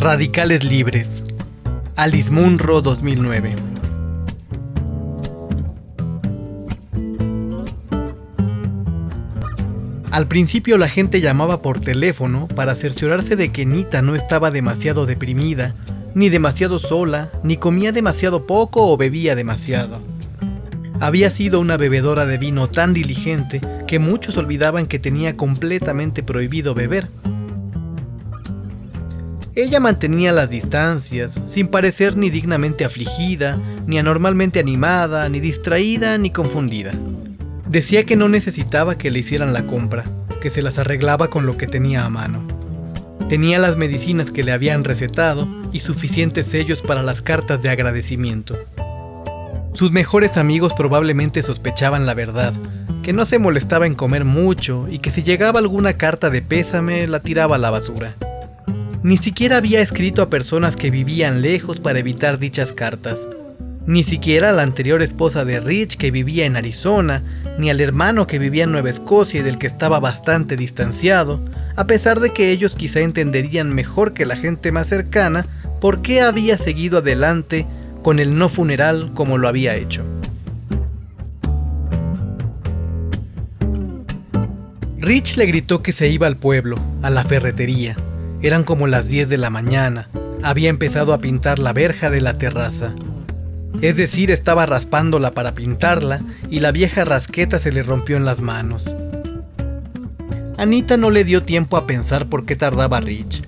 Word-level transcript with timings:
Radicales 0.00 0.62
Libres. 0.62 1.24
Alice 1.96 2.30
Munro 2.30 2.80
2009. 2.82 3.56
Al 10.12 10.28
principio 10.28 10.78
la 10.78 10.88
gente 10.88 11.20
llamaba 11.20 11.62
por 11.62 11.80
teléfono 11.80 12.46
para 12.46 12.76
cerciorarse 12.76 13.34
de 13.34 13.50
que 13.50 13.66
Nita 13.66 14.00
no 14.00 14.14
estaba 14.14 14.52
demasiado 14.52 15.04
deprimida, 15.04 15.74
ni 16.14 16.28
demasiado 16.28 16.78
sola, 16.78 17.32
ni 17.42 17.56
comía 17.56 17.90
demasiado 17.90 18.46
poco 18.46 18.92
o 18.92 18.96
bebía 18.96 19.34
demasiado. 19.34 20.00
Había 21.00 21.30
sido 21.30 21.58
una 21.58 21.76
bebedora 21.76 22.24
de 22.24 22.38
vino 22.38 22.68
tan 22.68 22.94
diligente 22.94 23.60
que 23.88 23.98
muchos 23.98 24.36
olvidaban 24.36 24.86
que 24.86 25.00
tenía 25.00 25.36
completamente 25.36 26.22
prohibido 26.22 26.72
beber. 26.72 27.08
Ella 29.58 29.80
mantenía 29.80 30.30
las 30.30 30.50
distancias, 30.50 31.40
sin 31.46 31.66
parecer 31.66 32.16
ni 32.16 32.30
dignamente 32.30 32.84
afligida, 32.84 33.58
ni 33.88 33.98
anormalmente 33.98 34.60
animada, 34.60 35.28
ni 35.28 35.40
distraída, 35.40 36.16
ni 36.16 36.30
confundida. 36.30 36.92
Decía 37.66 38.06
que 38.06 38.14
no 38.14 38.28
necesitaba 38.28 38.96
que 38.96 39.10
le 39.10 39.18
hicieran 39.18 39.52
la 39.52 39.66
compra, 39.66 40.04
que 40.40 40.48
se 40.48 40.62
las 40.62 40.78
arreglaba 40.78 41.26
con 41.26 41.44
lo 41.44 41.56
que 41.56 41.66
tenía 41.66 42.04
a 42.04 42.08
mano. 42.08 42.46
Tenía 43.28 43.58
las 43.58 43.76
medicinas 43.76 44.30
que 44.30 44.44
le 44.44 44.52
habían 44.52 44.84
recetado 44.84 45.48
y 45.72 45.80
suficientes 45.80 46.46
sellos 46.46 46.80
para 46.80 47.02
las 47.02 47.20
cartas 47.20 47.60
de 47.60 47.70
agradecimiento. 47.70 48.56
Sus 49.74 49.90
mejores 49.90 50.36
amigos 50.36 50.72
probablemente 50.72 51.42
sospechaban 51.42 52.06
la 52.06 52.14
verdad, 52.14 52.54
que 53.02 53.12
no 53.12 53.24
se 53.24 53.40
molestaba 53.40 53.88
en 53.88 53.96
comer 53.96 54.24
mucho 54.24 54.86
y 54.88 55.00
que 55.00 55.10
si 55.10 55.24
llegaba 55.24 55.58
alguna 55.58 55.94
carta 55.94 56.30
de 56.30 56.42
pésame 56.42 57.08
la 57.08 57.18
tiraba 57.18 57.56
a 57.56 57.58
la 57.58 57.70
basura. 57.70 58.14
Ni 59.02 59.16
siquiera 59.16 59.58
había 59.58 59.80
escrito 59.80 60.22
a 60.22 60.28
personas 60.28 60.74
que 60.74 60.90
vivían 60.90 61.40
lejos 61.40 61.78
para 61.78 62.00
evitar 62.00 62.38
dichas 62.38 62.72
cartas. 62.72 63.28
Ni 63.86 64.02
siquiera 64.02 64.50
a 64.50 64.52
la 64.52 64.62
anterior 64.62 65.02
esposa 65.02 65.44
de 65.44 65.60
Rich 65.60 65.96
que 65.96 66.10
vivía 66.10 66.46
en 66.46 66.56
Arizona, 66.56 67.22
ni 67.58 67.70
al 67.70 67.80
hermano 67.80 68.26
que 68.26 68.40
vivía 68.40 68.64
en 68.64 68.72
Nueva 68.72 68.90
Escocia 68.90 69.40
y 69.40 69.42
del 69.44 69.56
que 69.56 69.68
estaba 69.68 70.00
bastante 70.00 70.56
distanciado, 70.56 71.40
a 71.76 71.86
pesar 71.86 72.18
de 72.18 72.32
que 72.32 72.50
ellos 72.50 72.74
quizá 72.74 72.98
entenderían 72.98 73.72
mejor 73.72 74.14
que 74.14 74.26
la 74.26 74.34
gente 74.34 74.72
más 74.72 74.88
cercana 74.88 75.46
por 75.80 76.02
qué 76.02 76.20
había 76.20 76.58
seguido 76.58 76.98
adelante 76.98 77.66
con 78.02 78.18
el 78.18 78.36
no 78.36 78.48
funeral 78.48 79.12
como 79.14 79.38
lo 79.38 79.46
había 79.46 79.76
hecho. 79.76 80.02
Rich 84.98 85.36
le 85.36 85.46
gritó 85.46 85.84
que 85.84 85.92
se 85.92 86.08
iba 86.08 86.26
al 86.26 86.36
pueblo, 86.36 86.78
a 87.00 87.10
la 87.10 87.22
ferretería. 87.22 87.96
Eran 88.40 88.62
como 88.62 88.86
las 88.86 89.08
10 89.08 89.28
de 89.28 89.36
la 89.36 89.50
mañana. 89.50 90.08
Había 90.42 90.70
empezado 90.70 91.12
a 91.12 91.18
pintar 91.18 91.58
la 91.58 91.72
verja 91.72 92.08
de 92.08 92.20
la 92.20 92.34
terraza. 92.34 92.94
Es 93.80 93.96
decir, 93.96 94.30
estaba 94.30 94.64
raspándola 94.66 95.32
para 95.32 95.54
pintarla 95.54 96.20
y 96.48 96.60
la 96.60 96.70
vieja 96.70 97.04
rasqueta 97.04 97.58
se 97.58 97.72
le 97.72 97.82
rompió 97.82 98.16
en 98.16 98.24
las 98.24 98.40
manos. 98.40 98.94
Anita 100.56 100.96
no 100.96 101.10
le 101.10 101.24
dio 101.24 101.42
tiempo 101.42 101.76
a 101.76 101.86
pensar 101.86 102.26
por 102.26 102.44
qué 102.44 102.56
tardaba 102.56 103.00
Rich. 103.00 103.42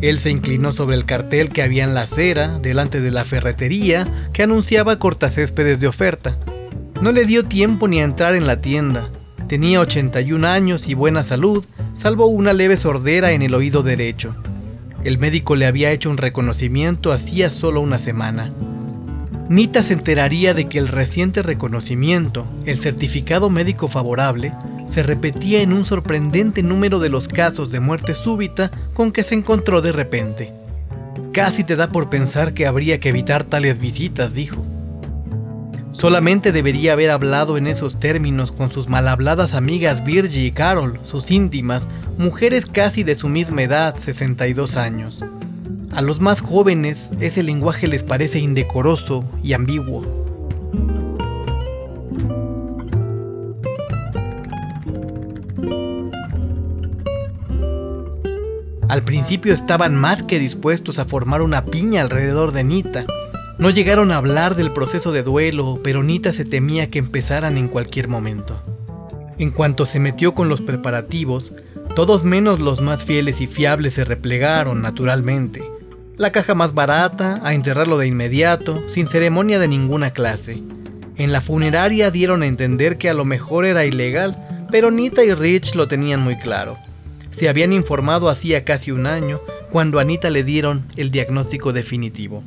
Él 0.00 0.18
se 0.18 0.30
inclinó 0.30 0.72
sobre 0.72 0.96
el 0.96 1.04
cartel 1.04 1.50
que 1.50 1.62
había 1.62 1.84
en 1.84 1.94
la 1.94 2.02
acera, 2.02 2.58
delante 2.60 3.00
de 3.00 3.10
la 3.10 3.24
ferretería, 3.24 4.06
que 4.32 4.44
anunciaba 4.44 4.98
cortacéspedes 4.98 5.80
de 5.80 5.88
oferta. 5.88 6.38
No 7.02 7.10
le 7.10 7.26
dio 7.26 7.44
tiempo 7.44 7.88
ni 7.88 8.00
a 8.00 8.04
entrar 8.04 8.36
en 8.36 8.46
la 8.46 8.60
tienda. 8.60 9.08
Tenía 9.48 9.80
81 9.80 10.46
años 10.46 10.88
y 10.88 10.94
buena 10.94 11.22
salud, 11.22 11.64
salvo 11.98 12.26
una 12.26 12.52
leve 12.52 12.76
sordera 12.76 13.32
en 13.32 13.42
el 13.42 13.54
oído 13.54 13.82
derecho. 13.82 14.34
El 15.04 15.18
médico 15.18 15.56
le 15.56 15.66
había 15.66 15.90
hecho 15.90 16.10
un 16.10 16.16
reconocimiento 16.16 17.12
hacía 17.12 17.50
solo 17.50 17.80
una 17.80 17.98
semana. 17.98 18.52
Nita 19.48 19.82
se 19.82 19.94
enteraría 19.94 20.54
de 20.54 20.68
que 20.68 20.78
el 20.78 20.88
reciente 20.88 21.42
reconocimiento, 21.42 22.46
el 22.66 22.78
certificado 22.78 23.48
médico 23.50 23.88
favorable, 23.88 24.52
se 24.86 25.02
repetía 25.02 25.60
en 25.60 25.72
un 25.72 25.84
sorprendente 25.84 26.62
número 26.62 26.98
de 26.98 27.08
los 27.08 27.28
casos 27.28 27.70
de 27.70 27.80
muerte 27.80 28.14
súbita 28.14 28.70
con 28.94 29.12
que 29.12 29.22
se 29.22 29.34
encontró 29.34 29.80
de 29.80 29.92
repente. 29.92 30.52
Casi 31.32 31.64
te 31.64 31.76
da 31.76 31.90
por 31.90 32.10
pensar 32.10 32.54
que 32.54 32.66
habría 32.66 33.00
que 33.00 33.10
evitar 33.10 33.44
tales 33.44 33.78
visitas, 33.78 34.34
dijo. 34.34 34.64
Solamente 35.92 36.52
debería 36.52 36.92
haber 36.92 37.10
hablado 37.10 37.56
en 37.56 37.66
esos 37.66 37.98
términos 37.98 38.52
con 38.52 38.70
sus 38.70 38.88
malhabladas 38.88 39.54
amigas 39.54 40.04
Virgie 40.04 40.46
y 40.46 40.52
Carol, 40.52 41.00
sus 41.04 41.30
íntimas, 41.30 41.88
mujeres 42.18 42.66
casi 42.66 43.02
de 43.02 43.16
su 43.16 43.28
misma 43.28 43.62
edad, 43.62 43.96
62 43.96 44.76
años. 44.76 45.24
A 45.90 46.02
los 46.02 46.20
más 46.20 46.40
jóvenes 46.40 47.10
ese 47.20 47.42
lenguaje 47.42 47.88
les 47.88 48.04
parece 48.04 48.38
indecoroso 48.38 49.24
y 49.42 49.54
ambiguo. 49.54 50.28
Al 58.88 59.02
principio 59.02 59.52
estaban 59.52 59.94
más 59.94 60.22
que 60.22 60.38
dispuestos 60.38 60.98
a 60.98 61.04
formar 61.04 61.42
una 61.42 61.66
piña 61.66 62.00
alrededor 62.00 62.52
de 62.52 62.64
Nita. 62.64 63.04
No 63.58 63.70
llegaron 63.70 64.12
a 64.12 64.16
hablar 64.16 64.54
del 64.54 64.72
proceso 64.72 65.12
de 65.12 65.22
duelo, 65.22 65.80
pero 65.82 66.02
Nita 66.02 66.32
se 66.32 66.44
temía 66.44 66.90
que 66.90 66.98
empezaran 66.98 67.56
en 67.58 67.68
cualquier 67.68 68.08
momento. 68.08 68.62
En 69.38 69.50
cuanto 69.50 69.84
se 69.86 70.00
metió 70.00 70.34
con 70.34 70.48
los 70.48 70.62
preparativos, 70.62 71.52
todos 71.94 72.24
menos 72.24 72.60
los 72.60 72.80
más 72.80 73.04
fieles 73.04 73.40
y 73.40 73.46
fiables 73.46 73.94
se 73.94 74.04
replegaron 74.04 74.82
naturalmente 74.82 75.62
la 76.18 76.32
caja 76.32 76.56
más 76.56 76.74
barata, 76.74 77.40
a 77.44 77.54
enterrarlo 77.54 77.96
de 77.96 78.08
inmediato, 78.08 78.82
sin 78.88 79.06
ceremonia 79.06 79.60
de 79.60 79.68
ninguna 79.68 80.10
clase. 80.10 80.60
En 81.16 81.30
la 81.30 81.40
funeraria 81.40 82.10
dieron 82.10 82.42
a 82.42 82.46
entender 82.46 82.98
que 82.98 83.08
a 83.08 83.14
lo 83.14 83.24
mejor 83.24 83.64
era 83.64 83.84
ilegal, 83.84 84.66
pero 84.70 84.88
Anita 84.88 85.24
y 85.24 85.32
Rich 85.32 85.76
lo 85.76 85.86
tenían 85.86 86.20
muy 86.20 86.36
claro. 86.36 86.76
Se 87.30 87.48
habían 87.48 87.72
informado 87.72 88.28
hacía 88.28 88.64
casi 88.64 88.90
un 88.90 89.06
año, 89.06 89.40
cuando 89.70 89.98
a 89.98 90.02
Anita 90.02 90.28
le 90.28 90.42
dieron 90.42 90.86
el 90.96 91.12
diagnóstico 91.12 91.72
definitivo. 91.72 92.42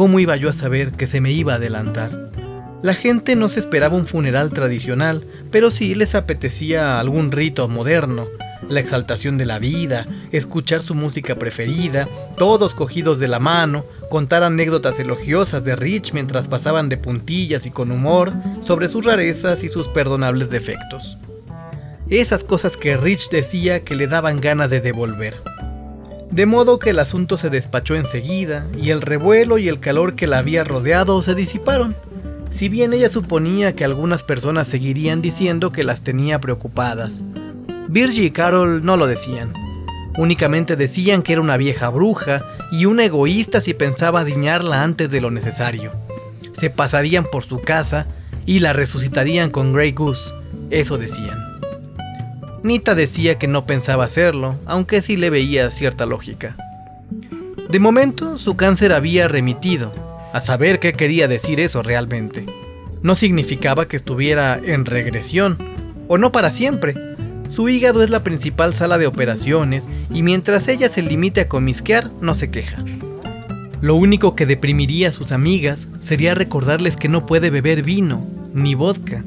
¿Cómo 0.00 0.18
iba 0.18 0.34
yo 0.36 0.48
a 0.48 0.54
saber 0.54 0.92
que 0.92 1.06
se 1.06 1.20
me 1.20 1.30
iba 1.30 1.52
a 1.52 1.56
adelantar? 1.56 2.30
La 2.80 2.94
gente 2.94 3.36
no 3.36 3.50
se 3.50 3.60
esperaba 3.60 3.98
un 3.98 4.06
funeral 4.06 4.48
tradicional, 4.48 5.26
pero 5.50 5.70
sí 5.70 5.94
les 5.94 6.14
apetecía 6.14 6.98
algún 6.98 7.30
rito 7.30 7.68
moderno, 7.68 8.26
la 8.66 8.80
exaltación 8.80 9.36
de 9.36 9.44
la 9.44 9.58
vida, 9.58 10.06
escuchar 10.32 10.82
su 10.82 10.94
música 10.94 11.34
preferida, 11.34 12.08
todos 12.38 12.74
cogidos 12.74 13.18
de 13.18 13.28
la 13.28 13.40
mano, 13.40 13.84
contar 14.08 14.42
anécdotas 14.42 14.98
elogiosas 14.98 15.64
de 15.64 15.76
Rich 15.76 16.14
mientras 16.14 16.48
pasaban 16.48 16.88
de 16.88 16.96
puntillas 16.96 17.66
y 17.66 17.70
con 17.70 17.92
humor 17.92 18.32
sobre 18.60 18.88
sus 18.88 19.04
rarezas 19.04 19.62
y 19.64 19.68
sus 19.68 19.86
perdonables 19.86 20.48
defectos. 20.48 21.18
Esas 22.08 22.42
cosas 22.42 22.78
que 22.78 22.96
Rich 22.96 23.28
decía 23.28 23.84
que 23.84 23.96
le 23.96 24.06
daban 24.06 24.40
ganas 24.40 24.70
de 24.70 24.80
devolver. 24.80 25.36
De 26.30 26.46
modo 26.46 26.78
que 26.78 26.90
el 26.90 27.00
asunto 27.00 27.36
se 27.36 27.50
despachó 27.50 27.96
enseguida 27.96 28.66
y 28.80 28.90
el 28.90 29.02
revuelo 29.02 29.58
y 29.58 29.68
el 29.68 29.80
calor 29.80 30.14
que 30.14 30.28
la 30.28 30.38
había 30.38 30.62
rodeado 30.62 31.20
se 31.22 31.34
disiparon, 31.34 31.96
si 32.50 32.68
bien 32.68 32.92
ella 32.92 33.08
suponía 33.08 33.74
que 33.74 33.84
algunas 33.84 34.22
personas 34.22 34.68
seguirían 34.68 35.22
diciendo 35.22 35.72
que 35.72 35.82
las 35.82 36.02
tenía 36.02 36.40
preocupadas, 36.40 37.24
Virgie 37.88 38.26
y 38.26 38.30
Carol 38.30 38.84
no 38.84 38.96
lo 38.96 39.08
decían. 39.08 39.52
Únicamente 40.18 40.76
decían 40.76 41.22
que 41.22 41.32
era 41.32 41.42
una 41.42 41.56
vieja 41.56 41.88
bruja 41.88 42.44
y 42.70 42.84
una 42.86 43.04
egoísta 43.04 43.60
si 43.60 43.74
pensaba 43.74 44.24
diñarla 44.24 44.84
antes 44.84 45.10
de 45.10 45.20
lo 45.20 45.32
necesario. 45.32 45.92
Se 46.52 46.70
pasarían 46.70 47.24
por 47.24 47.44
su 47.44 47.60
casa 47.60 48.06
y 48.46 48.60
la 48.60 48.72
resucitarían 48.72 49.50
con 49.50 49.72
Grey 49.72 49.92
Goose, 49.92 50.32
eso 50.70 50.98
decían. 50.98 51.49
Nita 52.62 52.94
decía 52.94 53.38
que 53.38 53.46
no 53.46 53.66
pensaba 53.66 54.04
hacerlo, 54.04 54.56
aunque 54.66 55.02
sí 55.02 55.16
le 55.16 55.30
veía 55.30 55.70
cierta 55.70 56.06
lógica. 56.06 56.56
De 57.70 57.78
momento, 57.78 58.38
su 58.38 58.56
cáncer 58.56 58.92
había 58.92 59.28
remitido, 59.28 59.92
a 60.32 60.40
saber 60.40 60.78
qué 60.78 60.92
quería 60.92 61.28
decir 61.28 61.60
eso 61.60 61.82
realmente. 61.82 62.44
No 63.02 63.14
significaba 63.14 63.88
que 63.88 63.96
estuviera 63.96 64.60
en 64.62 64.84
regresión, 64.84 65.56
o 66.08 66.18
no 66.18 66.32
para 66.32 66.50
siempre, 66.50 66.94
su 67.48 67.68
hígado 67.68 68.02
es 68.02 68.10
la 68.10 68.22
principal 68.22 68.74
sala 68.74 68.98
de 68.98 69.06
operaciones 69.06 69.88
y 70.12 70.22
mientras 70.22 70.68
ella 70.68 70.88
se 70.88 71.02
limite 71.02 71.40
a 71.40 71.48
comisquear, 71.48 72.10
no 72.20 72.34
se 72.34 72.50
queja. 72.50 72.84
Lo 73.80 73.94
único 73.94 74.36
que 74.36 74.46
deprimiría 74.46 75.08
a 75.08 75.12
sus 75.12 75.32
amigas 75.32 75.88
sería 76.00 76.34
recordarles 76.34 76.96
que 76.96 77.08
no 77.08 77.26
puede 77.26 77.50
beber 77.50 77.82
vino, 77.82 78.24
ni 78.52 78.74
vodka. 78.74 79.24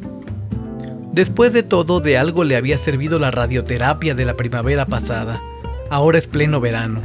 Después 1.13 1.53
de 1.53 1.63
todo, 1.63 2.01
de 2.01 2.17
algo 2.17 2.43
le 2.43 2.57
había 2.57 2.77
servido 2.77 3.19
la 3.19 3.31
radioterapia 3.31 4.15
de 4.15 4.25
la 4.25 4.35
primavera 4.35 4.85
pasada. 4.85 5.41
Ahora 5.89 6.17
es 6.17 6.27
pleno 6.27 6.59
verano. 6.59 7.01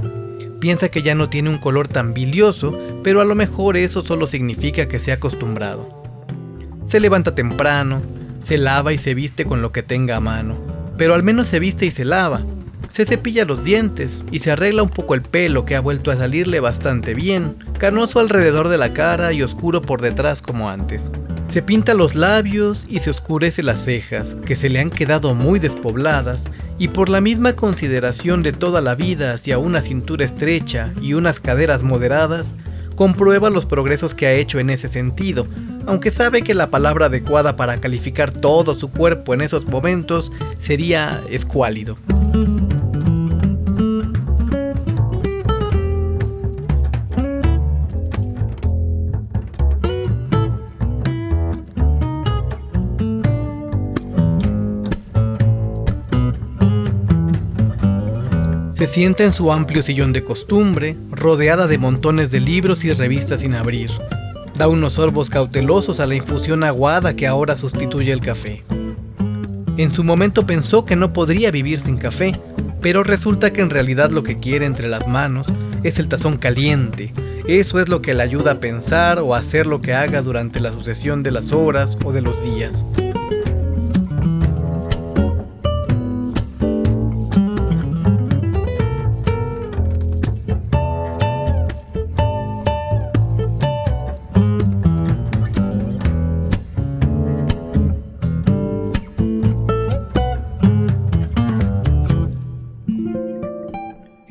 Piensa 0.58 0.88
que 0.88 1.02
ya 1.02 1.14
no 1.14 1.28
tiene 1.28 1.50
un 1.50 1.58
color 1.58 1.87
tan 1.87 2.14
bilioso, 2.14 2.76
pero 3.05 3.20
a 3.20 3.25
lo 3.25 3.37
mejor 3.37 3.76
eso 3.76 4.02
solo 4.02 4.26
significa 4.26 4.88
que 4.88 4.99
se 4.99 5.12
ha 5.12 5.14
acostumbrado. 5.14 6.02
Se 6.87 6.99
levanta 6.99 7.37
temprano, 7.37 8.02
se 8.40 8.58
lava 8.58 8.93
y 8.93 8.99
se 8.99 9.14
viste 9.14 9.44
con 9.44 9.62
lo 9.62 9.70
que 9.70 9.84
tenga 9.84 10.16
a 10.16 10.20
mano 10.20 10.78
pero 10.99 11.14
al 11.14 11.22
menos 11.22 11.46
se 11.46 11.60
viste 11.60 11.87
y 11.87 11.90
se 11.90 12.05
lava. 12.05 12.43
Se 12.90 13.06
cepilla 13.06 13.44
los 13.44 13.64
dientes 13.64 14.22
y 14.32 14.40
se 14.40 14.50
arregla 14.50 14.82
un 14.82 14.88
poco 14.88 15.14
el 15.14 15.22
pelo 15.22 15.64
que 15.64 15.76
ha 15.76 15.81
vuelto 15.81 16.10
a 16.10 16.16
salirle 16.16 16.58
bastante 16.58 17.14
bien, 17.14 17.56
canoso 17.78 18.19
alrededor 18.19 18.69
de 18.69 18.78
la 18.78 18.93
cara 18.93 19.32
y 19.32 19.43
oscuro 19.43 19.81
por 19.81 20.02
detrás 20.02 20.43
como 20.43 20.69
antes. 20.69 21.12
Se 21.50 21.62
pinta 21.62 21.95
los 21.95 22.15
labios 22.15 22.87
y 22.91 23.00
se 23.00 23.09
oscurece 23.09 23.62
las 23.62 23.83
cejas, 23.83 24.37
que 24.45 24.55
se 24.55 24.69
le 24.69 24.81
han 24.81 24.91
quedado 24.91 25.35
muy 25.35 25.59
despobladas, 25.59 26.45
y 26.79 26.89
por 26.89 27.09
la 27.09 27.21
misma 27.21 27.55
consideración 27.55 28.43
de 28.43 28.53
toda 28.53 28.81
la 28.83 28.95
vida 28.95 29.33
hacia 29.33 29.59
una 29.59 29.81
cintura 29.81 30.27
estrecha 30.27 30.93
y 31.00 31.15
unas 31.15 31.41
caderas 31.41 31.83
moderadas, 31.83 32.53
comprueba 32.97 33.49
los 33.49 33.65
progresos 33.65 34.12
que 34.12 34.27
ha 34.27 34.33
hecho 34.33 34.59
en 34.59 34.71
ese 34.71 34.89
sentido, 34.89 35.47
aunque 35.87 36.11
sabe 36.11 36.43
que 36.43 36.53
la 36.53 36.69
palabra 36.69 37.06
adecuada 37.06 37.56
para 37.56 37.81
calificar 37.81 38.31
todo 38.31 38.75
su 38.75 38.91
cuerpo 38.91 39.33
en 39.33 39.41
esos 39.41 39.67
momentos 39.67 40.31
sería 40.59 41.23
escuálido. 41.31 41.97
Se 58.79 58.87
sienta 58.87 59.25
en 59.25 59.33
su 59.33 59.51
amplio 59.51 59.83
sillón 59.83 60.13
de 60.13 60.23
costumbre, 60.23 60.97
rodeada 61.11 61.67
de 61.67 61.79
montones 61.79 62.31
de 62.31 62.39
libros 62.39 62.85
y 62.85 62.93
revistas 62.93 63.41
sin 63.41 63.57
abrir. 63.57 63.91
Da 64.57 64.69
unos 64.69 64.93
sorbos 64.93 65.31
cautelosos 65.31 65.99
a 65.99 66.07
la 66.07 66.15
infusión 66.15 66.63
aguada 66.63 67.17
que 67.17 67.27
ahora 67.27 67.57
sustituye 67.57 68.13
el 68.13 68.21
café. 68.21 68.63
En 69.79 69.91
su 69.91 70.05
momento 70.05 70.47
pensó 70.47 70.85
que 70.85 70.95
no 70.95 71.13
podría 71.13 71.51
vivir 71.51 71.81
sin 71.81 71.99
café, 71.99 72.31
pero 72.81 73.03
resulta 73.03 73.53
que 73.53 73.63
en 73.63 73.71
realidad 73.71 74.13
lo 74.13 74.23
que 74.23 74.39
quiere 74.39 74.65
entre 74.65 74.87
las 74.87 75.09
manos 75.09 75.53
es 75.83 75.99
el 75.99 76.07
tazón 76.07 76.37
caliente. 76.37 77.13
Eso 77.49 77.81
es 77.81 77.89
lo 77.89 78.01
que 78.01 78.15
le 78.15 78.23
ayuda 78.23 78.53
a 78.53 78.61
pensar 78.61 79.19
o 79.19 79.35
a 79.35 79.39
hacer 79.39 79.67
lo 79.67 79.81
que 79.81 79.93
haga 79.93 80.23
durante 80.23 80.61
la 80.61 80.71
sucesión 80.71 81.25
de 81.25 81.33
las 81.33 81.51
horas 81.51 81.99
o 82.05 82.13
de 82.13 82.21
los 82.21 82.41
días. 82.45 82.85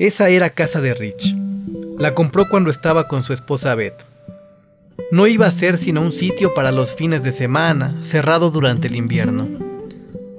Esa 0.08 0.30
era 0.30 0.48
casa 0.48 0.80
de 0.80 0.94
Rich. 0.94 1.36
La 1.98 2.14
compró 2.14 2.48
cuando 2.48 2.70
estaba 2.70 3.08
con 3.08 3.22
su 3.22 3.34
esposa 3.34 3.74
Beth. 3.74 4.06
No 5.12 5.26
iba 5.26 5.46
a 5.46 5.50
ser 5.50 5.76
sino 5.76 6.00
un 6.00 6.12
sitio 6.12 6.54
para 6.54 6.72
los 6.72 6.94
fines 6.94 7.22
de 7.22 7.30
semana, 7.30 7.94
cerrado 8.00 8.50
durante 8.50 8.88
el 8.88 8.96
invierno. 8.96 9.46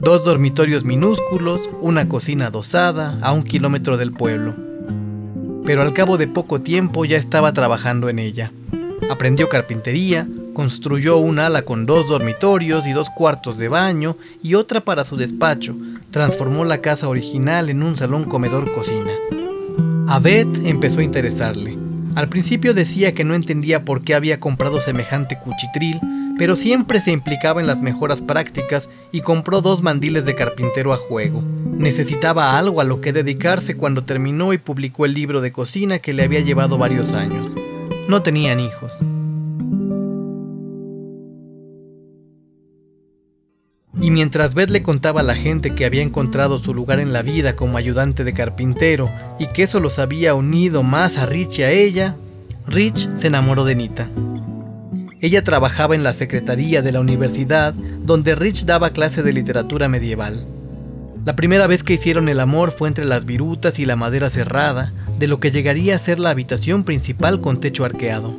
Dos 0.01 0.25
dormitorios 0.25 0.85
minúsculos, 0.85 1.69
una 1.81 2.09
cocina 2.09 2.47
adosada 2.47 3.19
a 3.21 3.31
un 3.31 3.43
kilómetro 3.43 3.97
del 3.97 4.11
pueblo. 4.11 4.55
Pero 5.65 5.83
al 5.83 5.93
cabo 5.93 6.17
de 6.17 6.27
poco 6.27 6.61
tiempo 6.61 7.05
ya 7.05 7.17
estaba 7.17 7.53
trabajando 7.53 8.09
en 8.09 8.17
ella. 8.17 8.51
Aprendió 9.11 9.49
carpintería, 9.49 10.27
construyó 10.55 11.17
un 11.17 11.37
ala 11.37 11.61
con 11.61 11.85
dos 11.85 12.07
dormitorios 12.07 12.87
y 12.87 12.93
dos 12.93 13.07
cuartos 13.11 13.59
de 13.59 13.67
baño 13.67 14.17
y 14.41 14.55
otra 14.55 14.81
para 14.81 15.05
su 15.05 15.15
despacho. 15.15 15.75
Transformó 16.09 16.65
la 16.65 16.81
casa 16.81 17.07
original 17.07 17.69
en 17.69 17.83
un 17.83 17.97
salón 17.97 18.23
comedor 18.23 18.73
cocina. 18.73 19.11
A 20.09 20.17
Beth 20.17 20.65
empezó 20.65 21.01
a 21.01 21.03
interesarle. 21.03 21.77
Al 22.15 22.29
principio 22.29 22.73
decía 22.73 23.13
que 23.13 23.23
no 23.23 23.35
entendía 23.35 23.85
por 23.85 24.03
qué 24.03 24.15
había 24.15 24.39
comprado 24.39 24.81
semejante 24.81 25.37
cuchitril, 25.37 26.01
pero 26.35 26.55
siempre 26.55 26.99
se 26.99 27.11
implicaba 27.11 27.61
en 27.61 27.67
las 27.67 27.79
mejoras 27.79 28.19
prácticas 28.19 28.89
y 29.11 29.21
compró 29.21 29.61
dos 29.61 29.83
mandiles 29.83 30.25
de 30.25 30.33
carpintero 30.33 30.93
a 30.93 30.97
juego. 30.97 31.43
Necesitaba 31.77 32.57
algo 32.57 32.81
a 32.81 32.85
lo 32.85 33.01
que 33.01 33.13
dedicarse 33.13 33.77
cuando 33.77 34.03
terminó 34.03 34.51
y 34.51 34.57
publicó 34.57 35.05
el 35.05 35.13
libro 35.13 35.41
de 35.41 35.51
cocina 35.51 35.99
que 35.99 36.13
le 36.13 36.23
había 36.23 36.39
llevado 36.39 36.79
varios 36.79 37.13
años. 37.13 37.47
No 38.07 38.23
tenían 38.23 38.59
hijos. 38.59 38.97
Y 43.97 44.11
mientras 44.11 44.53
Beth 44.53 44.69
le 44.69 44.83
contaba 44.83 45.21
a 45.21 45.23
la 45.23 45.35
gente 45.35 45.73
que 45.73 45.85
había 45.85 46.03
encontrado 46.03 46.59
su 46.59 46.73
lugar 46.73 46.99
en 46.99 47.11
la 47.11 47.21
vida 47.21 47.55
como 47.55 47.77
ayudante 47.77 48.23
de 48.23 48.33
carpintero 48.33 49.09
y 49.39 49.47
que 49.47 49.63
eso 49.63 49.79
los 49.79 49.97
había 49.97 50.35
unido 50.35 50.83
más 50.83 51.17
a 51.17 51.25
Rich 51.25 51.59
y 51.59 51.63
a 51.63 51.71
ella, 51.71 52.15
Rich 52.67 53.09
se 53.15 53.27
enamoró 53.27 53.65
de 53.65 53.75
Nita. 53.75 54.07
Ella 55.21 55.43
trabajaba 55.43 55.95
en 55.95 56.03
la 56.03 56.13
secretaría 56.13 56.81
de 56.81 56.91
la 56.91 56.99
universidad 56.99 57.73
donde 57.73 58.35
Rich 58.35 58.65
daba 58.65 58.91
clases 58.91 59.25
de 59.25 59.33
literatura 59.33 59.89
medieval. 59.89 60.47
La 61.25 61.35
primera 61.35 61.67
vez 61.67 61.83
que 61.83 61.93
hicieron 61.93 62.29
el 62.29 62.39
amor 62.39 62.71
fue 62.71 62.87
entre 62.87 63.05
las 63.05 63.25
virutas 63.25 63.79
y 63.79 63.85
la 63.85 63.95
madera 63.95 64.29
cerrada 64.29 64.93
de 65.17 65.27
lo 65.27 65.39
que 65.39 65.51
llegaría 65.51 65.95
a 65.95 65.99
ser 65.99 66.19
la 66.19 66.29
habitación 66.29 66.85
principal 66.85 67.41
con 67.41 67.59
techo 67.59 67.83
arqueado. 67.83 68.37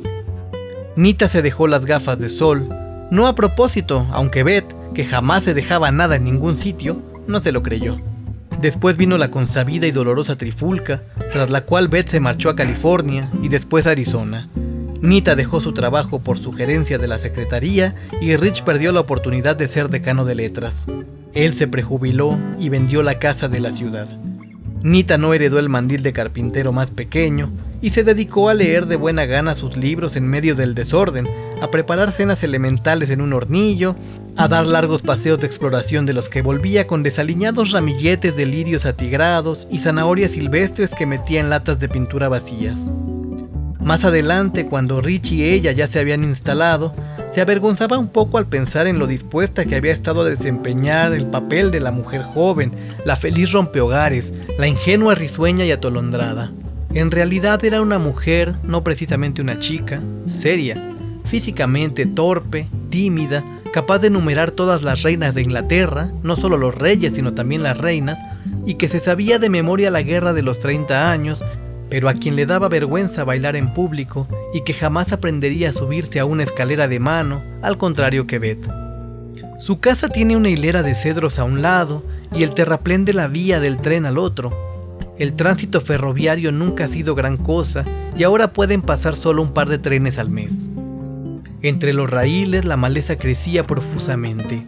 Nita 0.95 1.27
se 1.27 1.41
dejó 1.41 1.67
las 1.67 1.85
gafas 1.85 2.19
de 2.19 2.29
sol, 2.29 2.67
no 3.11 3.27
a 3.27 3.35
propósito, 3.35 4.07
aunque 4.11 4.43
Beth, 4.43 4.80
que 4.93 5.05
jamás 5.05 5.43
se 5.43 5.53
dejaba 5.53 5.91
nada 5.91 6.15
en 6.15 6.23
ningún 6.23 6.57
sitio, 6.57 7.01
no 7.27 7.39
se 7.39 7.51
lo 7.51 7.63
creyó. 7.63 7.97
Después 8.61 8.97
vino 8.97 9.17
la 9.17 9.31
consabida 9.31 9.87
y 9.87 9.91
dolorosa 9.91 10.37
trifulca, 10.37 11.01
tras 11.31 11.49
la 11.49 11.61
cual 11.61 11.87
Beth 11.87 12.09
se 12.09 12.19
marchó 12.19 12.49
a 12.49 12.55
California 12.55 13.29
y 13.41 13.49
después 13.49 13.87
a 13.87 13.91
Arizona. 13.91 14.49
Nita 15.01 15.35
dejó 15.35 15.61
su 15.61 15.73
trabajo 15.73 16.19
por 16.19 16.37
sugerencia 16.37 16.99
de 16.99 17.07
la 17.07 17.17
secretaría 17.17 17.95
y 18.21 18.35
Rich 18.35 18.63
perdió 18.63 18.91
la 18.91 18.99
oportunidad 18.99 19.55
de 19.55 19.67
ser 19.67 19.89
decano 19.89 20.25
de 20.25 20.35
letras. 20.35 20.85
Él 21.33 21.55
se 21.55 21.67
prejubiló 21.67 22.37
y 22.59 22.69
vendió 22.69 23.01
la 23.01 23.17
casa 23.17 23.47
de 23.47 23.61
la 23.61 23.71
ciudad. 23.71 24.07
Nita 24.83 25.17
no 25.17 25.33
heredó 25.33 25.57
el 25.57 25.69
mandil 25.69 26.03
de 26.03 26.13
carpintero 26.13 26.71
más 26.71 26.91
pequeño 26.91 27.49
y 27.81 27.91
se 27.91 28.03
dedicó 28.03 28.49
a 28.49 28.53
leer 28.53 28.85
de 28.85 28.95
buena 28.95 29.25
gana 29.25 29.55
sus 29.55 29.75
libros 29.75 30.15
en 30.15 30.27
medio 30.27 30.53
del 30.53 30.75
desorden, 30.75 31.27
a 31.61 31.69
preparar 31.69 32.11
cenas 32.11 32.43
elementales 32.43 33.09
en 33.09 33.21
un 33.21 33.33
hornillo 33.33 33.95
a 34.37 34.47
dar 34.47 34.65
largos 34.65 35.01
paseos 35.01 35.39
de 35.39 35.47
exploración 35.47 36.05
de 36.05 36.13
los 36.13 36.29
que 36.29 36.41
volvía 36.41 36.87
con 36.87 37.03
desaliñados 37.03 37.71
ramilletes 37.71 38.35
de 38.35 38.45
lirios 38.45 38.85
atigrados 38.85 39.67
y 39.69 39.79
zanahorias 39.79 40.31
silvestres 40.31 40.91
que 40.91 41.05
metía 41.05 41.39
en 41.39 41.49
latas 41.49 41.79
de 41.79 41.89
pintura 41.89 42.29
vacías. 42.29 42.89
Más 43.79 44.05
adelante, 44.05 44.67
cuando 44.67 45.01
Rich 45.01 45.31
y 45.31 45.43
ella 45.43 45.71
ya 45.71 45.87
se 45.87 45.99
habían 45.99 46.23
instalado, 46.23 46.93
se 47.33 47.41
avergonzaba 47.41 47.97
un 47.97 48.09
poco 48.09 48.37
al 48.37 48.45
pensar 48.45 48.87
en 48.87 48.99
lo 48.99 49.07
dispuesta 49.07 49.65
que 49.65 49.75
había 49.75 49.91
estado 49.91 50.21
a 50.21 50.29
desempeñar 50.29 51.13
el 51.13 51.25
papel 51.25 51.71
de 51.71 51.79
la 51.79 51.91
mujer 51.91 52.21
joven, 52.21 52.73
la 53.05 53.15
feliz 53.15 53.51
rompehogares, 53.51 54.33
la 54.59 54.67
ingenua 54.67 55.15
risueña 55.15 55.65
y 55.65 55.71
atolondrada. 55.71 56.51
En 56.93 57.09
realidad 57.09 57.63
era 57.65 57.81
una 57.81 57.99
mujer, 57.99 58.55
no 58.63 58.83
precisamente 58.83 59.41
una 59.41 59.59
chica, 59.59 59.99
seria, 60.27 60.91
físicamente 61.25 62.05
torpe, 62.05 62.67
tímida, 62.89 63.43
capaz 63.71 63.99
de 63.99 64.07
enumerar 64.07 64.51
todas 64.51 64.83
las 64.83 65.01
reinas 65.03 65.33
de 65.33 65.41
Inglaterra, 65.41 66.11
no 66.23 66.35
solo 66.35 66.57
los 66.57 66.75
reyes, 66.75 67.15
sino 67.15 67.33
también 67.33 67.63
las 67.63 67.77
reinas, 67.77 68.19
y 68.65 68.75
que 68.75 68.87
se 68.87 68.99
sabía 68.99 69.39
de 69.39 69.49
memoria 69.49 69.89
la 69.91 70.01
guerra 70.01 70.33
de 70.33 70.41
los 70.41 70.59
30 70.59 71.11
años, 71.11 71.43
pero 71.89 72.07
a 72.07 72.13
quien 72.13 72.35
le 72.35 72.45
daba 72.45 72.69
vergüenza 72.69 73.23
bailar 73.23 73.55
en 73.55 73.73
público 73.73 74.27
y 74.53 74.61
que 74.63 74.73
jamás 74.73 75.11
aprendería 75.11 75.71
a 75.71 75.73
subirse 75.73 76.19
a 76.19 76.25
una 76.25 76.43
escalera 76.43 76.87
de 76.87 76.99
mano, 76.99 77.41
al 77.61 77.77
contrario 77.77 78.27
que 78.27 78.39
Beth. 78.39 78.69
Su 79.59 79.79
casa 79.79 80.09
tiene 80.09 80.35
una 80.35 80.49
hilera 80.49 80.83
de 80.83 80.95
cedros 80.95 81.37
a 81.37 81.43
un 81.43 81.61
lado 81.61 82.03
y 82.33 82.43
el 82.43 82.53
terraplén 82.53 83.05
de 83.05 83.13
la 83.13 83.27
vía 83.27 83.59
del 83.59 83.79
tren 83.79 84.05
al 84.05 84.17
otro. 84.17 84.51
El 85.19 85.35
tránsito 85.35 85.81
ferroviario 85.81 86.51
nunca 86.51 86.85
ha 86.85 86.87
sido 86.87 87.13
gran 87.13 87.37
cosa 87.37 87.85
y 88.17 88.23
ahora 88.23 88.53
pueden 88.53 88.81
pasar 88.81 89.15
solo 89.15 89.41
un 89.41 89.53
par 89.53 89.69
de 89.69 89.77
trenes 89.77 90.17
al 90.17 90.29
mes. 90.29 90.69
Entre 91.63 91.93
los 91.93 92.09
raíles 92.09 92.65
la 92.65 92.75
maleza 92.75 93.17
crecía 93.17 93.63
profusamente. 93.63 94.65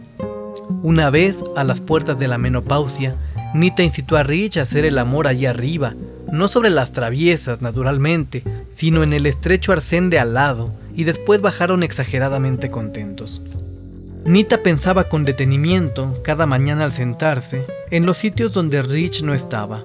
Una 0.82 1.10
vez, 1.10 1.42
a 1.56 1.64
las 1.64 1.80
puertas 1.80 2.18
de 2.18 2.28
la 2.28 2.38
menopausia, 2.38 3.16
Nita 3.54 3.82
incitó 3.82 4.16
a 4.16 4.22
Rich 4.22 4.58
a 4.58 4.62
hacer 4.62 4.84
el 4.84 4.98
amor 4.98 5.26
allí 5.26 5.46
arriba, 5.46 5.94
no 6.30 6.48
sobre 6.48 6.70
las 6.70 6.92
traviesas, 6.92 7.62
naturalmente, 7.62 8.44
sino 8.76 9.02
en 9.02 9.12
el 9.12 9.26
estrecho 9.26 9.72
arcén 9.72 10.08
de 10.10 10.18
al 10.18 10.34
lado, 10.34 10.72
y 10.94 11.04
después 11.04 11.40
bajaron 11.40 11.82
exageradamente 11.82 12.70
contentos. 12.70 13.42
Nita 14.24 14.62
pensaba 14.62 15.04
con 15.04 15.24
detenimiento, 15.24 16.20
cada 16.22 16.46
mañana 16.46 16.84
al 16.84 16.92
sentarse, 16.92 17.64
en 17.90 18.06
los 18.06 18.16
sitios 18.16 18.52
donde 18.52 18.82
Rich 18.82 19.22
no 19.22 19.34
estaba. 19.34 19.84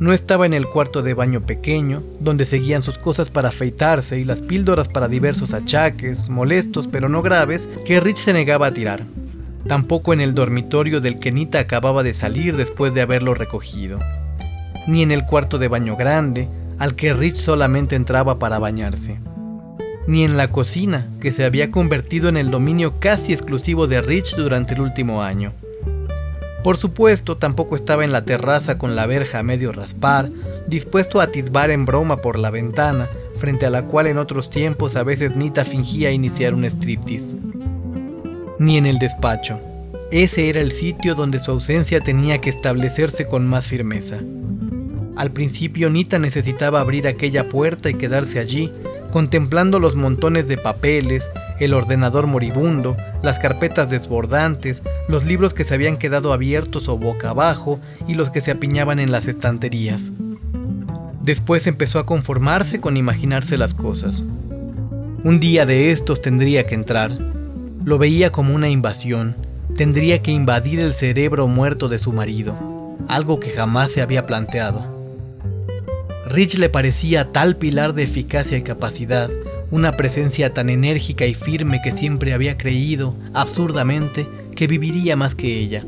No 0.00 0.14
estaba 0.14 0.46
en 0.46 0.54
el 0.54 0.66
cuarto 0.66 1.02
de 1.02 1.12
baño 1.12 1.42
pequeño, 1.42 2.02
donde 2.20 2.46
seguían 2.46 2.82
sus 2.82 2.96
cosas 2.96 3.28
para 3.28 3.50
afeitarse 3.50 4.18
y 4.18 4.24
las 4.24 4.40
píldoras 4.40 4.88
para 4.88 5.08
diversos 5.08 5.52
achaques, 5.52 6.30
molestos 6.30 6.86
pero 6.86 7.10
no 7.10 7.20
graves, 7.20 7.68
que 7.84 8.00
Rich 8.00 8.16
se 8.16 8.32
negaba 8.32 8.68
a 8.68 8.72
tirar. 8.72 9.02
Tampoco 9.68 10.14
en 10.14 10.22
el 10.22 10.34
dormitorio 10.34 11.02
del 11.02 11.18
que 11.18 11.30
Nita 11.32 11.58
acababa 11.58 12.02
de 12.02 12.14
salir 12.14 12.56
después 12.56 12.94
de 12.94 13.02
haberlo 13.02 13.34
recogido. 13.34 13.98
ni 14.86 15.02
en 15.02 15.10
el 15.10 15.26
cuarto 15.26 15.58
de 15.58 15.68
baño 15.68 15.96
grande, 15.96 16.48
al 16.78 16.96
que 16.96 17.12
Rich 17.12 17.36
solamente 17.36 17.94
entraba 17.94 18.38
para 18.38 18.58
bañarse, 18.58 19.18
ni 20.06 20.24
en 20.24 20.38
la 20.38 20.48
cocina, 20.48 21.06
que 21.20 21.30
se 21.30 21.44
había 21.44 21.70
convertido 21.70 22.30
en 22.30 22.38
el 22.38 22.50
dominio 22.50 22.98
casi 22.98 23.34
exclusivo 23.34 23.86
de 23.86 24.00
Rich 24.00 24.34
durante 24.36 24.72
el 24.72 24.80
último 24.80 25.22
año. 25.22 25.52
Por 26.62 26.76
supuesto, 26.76 27.38
tampoco 27.38 27.74
estaba 27.74 28.04
en 28.04 28.12
la 28.12 28.24
terraza 28.24 28.76
con 28.76 28.94
la 28.94 29.06
verja 29.06 29.38
a 29.38 29.42
medio 29.42 29.72
raspar, 29.72 30.28
dispuesto 30.66 31.20
a 31.20 31.24
atisbar 31.24 31.70
en 31.70 31.86
broma 31.86 32.18
por 32.18 32.38
la 32.38 32.50
ventana, 32.50 33.08
frente 33.38 33.64
a 33.64 33.70
la 33.70 33.84
cual 33.84 34.06
en 34.06 34.18
otros 34.18 34.50
tiempos 34.50 34.94
a 34.96 35.02
veces 35.02 35.34
Nita 35.34 35.64
fingía 35.64 36.12
iniciar 36.12 36.52
un 36.52 36.66
striptease. 36.66 37.36
Ni 38.58 38.76
en 38.76 38.84
el 38.84 38.98
despacho. 38.98 39.58
Ese 40.12 40.50
era 40.50 40.60
el 40.60 40.72
sitio 40.72 41.14
donde 41.14 41.40
su 41.40 41.50
ausencia 41.50 42.00
tenía 42.00 42.38
que 42.38 42.50
establecerse 42.50 43.26
con 43.26 43.46
más 43.46 43.66
firmeza. 43.66 44.18
Al 45.16 45.30
principio 45.30 45.88
Nita 45.88 46.18
necesitaba 46.18 46.80
abrir 46.80 47.06
aquella 47.06 47.48
puerta 47.48 47.88
y 47.88 47.94
quedarse 47.94 48.38
allí, 48.38 48.70
contemplando 49.12 49.78
los 49.78 49.94
montones 49.94 50.46
de 50.46 50.58
papeles, 50.58 51.30
el 51.60 51.74
ordenador 51.74 52.26
moribundo, 52.26 52.96
las 53.22 53.38
carpetas 53.38 53.88
desbordantes, 53.88 54.82
los 55.08 55.24
libros 55.24 55.54
que 55.54 55.64
se 55.64 55.74
habían 55.74 55.98
quedado 55.98 56.32
abiertos 56.32 56.88
o 56.88 56.98
boca 56.98 57.30
abajo 57.30 57.78
y 58.08 58.14
los 58.14 58.30
que 58.30 58.40
se 58.40 58.50
apiñaban 58.50 58.98
en 58.98 59.12
las 59.12 59.28
estanterías. 59.28 60.10
Después 61.22 61.66
empezó 61.66 61.98
a 61.98 62.06
conformarse 62.06 62.80
con 62.80 62.96
imaginarse 62.96 63.58
las 63.58 63.74
cosas. 63.74 64.24
Un 65.22 65.38
día 65.38 65.66
de 65.66 65.92
estos 65.92 66.22
tendría 66.22 66.66
que 66.66 66.74
entrar. 66.74 67.10
Lo 67.84 67.98
veía 67.98 68.32
como 68.32 68.54
una 68.54 68.70
invasión. 68.70 69.36
Tendría 69.76 70.22
que 70.22 70.30
invadir 70.30 70.80
el 70.80 70.94
cerebro 70.94 71.46
muerto 71.46 71.88
de 71.88 71.98
su 71.98 72.12
marido, 72.12 72.56
algo 73.06 73.38
que 73.38 73.50
jamás 73.50 73.90
se 73.90 74.00
había 74.00 74.26
planteado. 74.26 74.98
Rich 76.26 76.58
le 76.58 76.68
parecía 76.68 77.32
tal 77.32 77.56
pilar 77.56 77.92
de 77.92 78.04
eficacia 78.04 78.56
y 78.56 78.62
capacidad, 78.62 79.28
una 79.70 79.96
presencia 79.96 80.52
tan 80.52 80.68
enérgica 80.68 81.26
y 81.26 81.34
firme 81.34 81.80
que 81.82 81.92
siempre 81.92 82.32
había 82.32 82.58
creído, 82.58 83.14
absurdamente, 83.34 84.26
que 84.56 84.66
viviría 84.66 85.16
más 85.16 85.34
que 85.34 85.58
ella. 85.58 85.84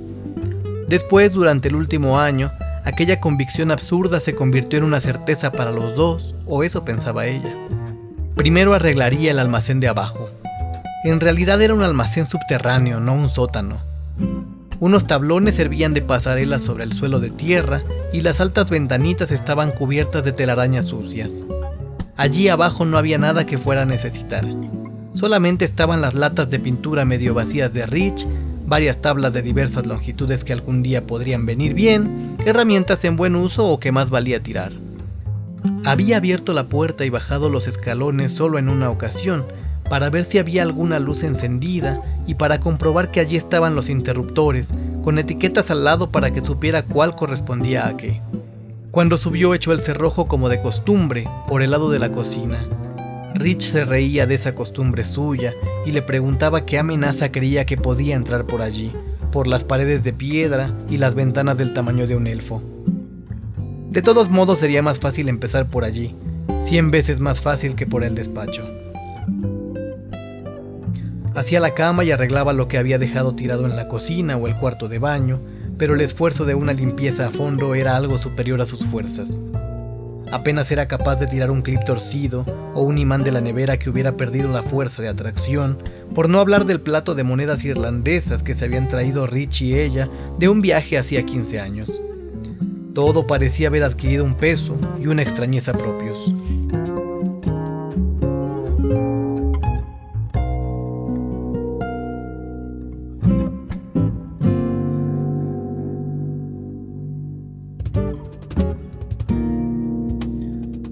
Después, 0.89 1.33
durante 1.33 1.69
el 1.69 1.75
último 1.75 2.19
año, 2.19 2.53
aquella 2.85 3.21
convicción 3.21 3.71
absurda 3.71 4.21
se 4.21 4.35
convirtió 4.35 4.79
en 4.79 4.85
una 4.85 5.01
certeza 5.01 5.53
para 5.53 5.71
los 5.71 5.97
dos, 5.97 6.35
o 6.47 6.63
eso 6.63 6.85
pensaba 6.85 7.27
ella. 7.27 7.55
Primero 8.37 8.75
arreglaría 8.75 9.31
el 9.31 9.39
almacén 9.39 9.81
de 9.81 9.89
abajo. 9.89 10.31
En 11.05 11.21
realidad 11.21 11.61
era 11.61 11.75
un 11.75 11.83
almacén 11.83 12.27
subterráneo, 12.27 13.01
no 13.01 13.15
un 13.15 13.29
sótano. 13.29 13.79
Unos 14.79 15.07
tablones 15.07 15.57
servían 15.57 15.95
de 15.95 16.03
pasarela 16.03 16.59
sobre 16.59 16.85
el 16.85 16.93
suelo 16.93 17.21
de 17.21 17.31
tierra 17.31 17.83
y 18.13 18.21
las 18.21 18.41
altas 18.41 18.69
ventanitas 18.71 19.31
estaban 19.31 19.71
cubiertas 19.71 20.25
de 20.25 20.33
telarañas 20.33 20.87
sucias. 20.87 21.43
Allí 22.17 22.49
abajo 22.49 22.85
no 22.85 22.99
había 22.99 23.19
nada 23.19 23.47
que 23.47 23.59
fuera 23.59 23.83
a 23.83 23.87
necesitar. 23.87 24.45
Solamente 25.15 25.65
estaban 25.65 26.01
las 26.01 26.15
latas 26.15 26.51
de 26.51 26.59
pintura 26.59 27.05
medio 27.05 27.35
vacías 27.35 27.73
de 27.73 27.87
Rich, 27.87 28.27
varias 28.67 29.01
tablas 29.01 29.33
de 29.33 29.43
diversas 29.43 29.87
longitudes 29.87 30.45
que 30.45 30.53
algún 30.53 30.83
día 30.83 31.07
podrían 31.07 31.47
venir 31.47 31.75
bien, 31.75 32.37
herramientas 32.45 33.05
en 33.05 33.17
buen 33.17 33.37
uso 33.37 33.67
o 33.67 33.81
que 33.81 33.93
más 33.93 34.11
valía 34.11 34.43
tirar. 34.43 34.73
Había 35.85 36.17
abierto 36.17 36.53
la 36.53 36.69
puerta 36.69 37.05
y 37.05 37.11
bajado 37.11 37.49
los 37.49 37.67
escalones 37.67 38.33
solo 38.33 38.59
en 38.59 38.69
una 38.69 38.91
ocasión, 38.91 39.45
para 39.89 40.11
ver 40.11 40.25
si 40.25 40.39
había 40.39 40.63
alguna 40.63 40.99
luz 40.99 41.23
encendida 41.23 42.01
y 42.27 42.35
para 42.37 42.61
comprobar 42.61 43.11
que 43.11 43.21
allí 43.21 43.37
estaban 43.37 43.75
los 43.75 43.89
interruptores, 43.89 44.69
con 45.05 45.19
etiquetas 45.19 45.71
al 45.71 45.85
lado 45.85 46.11
para 46.11 46.33
que 46.33 46.45
supiera 46.45 46.85
cuál 46.85 47.15
correspondía 47.15 47.87
a 47.87 47.97
qué. 47.97 48.23
Cuando 48.93 49.17
subió 49.17 49.55
echó 49.55 49.73
el 49.73 49.81
cerrojo 49.81 50.29
como 50.29 50.51
de 50.51 50.61
costumbre 50.61 51.25
por 51.49 51.63
el 51.63 51.71
lado 51.71 51.91
de 51.91 51.99
la 51.99 52.13
cocina. 52.13 52.59
Rich 53.35 53.73
se 53.73 53.87
reía 53.87 54.27
de 54.27 54.35
esa 54.35 54.55
costumbre 54.55 55.05
suya 55.05 55.55
y 55.87 55.93
le 55.93 56.03
preguntaba 56.03 56.67
qué 56.67 56.79
amenaza 56.79 57.33
creía 57.33 57.65
que 57.65 57.79
podía 57.79 58.15
entrar 58.15 58.45
por 58.45 58.61
allí, 58.61 58.93
por 59.31 59.47
las 59.47 59.65
paredes 59.65 60.05
de 60.05 60.13
piedra 60.13 60.75
y 60.91 60.99
las 60.99 61.15
ventanas 61.15 61.57
del 61.57 61.73
tamaño 61.73 62.07
de 62.07 62.17
un 62.17 62.27
elfo. 62.27 62.63
De 63.89 64.03
todos 64.03 64.29
modos 64.29 64.59
sería 64.59 64.83
más 64.83 64.99
fácil 64.99 65.31
empezar 65.31 65.71
por 65.71 65.85
allí, 65.85 66.15
cien 66.67 66.91
veces 66.91 67.19
más 67.19 67.41
fácil 67.41 67.75
que 67.75 67.87
por 67.87 68.05
el 68.05 68.15
despacho. 68.15 68.63
Hacía 71.35 71.61
la 71.61 71.73
cama 71.73 72.05
y 72.05 72.11
arreglaba 72.11 72.53
lo 72.53 72.69
que 72.69 72.77
había 72.77 72.99
dejado 72.99 73.35
tirado 73.35 73.65
en 73.65 73.75
la 73.75 73.89
cocina 73.89 74.37
o 74.37 74.47
el 74.47 74.55
cuarto 74.55 74.89
de 74.91 74.99
baño, 74.99 75.41
pero 75.79 75.95
el 75.95 76.01
esfuerzo 76.01 76.45
de 76.45 76.55
una 76.55 76.73
limpieza 76.73 77.27
a 77.27 77.31
fondo 77.31 77.75
era 77.75 77.97
algo 77.97 78.19
superior 78.19 78.61
a 78.61 78.67
sus 78.67 78.85
fuerzas. 78.85 79.39
Apenas 80.33 80.73
era 80.73 80.89
capaz 80.89 81.17
de 81.17 81.27
tirar 81.27 81.51
un 81.51 81.61
clip 81.61 81.85
torcido 81.85 82.47
o 82.75 82.83
un 82.83 82.97
imán 82.97 83.23
de 83.23 83.33
la 83.33 83.43
nevera 83.43 83.79
que 83.79 83.91
hubiera 83.91 84.17
perdido 84.17 84.51
la 84.51 84.63
fuerza 84.63 85.03
de 85.03 85.09
atracción, 85.09 85.79
por 86.15 86.29
no 86.29 86.41
hablar 86.41 86.65
del 86.65 86.81
plato 86.81 87.15
de 87.15 87.23
monedas 87.23 87.63
irlandesas 87.65 88.43
que 88.43 88.55
se 88.55 88.65
habían 88.65 88.89
traído 88.89 89.27
Rich 89.27 89.63
y 89.63 89.79
ella 89.79 90.09
de 90.39 90.49
un 90.49 90.63
viaje 90.63 90.97
hacía 90.97 91.25
15 91.25 91.61
años. 91.61 92.01
Todo 92.95 93.27
parecía 93.27 93.69
haber 93.69 93.83
adquirido 93.83 94.25
un 94.25 94.35
peso 94.35 94.77
y 95.01 95.07
una 95.07 95.23
extrañeza 95.23 95.73
propios. 95.73 96.33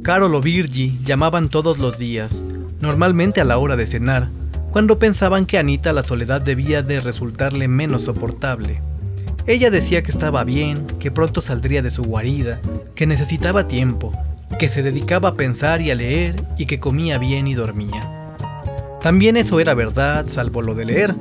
Carol 0.03 0.35
o 0.35 0.41
Virgie 0.41 0.99
llamaban 1.05 1.51
todos 1.51 1.79
los 1.79 1.99
días, 1.99 2.43
normalmente 2.81 3.43
a 3.43 3.45
la 3.45 3.59
hora 3.59 3.77
de 3.77 3.87
cenar, 3.87 4.31
cuando 4.73 4.99
pensaban 4.99 5.45
que 5.45 5.59
Anita 5.59 5.93
la 5.93 6.03
soledad 6.03 6.41
debía 6.41 6.83
de 6.83 7.01
resultarle 7.01 7.69
menos 7.69 8.05
soportable. 8.05 8.81
Ella 9.47 9.71
decía 9.71 10.03
que 10.03 10.11
estaba 10.11 10.43
bien, 10.45 10.87
que 10.99 11.11
pronto 11.11 11.43
saldría 11.43 11.83
de 11.83 11.91
su 11.91 12.03
guarida, 12.03 12.61
que 12.95 13.07
necesitaba 13.07 13.69
tiempo, 13.69 14.13
que 14.59 14.71
se 14.71 14.83
dedicaba 14.83 15.31
a 15.31 15.35
pensar 15.35 15.83
y 15.83 15.91
a 15.91 15.95
leer 15.95 16.37
y 16.57 16.65
que 16.65 16.81
comía 16.81 17.19
bien 17.19 17.47
y 17.47 17.55
dormía. 17.55 18.37
También 19.03 19.37
eso 19.37 19.61
era 19.61 19.75
verdad, 19.75 20.29
salvo 20.29 20.63
lo 20.63 20.75
de 20.75 20.87
leer. 20.87 21.15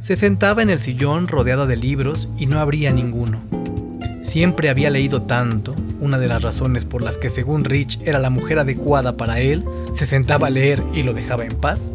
Se 0.00 0.16
sentaba 0.16 0.62
en 0.62 0.68
el 0.68 0.80
sillón 0.80 1.28
rodeada 1.28 1.66
de 1.66 1.76
libros 1.78 2.28
y 2.36 2.44
no 2.44 2.58
abría 2.58 2.90
ninguno. 2.92 3.40
Siempre 4.32 4.70
había 4.70 4.88
leído 4.88 5.20
tanto, 5.20 5.74
una 6.00 6.18
de 6.18 6.26
las 6.26 6.40
razones 6.40 6.86
por 6.86 7.02
las 7.02 7.18
que 7.18 7.28
según 7.28 7.66
Rich 7.66 8.00
era 8.06 8.18
la 8.18 8.30
mujer 8.30 8.60
adecuada 8.60 9.18
para 9.18 9.40
él, 9.40 9.62
se 9.94 10.06
sentaba 10.06 10.46
a 10.46 10.50
leer 10.50 10.82
y 10.94 11.02
lo 11.02 11.12
dejaba 11.12 11.44
en 11.44 11.52
paz, 11.52 11.92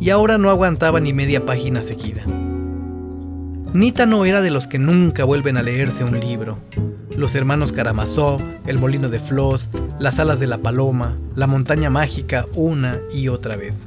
y 0.00 0.08
ahora 0.08 0.38
no 0.38 0.48
aguantaba 0.48 0.98
ni 0.98 1.12
media 1.12 1.44
página 1.44 1.82
seguida. 1.82 2.22
Nita 3.74 4.06
no 4.06 4.24
era 4.24 4.40
de 4.40 4.50
los 4.50 4.66
que 4.66 4.78
nunca 4.78 5.24
vuelven 5.24 5.58
a 5.58 5.62
leerse 5.62 6.04
un 6.04 6.18
libro. 6.18 6.56
Los 7.14 7.34
hermanos 7.34 7.72
Karamazov, 7.72 8.40
El 8.66 8.78
molino 8.78 9.10
de 9.10 9.20
Floss, 9.20 9.68
Las 9.98 10.18
alas 10.18 10.40
de 10.40 10.46
la 10.46 10.56
paloma, 10.56 11.18
La 11.36 11.46
montaña 11.46 11.90
mágica 11.90 12.46
una 12.54 12.98
y 13.12 13.28
otra 13.28 13.58
vez. 13.58 13.86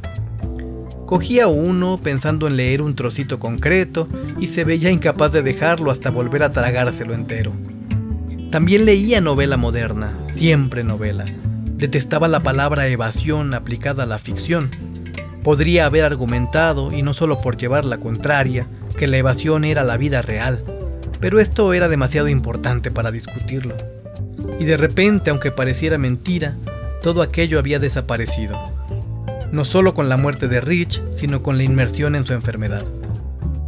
Cogía 1.08 1.48
uno 1.48 1.98
pensando 1.98 2.46
en 2.46 2.58
leer 2.58 2.84
un 2.84 2.96
trocito 2.96 3.39
concreto 3.39 4.08
y 4.39 4.50
se 4.50 4.66
veía 4.66 4.92
incapaz 4.92 5.32
de 5.32 5.42
dejarlo 5.42 5.89
hasta 5.89 6.12
volver 6.12 6.44
a 6.44 6.51
tragárselo 6.51 7.16
entero. 7.16 7.54
También 8.58 8.86
leía 8.86 9.22
novela 9.22 9.56
moderna, 9.56 10.18
siempre 10.26 10.84
novela. 10.84 11.26
Detestaba 11.76 12.28
la 12.28 12.40
palabra 12.40 12.88
evasión 12.88 13.54
aplicada 13.54 14.02
a 14.02 14.08
la 14.08 14.18
ficción. 14.18 14.72
Podría 15.44 15.86
haber 15.86 16.04
argumentado, 16.04 16.92
y 16.92 17.04
no 17.04 17.14
solo 17.14 17.40
por 17.40 17.56
llevar 17.56 17.86
la 17.86 18.00
contraria, 18.00 18.66
que 18.98 19.06
la 19.06 19.18
evasión 19.18 19.64
era 19.64 19.84
la 19.84 19.96
vida 19.96 20.24
real, 20.24 20.64
pero 21.20 21.40
esto 21.40 21.72
era 21.72 21.88
demasiado 21.88 22.30
importante 22.30 22.90
para 22.90 23.12
discutirlo. 23.12 23.76
Y 24.60 24.66
de 24.66 24.76
repente, 24.76 25.30
aunque 25.30 25.52
pareciera 25.52 26.00
mentira, 26.00 26.56
todo 27.04 27.22
aquello 27.22 27.60
había 27.60 27.78
desaparecido. 27.78 28.58
No 29.52 29.66
solo 29.66 29.94
con 29.94 30.10
la 30.10 30.18
muerte 30.18 30.48
de 30.48 30.62
Rich, 30.62 31.00
sino 31.12 31.44
con 31.44 31.58
la 31.58 31.64
inmersión 31.64 32.16
en 32.16 32.26
su 32.26 32.34
enfermedad. 32.34 32.84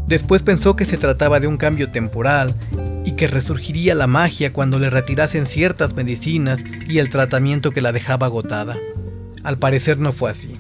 Después 0.08 0.42
pensó 0.42 0.76
que 0.76 0.86
se 0.86 0.98
trataba 0.98 1.40
de 1.40 1.46
un 1.46 1.58
cambio 1.58 1.92
temporal 1.92 2.56
y 3.06 3.14
que 3.14 3.28
resurgiría 3.28 3.96
la 3.96 4.08
magia 4.08 4.54
cuando 4.54 4.80
le 4.80 4.90
retirasen 4.90 5.46
ciertas 5.46 5.96
medicinas 5.96 6.64
y 6.88 7.00
el 7.00 7.10
tratamiento 7.10 7.72
que 7.72 7.82
la 7.82 7.92
dejaba 7.92 8.28
agotada. 8.28 8.78
Al 9.44 9.58
parecer 9.58 10.00
no 10.00 10.12
fue 10.12 10.32
así. 10.32 10.58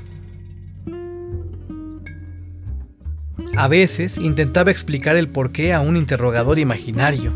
A 3.56 3.68
veces 3.68 4.18
intentaba 4.18 4.72
explicar 4.72 5.18
el 5.18 5.28
porqué 5.28 5.74
a 5.74 5.82
un 5.82 5.98
interrogador 5.98 6.60
imaginario. 6.60 7.34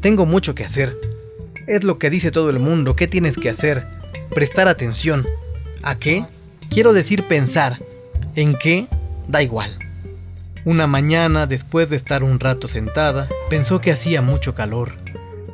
Tengo 0.00 0.26
mucho 0.26 0.54
que 0.54 0.64
hacer. 0.64 0.96
Es 1.68 1.84
lo 1.84 1.98
que 1.98 2.10
dice 2.10 2.32
todo 2.32 2.50
el 2.50 2.58
mundo. 2.58 2.96
¿Qué 2.96 3.06
tienes 3.06 3.36
que 3.36 3.50
hacer? 3.50 3.86
Prestar 4.34 4.66
atención. 4.66 5.26
¿A 5.82 5.98
qué? 5.98 6.24
Quiero 6.68 6.92
decir 6.92 7.22
pensar. 7.24 7.78
¿En 8.34 8.56
qué? 8.56 8.88
Da 9.28 9.42
igual. 9.42 9.81
Una 10.64 10.86
mañana, 10.86 11.48
después 11.48 11.90
de 11.90 11.96
estar 11.96 12.22
un 12.22 12.38
rato 12.38 12.68
sentada, 12.68 13.28
pensó 13.50 13.80
que 13.80 13.90
hacía 13.90 14.22
mucho 14.22 14.54
calor. 14.54 14.92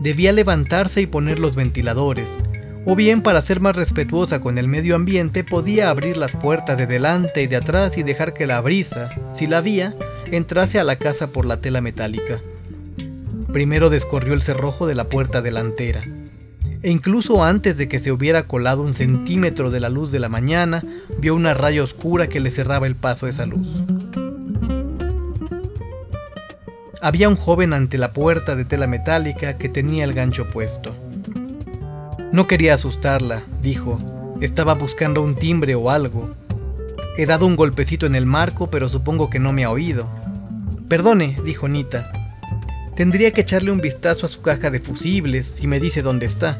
Debía 0.00 0.32
levantarse 0.32 1.00
y 1.00 1.06
poner 1.06 1.38
los 1.38 1.54
ventiladores, 1.54 2.36
o 2.84 2.94
bien 2.94 3.22
para 3.22 3.40
ser 3.40 3.60
más 3.60 3.74
respetuosa 3.74 4.40
con 4.40 4.58
el 4.58 4.68
medio 4.68 4.94
ambiente 4.94 5.44
podía 5.44 5.88
abrir 5.88 6.18
las 6.18 6.36
puertas 6.36 6.76
de 6.76 6.86
delante 6.86 7.42
y 7.42 7.46
de 7.46 7.56
atrás 7.56 7.96
y 7.96 8.02
dejar 8.02 8.34
que 8.34 8.46
la 8.46 8.60
brisa, 8.60 9.08
si 9.32 9.46
la 9.46 9.58
había, 9.58 9.94
entrase 10.30 10.78
a 10.78 10.84
la 10.84 10.96
casa 10.96 11.28
por 11.28 11.46
la 11.46 11.62
tela 11.62 11.80
metálica. 11.80 12.42
Primero 13.50 13.88
descorrió 13.88 14.34
el 14.34 14.42
cerrojo 14.42 14.86
de 14.86 14.94
la 14.94 15.04
puerta 15.04 15.40
delantera, 15.40 16.04
e 16.82 16.90
incluso 16.90 17.42
antes 17.42 17.78
de 17.78 17.88
que 17.88 17.98
se 17.98 18.12
hubiera 18.12 18.46
colado 18.46 18.82
un 18.82 18.92
centímetro 18.92 19.70
de 19.70 19.80
la 19.80 19.88
luz 19.88 20.12
de 20.12 20.18
la 20.18 20.28
mañana, 20.28 20.84
vio 21.18 21.34
una 21.34 21.54
raya 21.54 21.82
oscura 21.82 22.26
que 22.28 22.40
le 22.40 22.50
cerraba 22.50 22.86
el 22.86 22.94
paso 22.94 23.24
a 23.24 23.30
esa 23.30 23.46
luz. 23.46 23.68
Había 27.00 27.28
un 27.28 27.36
joven 27.36 27.72
ante 27.72 27.96
la 27.96 28.12
puerta 28.12 28.56
de 28.56 28.64
tela 28.64 28.88
metálica 28.88 29.56
que 29.56 29.68
tenía 29.68 30.02
el 30.02 30.14
gancho 30.14 30.48
puesto. 30.48 30.96
No 32.32 32.48
quería 32.48 32.74
asustarla, 32.74 33.44
dijo. 33.62 33.98
Estaba 34.40 34.74
buscando 34.74 35.22
un 35.22 35.36
timbre 35.36 35.76
o 35.76 35.90
algo. 35.90 36.34
He 37.16 37.24
dado 37.24 37.46
un 37.46 37.54
golpecito 37.54 38.06
en 38.06 38.16
el 38.16 38.26
marco, 38.26 38.68
pero 38.68 38.88
supongo 38.88 39.30
que 39.30 39.38
no 39.38 39.52
me 39.52 39.64
ha 39.64 39.70
oído. 39.70 40.08
Perdone, 40.88 41.36
dijo 41.44 41.68
Nita. 41.68 42.10
Tendría 42.96 43.30
que 43.32 43.42
echarle 43.42 43.70
un 43.70 43.80
vistazo 43.80 44.26
a 44.26 44.28
su 44.28 44.42
caja 44.42 44.70
de 44.70 44.80
fusibles 44.80 45.46
si 45.46 45.68
me 45.68 45.78
dice 45.78 46.02
dónde 46.02 46.26
está. 46.26 46.58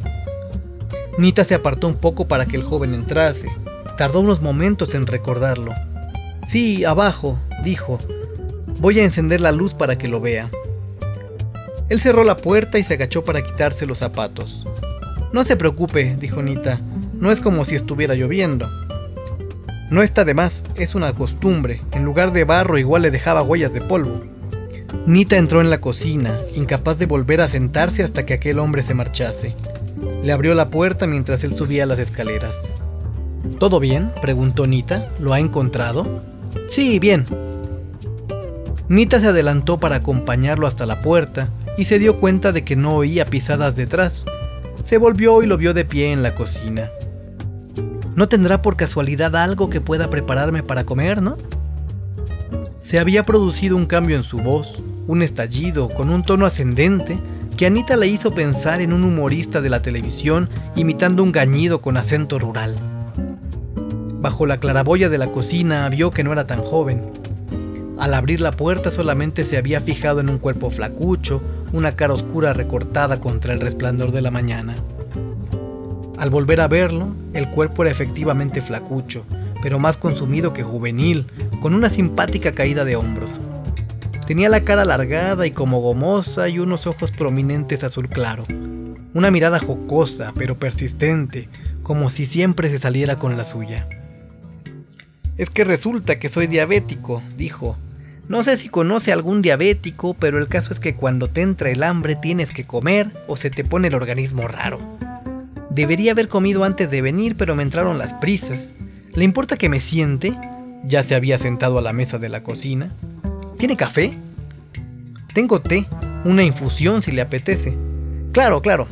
Nita 1.19 1.45
se 1.45 1.57
apartó 1.57 1.89
un 1.89 1.97
poco 1.97 2.29
para 2.29 2.47
que 2.47 2.57
el 2.57 2.63
joven 2.63 2.95
entrase. 2.95 3.49
Tardó 3.97 4.21
unos 4.21 4.41
momentos 4.41 4.95
en 4.95 5.09
recordarlo. 5.09 5.75
Sí, 6.47 6.85
abajo, 6.85 7.41
dijo. 7.65 7.99
Voy 8.81 9.01
a 9.01 9.05
encender 9.05 9.41
la 9.41 9.51
luz 9.51 9.75
para 9.75 9.99
que 9.99 10.07
lo 10.07 10.21
vea. 10.21 10.51
Él 11.89 12.01
cerró 12.01 12.23
la 12.23 12.37
puerta 12.37 12.79
y 12.79 12.85
se 12.85 12.95
agachó 12.95 13.25
para 13.25 13.43
quitarse 13.43 13.87
los 13.87 13.99
zapatos. 13.99 14.65
No 15.33 15.43
se 15.43 15.57
preocupe, 15.57 16.17
dijo 16.21 16.43
Nita. 16.43 16.81
No 17.15 17.33
es 17.33 17.41
como 17.41 17.65
si 17.65 17.75
estuviera 17.75 18.15
lloviendo. 18.15 18.69
No 19.91 20.03
está 20.03 20.25
de 20.25 20.35
más, 20.35 20.63
es 20.77 20.95
una 20.95 21.13
costumbre. 21.13 21.83
En 21.93 22.05
lugar 22.05 22.33
de 22.33 22.45
barro 22.45 22.79
igual 22.79 23.03
le 23.03 23.11
dejaba 23.11 23.43
huellas 23.43 23.73
de 23.73 23.81
polvo. 23.81 24.21
Nita 25.07 25.37
entró 25.37 25.61
en 25.61 25.71
la 25.71 25.81
cocina, 25.81 26.39
incapaz 26.55 26.99
de 26.99 27.07
volver 27.07 27.41
a 27.41 27.49
sentarse 27.49 28.05
hasta 28.05 28.25
que 28.25 28.35
aquel 28.35 28.59
hombre 28.59 28.83
se 28.83 28.95
marchase. 28.95 29.55
Le 30.23 30.31
abrió 30.31 30.55
la 30.55 30.71
puerta 30.71 31.07
mientras 31.07 31.43
él 31.43 31.57
subía 31.57 31.85
las 31.85 31.99
escaleras. 31.99 32.69
¿Todo 33.59 33.81
bien? 33.81 34.13
preguntó 34.21 34.67
Nita. 34.67 35.11
¿Lo 35.19 35.33
ha 35.33 35.41
encontrado? 35.41 36.23
Sí, 36.69 36.99
bien. 36.99 37.25
Nita 38.89 39.21
se 39.21 39.27
adelantó 39.27 39.79
para 39.79 39.97
acompañarlo 39.97 40.67
hasta 40.67 40.87
la 40.87 41.01
puerta 41.03 41.51
y 41.77 41.85
se 41.85 41.99
dio 41.99 42.21
cuenta 42.21 42.53
de 42.53 42.65
que 42.65 42.75
no 42.75 42.97
oía 42.97 43.27
pisadas 43.27 43.77
detrás. 43.77 44.25
Se 44.87 44.97
volvió 44.97 45.43
y 45.43 45.47
lo 45.47 45.59
vio 45.59 45.75
de 45.75 45.85
pie 45.85 46.11
en 46.11 46.23
la 46.23 46.35
cocina. 46.35 46.89
¿No 48.17 48.29
tendrá 48.29 48.63
por 48.63 48.77
casualidad 48.77 49.37
algo 49.37 49.69
que 49.69 49.83
pueda 49.83 50.09
prepararme 50.09 50.63
para 50.63 50.85
comer, 50.85 51.21
no? 51.21 51.37
Se 52.81 52.99
había 52.99 53.25
producido 53.25 53.77
un 53.77 53.85
cambio 53.85 54.17
en 54.17 54.23
su 54.23 54.39
voz, 54.39 54.83
un 55.07 55.23
estallido 55.23 55.91
con 55.91 56.09
un 56.09 56.23
tono 56.23 56.47
ascendente 56.47 57.19
que 57.59 57.67
Anita 57.67 57.97
le 57.99 58.07
hizo 58.07 58.33
pensar 58.33 58.81
en 58.81 58.95
un 58.95 59.05
humorista 59.05 59.61
de 59.61 59.69
la 59.69 59.83
televisión 59.83 60.49
imitando 60.77 61.23
un 61.23 61.33
gañido 61.33 61.83
con 61.83 61.99
acento 61.99 62.39
rural. 62.39 62.75
Bajo 64.21 64.47
la 64.47 64.59
claraboya 64.59 65.11
de 65.11 65.19
la 65.19 65.27
cocina 65.27 65.89
vio 65.91 66.11
que 66.11 66.25
no 66.25 66.33
era 66.33 66.47
tan 66.47 66.63
joven. 66.63 67.03
Al 67.99 68.15
abrir 68.15 68.41
la 68.41 68.53
puerta 68.53 68.93
solamente 68.93 69.43
se 69.43 69.57
había 69.57 69.81
fijado 69.81 70.21
en 70.21 70.31
un 70.31 70.39
cuerpo 70.39 70.71
flacucho, 70.71 71.43
una 71.73 71.93
cara 71.93 72.15
oscura 72.15 72.53
recortada 72.53 73.21
contra 73.21 73.53
el 73.53 73.61
resplandor 73.61 74.13
de 74.13 74.23
la 74.23 74.31
mañana. 74.31 74.77
Al 76.17 76.31
volver 76.31 76.61
a 76.61 76.69
verlo, 76.69 77.09
el 77.35 77.51
cuerpo 77.51 77.83
era 77.83 77.91
efectivamente 77.91 78.61
flacucho, 78.61 79.25
pero 79.63 79.81
más 79.81 79.97
consumido 79.97 80.53
que 80.53 80.63
juvenil, 80.63 81.27
con 81.61 81.75
una 81.75 81.91
simpática 81.91 82.53
caída 82.53 82.85
de 82.85 82.95
hombros. 82.95 83.41
Tenía 84.29 84.49
la 84.49 84.61
cara 84.61 84.83
alargada 84.83 85.47
y 85.47 85.51
como 85.51 85.81
gomosa 85.81 86.49
y 86.49 86.61
unos 86.61 86.87
ojos 86.87 87.11
prominentes 87.11 87.83
azul 87.83 88.09
claro. 88.09 88.45
Una 89.15 89.33
mirada 89.33 89.59
jocosa, 89.59 90.33
pero 90.37 90.57
persistente, 90.59 91.49
como 91.83 92.11
si 92.11 92.27
siempre 92.27 92.71
se 92.71 92.79
saliera 92.79 93.17
con 93.17 93.37
la 93.37 93.45
suya. 93.45 93.89
Es 95.37 95.51
que 95.51 95.65
resulta 95.65 96.19
que 96.21 96.29
soy 96.29 96.47
diabético, 96.47 97.23
dijo. 97.37 97.77
No 98.29 98.43
sé 98.43 98.59
si 98.59 98.69
conoce 98.69 99.11
algún 99.11 99.41
diabético, 99.41 100.13
pero 100.13 100.39
el 100.39 100.49
caso 100.49 100.73
es 100.75 100.81
que 100.81 100.95
cuando 100.95 101.29
te 101.29 101.41
entra 101.41 101.71
el 101.71 101.83
hambre 101.83 102.15
tienes 102.15 102.53
que 102.53 102.65
comer 102.65 103.11
o 103.27 103.39
se 103.39 103.49
te 103.49 103.65
pone 103.65 103.89
el 103.89 103.95
organismo 103.95 104.47
raro. 104.47 104.79
Debería 105.71 106.13
haber 106.13 106.29
comido 106.29 106.65
antes 106.65 106.91
de 106.91 107.01
venir, 107.01 107.37
pero 107.37 107.57
me 107.57 107.63
entraron 107.63 107.97
las 107.97 108.13
prisas. 108.15 108.75
¿Le 109.15 109.25
importa 109.25 109.57
que 109.57 109.71
me 109.71 109.81
siente? 109.81 110.37
Ya 110.85 111.03
se 111.03 111.15
había 111.15 111.39
sentado 111.39 111.79
a 111.79 111.83
la 111.83 111.95
mesa 111.95 112.19
de 112.19 112.29
la 112.29 112.43
cocina. 112.43 112.91
¿Tiene 113.57 113.77
café? 113.77 114.13
Tengo 115.33 115.61
té, 115.61 115.87
una 116.25 116.45
infusión 116.45 117.01
si 117.01 117.13
le 117.13 117.23
apetece. 117.23 117.75
Claro, 118.33 118.61
claro. 118.61 118.87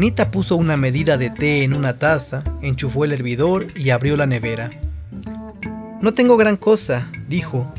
Nita 0.00 0.30
puso 0.30 0.56
una 0.56 0.78
medida 0.78 1.18
de 1.18 1.28
té 1.28 1.62
en 1.62 1.74
una 1.74 1.98
taza, 1.98 2.42
enchufó 2.62 3.04
el 3.04 3.12
hervidor 3.12 3.66
y 3.76 3.90
abrió 3.90 4.16
la 4.16 4.24
nevera. 4.24 4.70
No 6.00 6.14
tengo 6.14 6.38
gran 6.38 6.56
cosa, 6.56 7.06
dijo. 7.28 7.70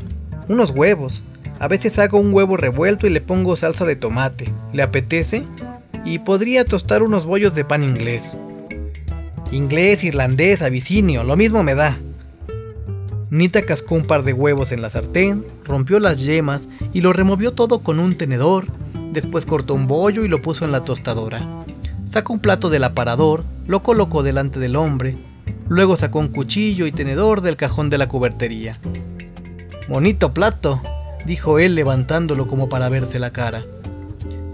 Unos 0.46 0.70
huevos. 0.70 1.24
A 1.58 1.66
veces 1.66 1.98
hago 1.98 2.20
un 2.20 2.32
huevo 2.32 2.56
revuelto 2.56 3.08
y 3.08 3.10
le 3.10 3.20
pongo 3.20 3.56
salsa 3.56 3.86
de 3.86 3.96
tomate. 3.96 4.52
¿Le 4.72 4.84
apetece? 4.84 5.48
Y 6.04 6.20
podría 6.20 6.64
tostar 6.64 7.02
unos 7.02 7.26
bollos 7.26 7.56
de 7.56 7.64
pan 7.64 7.82
inglés. 7.82 8.36
Inglés, 9.50 10.04
irlandés, 10.04 10.62
abisinio, 10.62 11.24
lo 11.24 11.34
mismo 11.34 11.64
me 11.64 11.74
da. 11.74 11.98
Nita 13.30 13.62
cascó 13.62 13.96
un 13.96 14.04
par 14.04 14.22
de 14.22 14.32
huevos 14.32 14.70
en 14.70 14.80
la 14.80 14.90
sartén, 14.90 15.44
rompió 15.64 15.98
las 15.98 16.20
yemas 16.20 16.68
y 16.92 17.00
lo 17.00 17.12
removió 17.12 17.50
todo 17.50 17.80
con 17.80 17.98
un 17.98 18.16
tenedor. 18.16 18.66
Después 19.12 19.44
cortó 19.44 19.74
un 19.74 19.88
bollo 19.88 20.24
y 20.24 20.28
lo 20.28 20.40
puso 20.40 20.64
en 20.64 20.70
la 20.70 20.84
tostadora. 20.84 21.44
Sacó 22.12 22.34
un 22.34 22.40
plato 22.40 22.68
del 22.68 22.84
aparador, 22.84 23.42
lo 23.66 23.82
colocó 23.82 24.22
delante 24.22 24.60
del 24.60 24.76
hombre, 24.76 25.16
luego 25.66 25.96
sacó 25.96 26.18
un 26.18 26.28
cuchillo 26.28 26.86
y 26.86 26.92
tenedor 26.92 27.40
del 27.40 27.56
cajón 27.56 27.88
de 27.88 27.96
la 27.96 28.06
cubertería. 28.06 28.78
Bonito 29.88 30.34
plato, 30.34 30.78
dijo 31.24 31.58
él 31.58 31.74
levantándolo 31.74 32.48
como 32.48 32.68
para 32.68 32.90
verse 32.90 33.18
la 33.18 33.32
cara. 33.32 33.64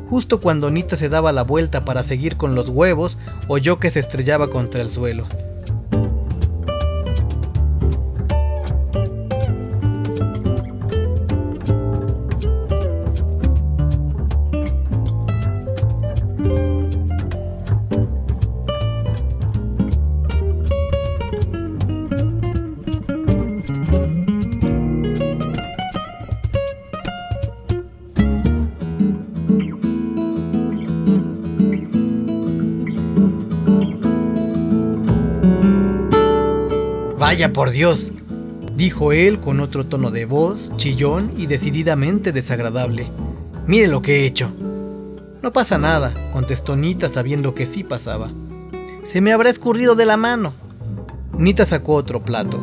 Justo 0.09 0.39
cuando 0.39 0.71
Nita 0.71 0.97
se 0.97 1.09
daba 1.09 1.33
la 1.33 1.43
vuelta 1.43 1.85
para 1.85 2.05
seguir 2.05 2.37
con 2.37 2.55
los 2.55 2.69
huevos, 2.69 3.19
oyó 3.49 3.81
que 3.81 3.91
se 3.91 3.99
estrellaba 3.99 4.51
contra 4.51 4.81
el 4.81 4.93
suelo. 4.93 5.27
Vaya 37.39 37.53
por 37.53 37.71
Dios, 37.71 38.11
dijo 38.75 39.13
él 39.13 39.39
con 39.39 39.61
otro 39.61 39.87
tono 39.87 40.11
de 40.11 40.25
voz, 40.25 40.73
chillón 40.77 41.33
y 41.37 41.47
decididamente 41.47 42.33
desagradable. 42.33 43.13
Mire 43.65 43.87
lo 43.87 44.03
que 44.03 44.17
he 44.17 44.27
hecho. 44.27 44.51
No 45.41 45.53
pasa 45.53 45.79
nada, 45.79 46.13
contestó 46.33 46.75
Nita 46.75 47.09
sabiendo 47.11 47.55
que 47.55 47.67
sí 47.67 47.85
pasaba. 47.85 48.33
Se 49.05 49.21
me 49.21 49.33
habrá 49.33 49.51
escurrido 49.51 49.95
de 49.95 50.05
la 50.05 50.17
mano. 50.17 50.53
Nita 51.39 51.65
sacó 51.65 51.95
otro 51.95 52.25
plato. 52.25 52.61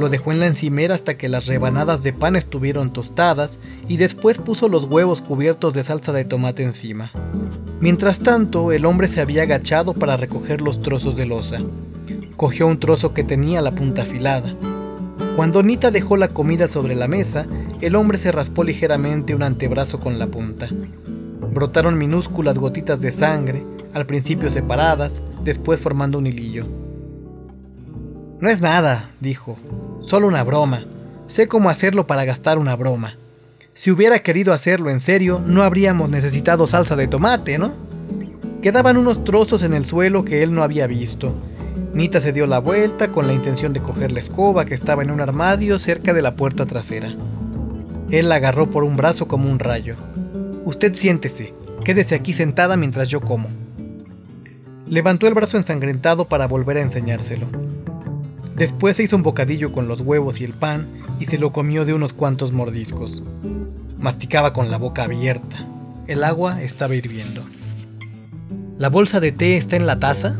Lo 0.00 0.08
dejó 0.08 0.32
en 0.32 0.40
la 0.40 0.46
encimera 0.46 0.94
hasta 0.94 1.18
que 1.18 1.28
las 1.28 1.44
rebanadas 1.44 2.02
de 2.02 2.14
pan 2.14 2.36
estuvieron 2.36 2.94
tostadas 2.94 3.58
y 3.86 3.98
después 3.98 4.38
puso 4.38 4.70
los 4.70 4.84
huevos 4.84 5.20
cubiertos 5.20 5.74
de 5.74 5.84
salsa 5.84 6.12
de 6.12 6.24
tomate 6.24 6.62
encima. 6.62 7.12
Mientras 7.80 8.20
tanto, 8.20 8.72
el 8.72 8.86
hombre 8.86 9.08
se 9.08 9.20
había 9.20 9.42
agachado 9.42 9.92
para 9.92 10.16
recoger 10.16 10.62
los 10.62 10.80
trozos 10.80 11.16
de 11.16 11.26
losa. 11.26 11.60
Cogió 12.36 12.66
un 12.66 12.78
trozo 12.78 13.14
que 13.14 13.24
tenía 13.24 13.62
la 13.62 13.74
punta 13.74 14.02
afilada. 14.02 14.54
Cuando 15.36 15.62
Nita 15.62 15.90
dejó 15.90 16.16
la 16.16 16.28
comida 16.28 16.68
sobre 16.68 16.94
la 16.94 17.08
mesa, 17.08 17.46
el 17.80 17.94
hombre 17.94 18.18
se 18.18 18.30
raspó 18.30 18.62
ligeramente 18.62 19.34
un 19.34 19.42
antebrazo 19.42 20.00
con 20.00 20.18
la 20.18 20.26
punta. 20.26 20.68
Brotaron 21.52 21.96
minúsculas 21.96 22.58
gotitas 22.58 23.00
de 23.00 23.12
sangre, 23.12 23.64
al 23.94 24.04
principio 24.04 24.50
separadas, 24.50 25.12
después 25.44 25.80
formando 25.80 26.18
un 26.18 26.26
hilillo. 26.26 26.66
No 28.40 28.50
es 28.50 28.60
nada, 28.60 29.10
dijo, 29.20 29.56
solo 30.02 30.28
una 30.28 30.44
broma. 30.44 30.84
Sé 31.28 31.48
cómo 31.48 31.70
hacerlo 31.70 32.06
para 32.06 32.26
gastar 32.26 32.58
una 32.58 32.76
broma. 32.76 33.16
Si 33.72 33.90
hubiera 33.90 34.18
querido 34.18 34.52
hacerlo 34.52 34.90
en 34.90 35.00
serio, 35.00 35.40
no 35.44 35.62
habríamos 35.62 36.10
necesitado 36.10 36.66
salsa 36.66 36.96
de 36.96 37.08
tomate, 37.08 37.56
¿no? 37.56 37.72
Quedaban 38.60 38.98
unos 38.98 39.24
trozos 39.24 39.62
en 39.62 39.72
el 39.72 39.86
suelo 39.86 40.24
que 40.24 40.42
él 40.42 40.54
no 40.54 40.62
había 40.62 40.86
visto. 40.86 41.34
Nita 41.96 42.20
se 42.20 42.34
dio 42.34 42.46
la 42.46 42.58
vuelta 42.58 43.10
con 43.10 43.26
la 43.26 43.32
intención 43.32 43.72
de 43.72 43.80
coger 43.80 44.12
la 44.12 44.20
escoba 44.20 44.66
que 44.66 44.74
estaba 44.74 45.02
en 45.02 45.10
un 45.10 45.22
armario 45.22 45.78
cerca 45.78 46.12
de 46.12 46.20
la 46.20 46.36
puerta 46.36 46.66
trasera. 46.66 47.08
Él 48.10 48.28
la 48.28 48.34
agarró 48.34 48.70
por 48.70 48.84
un 48.84 48.98
brazo 48.98 49.26
como 49.26 49.50
un 49.50 49.58
rayo. 49.58 49.96
Usted 50.66 50.92
siéntese, 50.92 51.54
quédese 51.84 52.14
aquí 52.14 52.34
sentada 52.34 52.76
mientras 52.76 53.08
yo 53.08 53.22
como. 53.22 53.48
Levantó 54.86 55.26
el 55.26 55.32
brazo 55.32 55.56
ensangrentado 55.56 56.28
para 56.28 56.46
volver 56.46 56.76
a 56.76 56.82
enseñárselo. 56.82 57.46
Después 58.54 58.98
se 58.98 59.04
hizo 59.04 59.16
un 59.16 59.22
bocadillo 59.22 59.72
con 59.72 59.88
los 59.88 60.02
huevos 60.02 60.38
y 60.38 60.44
el 60.44 60.52
pan 60.52 60.86
y 61.18 61.24
se 61.24 61.38
lo 61.38 61.50
comió 61.50 61.86
de 61.86 61.94
unos 61.94 62.12
cuantos 62.12 62.52
mordiscos. 62.52 63.22
Masticaba 63.98 64.52
con 64.52 64.70
la 64.70 64.76
boca 64.76 65.04
abierta. 65.04 65.66
El 66.06 66.24
agua 66.24 66.60
estaba 66.62 66.94
hirviendo. 66.94 67.46
¿La 68.76 68.90
bolsa 68.90 69.18
de 69.18 69.32
té 69.32 69.56
está 69.56 69.76
en 69.76 69.86
la 69.86 69.98
taza? 69.98 70.36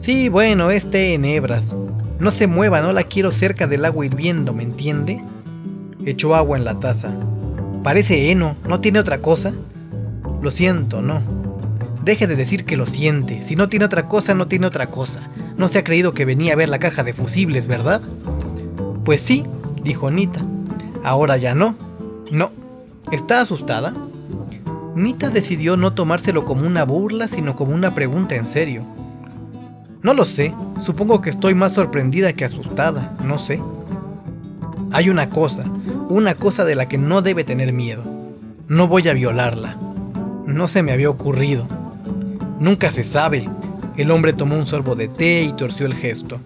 Sí, 0.00 0.30
bueno, 0.30 0.70
es 0.70 0.90
té 0.90 1.12
en 1.12 1.26
hebras. 1.26 1.76
No 2.18 2.30
se 2.30 2.46
mueva, 2.46 2.80
no 2.80 2.92
la 2.92 3.04
quiero 3.04 3.30
cerca 3.30 3.66
del 3.66 3.84
agua 3.84 4.06
hirviendo, 4.06 4.54
¿me 4.54 4.62
entiende? 4.62 5.22
Echó 6.06 6.34
agua 6.34 6.56
en 6.56 6.64
la 6.64 6.80
taza. 6.80 7.12
Parece 7.82 8.30
heno, 8.30 8.56
¿no 8.66 8.80
tiene 8.80 8.98
otra 8.98 9.20
cosa? 9.20 9.52
Lo 10.40 10.50
siento, 10.50 11.02
no. 11.02 11.20
Deje 12.02 12.26
de 12.26 12.34
decir 12.34 12.64
que 12.64 12.78
lo 12.78 12.86
siente. 12.86 13.42
Si 13.42 13.56
no 13.56 13.68
tiene 13.68 13.84
otra 13.84 14.08
cosa, 14.08 14.34
no 14.34 14.48
tiene 14.48 14.66
otra 14.66 14.86
cosa. 14.86 15.20
No 15.58 15.68
se 15.68 15.78
ha 15.78 15.84
creído 15.84 16.14
que 16.14 16.24
venía 16.24 16.54
a 16.54 16.56
ver 16.56 16.70
la 16.70 16.78
caja 16.78 17.04
de 17.04 17.12
fusibles, 17.12 17.66
¿verdad? 17.66 18.00
Pues 19.04 19.20
sí, 19.20 19.44
dijo 19.84 20.10
Nita. 20.10 20.40
Ahora 21.04 21.36
ya 21.36 21.54
no. 21.54 21.74
No. 22.30 22.52
¿Está 23.12 23.42
asustada? 23.42 23.92
Nita 24.94 25.28
decidió 25.28 25.76
no 25.76 25.92
tomárselo 25.92 26.46
como 26.46 26.66
una 26.66 26.84
burla, 26.84 27.28
sino 27.28 27.54
como 27.54 27.74
una 27.74 27.94
pregunta 27.94 28.34
en 28.34 28.48
serio. 28.48 28.82
No 30.02 30.14
lo 30.14 30.24
sé, 30.24 30.54
supongo 30.78 31.20
que 31.20 31.28
estoy 31.28 31.54
más 31.54 31.74
sorprendida 31.74 32.32
que 32.32 32.46
asustada, 32.46 33.14
no 33.22 33.38
sé. 33.38 33.60
Hay 34.92 35.10
una 35.10 35.28
cosa, 35.28 35.64
una 36.08 36.34
cosa 36.34 36.64
de 36.64 36.74
la 36.74 36.88
que 36.88 36.96
no 36.96 37.20
debe 37.20 37.44
tener 37.44 37.72
miedo. 37.74 38.02
No 38.66 38.88
voy 38.88 39.06
a 39.08 39.12
violarla. 39.12 39.76
No 40.46 40.68
se 40.68 40.82
me 40.82 40.92
había 40.92 41.10
ocurrido. 41.10 41.68
Nunca 42.58 42.90
se 42.90 43.04
sabe. 43.04 43.46
El 43.96 44.10
hombre 44.10 44.32
tomó 44.32 44.56
un 44.56 44.66
sorbo 44.66 44.96
de 44.96 45.08
té 45.08 45.42
y 45.42 45.52
torció 45.52 45.84
el 45.84 45.94
gesto. 45.94 46.40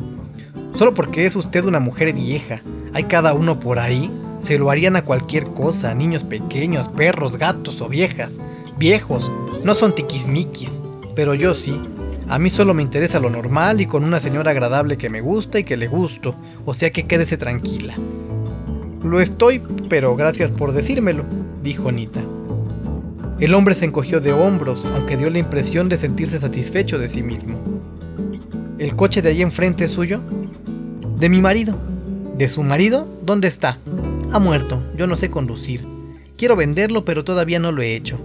Solo 0.75 0.93
porque 0.93 1.25
es 1.25 1.37
usted 1.37 1.65
una 1.65 1.79
mujer 1.79 2.13
vieja. 2.13 2.61
Hay 2.93 3.05
cada 3.05 3.35
uno 3.35 3.61
por 3.61 3.79
ahí. 3.79 4.11
Se 4.41 4.59
lo 4.59 4.71
harían 4.71 4.97
a 4.97 5.05
cualquier 5.05 5.47
cosa, 5.47 5.95
niños 5.95 6.25
pequeños, 6.25 6.89
perros, 6.89 7.37
gatos 7.37 7.81
o 7.81 7.89
viejas. 7.89 8.33
Viejos, 8.79 9.31
no 9.63 9.75
son 9.75 9.95
tiquismiquis, 9.95 10.83
pero 11.15 11.35
yo 11.35 11.55
sí. 11.55 11.81
A 12.29 12.39
mí 12.39 12.49
solo 12.49 12.73
me 12.73 12.83
interesa 12.83 13.21
lo 13.21 13.29
normal 13.29 13.81
y 13.81 13.87
con 13.87 14.03
una 14.03 14.19
señora 14.19 14.53
agradable 14.53 14.97
que 14.97 15.11
me 15.11 15.21
gusta 15.21 15.59
y 15.59 15.65
que 15.65 15.77
le 15.77 15.89
gusto, 15.89 16.35
o 16.65 16.73
sea 16.73 16.91
que 16.91 17.07
quédese 17.07 17.37
tranquila. 17.37 17.95
Lo 19.03 19.21
estoy, 19.21 19.63
pero 19.91 20.17
gracias 20.17 20.51
por 20.51 20.73
decírmelo, 20.73 21.25
dijo 21.63 21.91
Anita. 21.91 22.23
El 23.39 23.53
hombre 23.53 23.75
se 23.75 23.85
encogió 23.85 24.21
de 24.21 24.33
hombros, 24.33 24.85
aunque 24.95 25.19
dio 25.19 25.29
la 25.29 25.39
impresión 25.39 25.89
de 25.91 25.99
sentirse 25.99 26.41
satisfecho 26.41 26.99
de 26.99 27.11
sí 27.11 27.23
mismo. 27.23 27.59
¿El 28.79 28.97
coche 28.97 29.21
de 29.21 29.31
allí 29.31 29.43
enfrente 29.43 29.85
es 29.85 29.91
suyo? 29.91 30.21
De 31.19 31.29
mi 31.29 31.43
marido. 31.43 31.77
¿De 32.39 32.49
su 32.49 32.63
marido? 32.63 33.07
¿Dónde 33.23 33.49
está? 33.49 33.79
Ha 34.33 34.39
muerto, 34.39 34.83
yo 34.97 35.07
no 35.07 35.17
sé 35.17 35.31
conducir. 35.31 35.85
Quiero 36.37 36.57
venderlo, 36.57 37.05
pero 37.05 37.23
todavía 37.23 37.59
no 37.59 37.71
lo 37.71 37.83
he 37.83 37.95
hecho. 37.95 38.19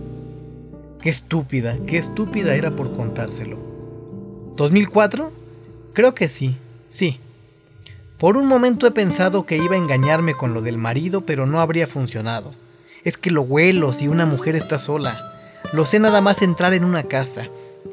Qué 1.02 1.10
estúpida, 1.10 1.78
qué 1.86 1.98
estúpida 1.98 2.56
era 2.56 2.72
por 2.76 2.96
contárselo. 2.96 3.69
¿2004? 4.60 5.30
Creo 5.94 6.14
que 6.14 6.28
sí, 6.28 6.58
sí. 6.90 7.18
Por 8.18 8.36
un 8.36 8.46
momento 8.46 8.86
he 8.86 8.92
pensado 8.92 9.46
que 9.46 9.56
iba 9.56 9.76
a 9.76 9.78
engañarme 9.78 10.34
con 10.34 10.54
lo 10.54 10.62
del 10.62 10.78
marido, 10.78 11.22
pero 11.22 11.46
no 11.46 11.62
habría 11.62 11.88
funcionado. 11.88 12.54
Es 13.06 13.16
que 13.16 13.32
lo 13.32 13.44
huelo 13.44 13.94
si 13.94 14.10
una 14.10 14.26
mujer 14.26 14.58
está 14.58 14.78
sola. 14.78 15.18
Lo 15.72 15.86
sé 15.86 16.00
nada 16.00 16.20
más 16.20 16.42
entrar 16.42 16.74
en 16.74 16.84
una 16.84 17.04
casa. 17.04 17.48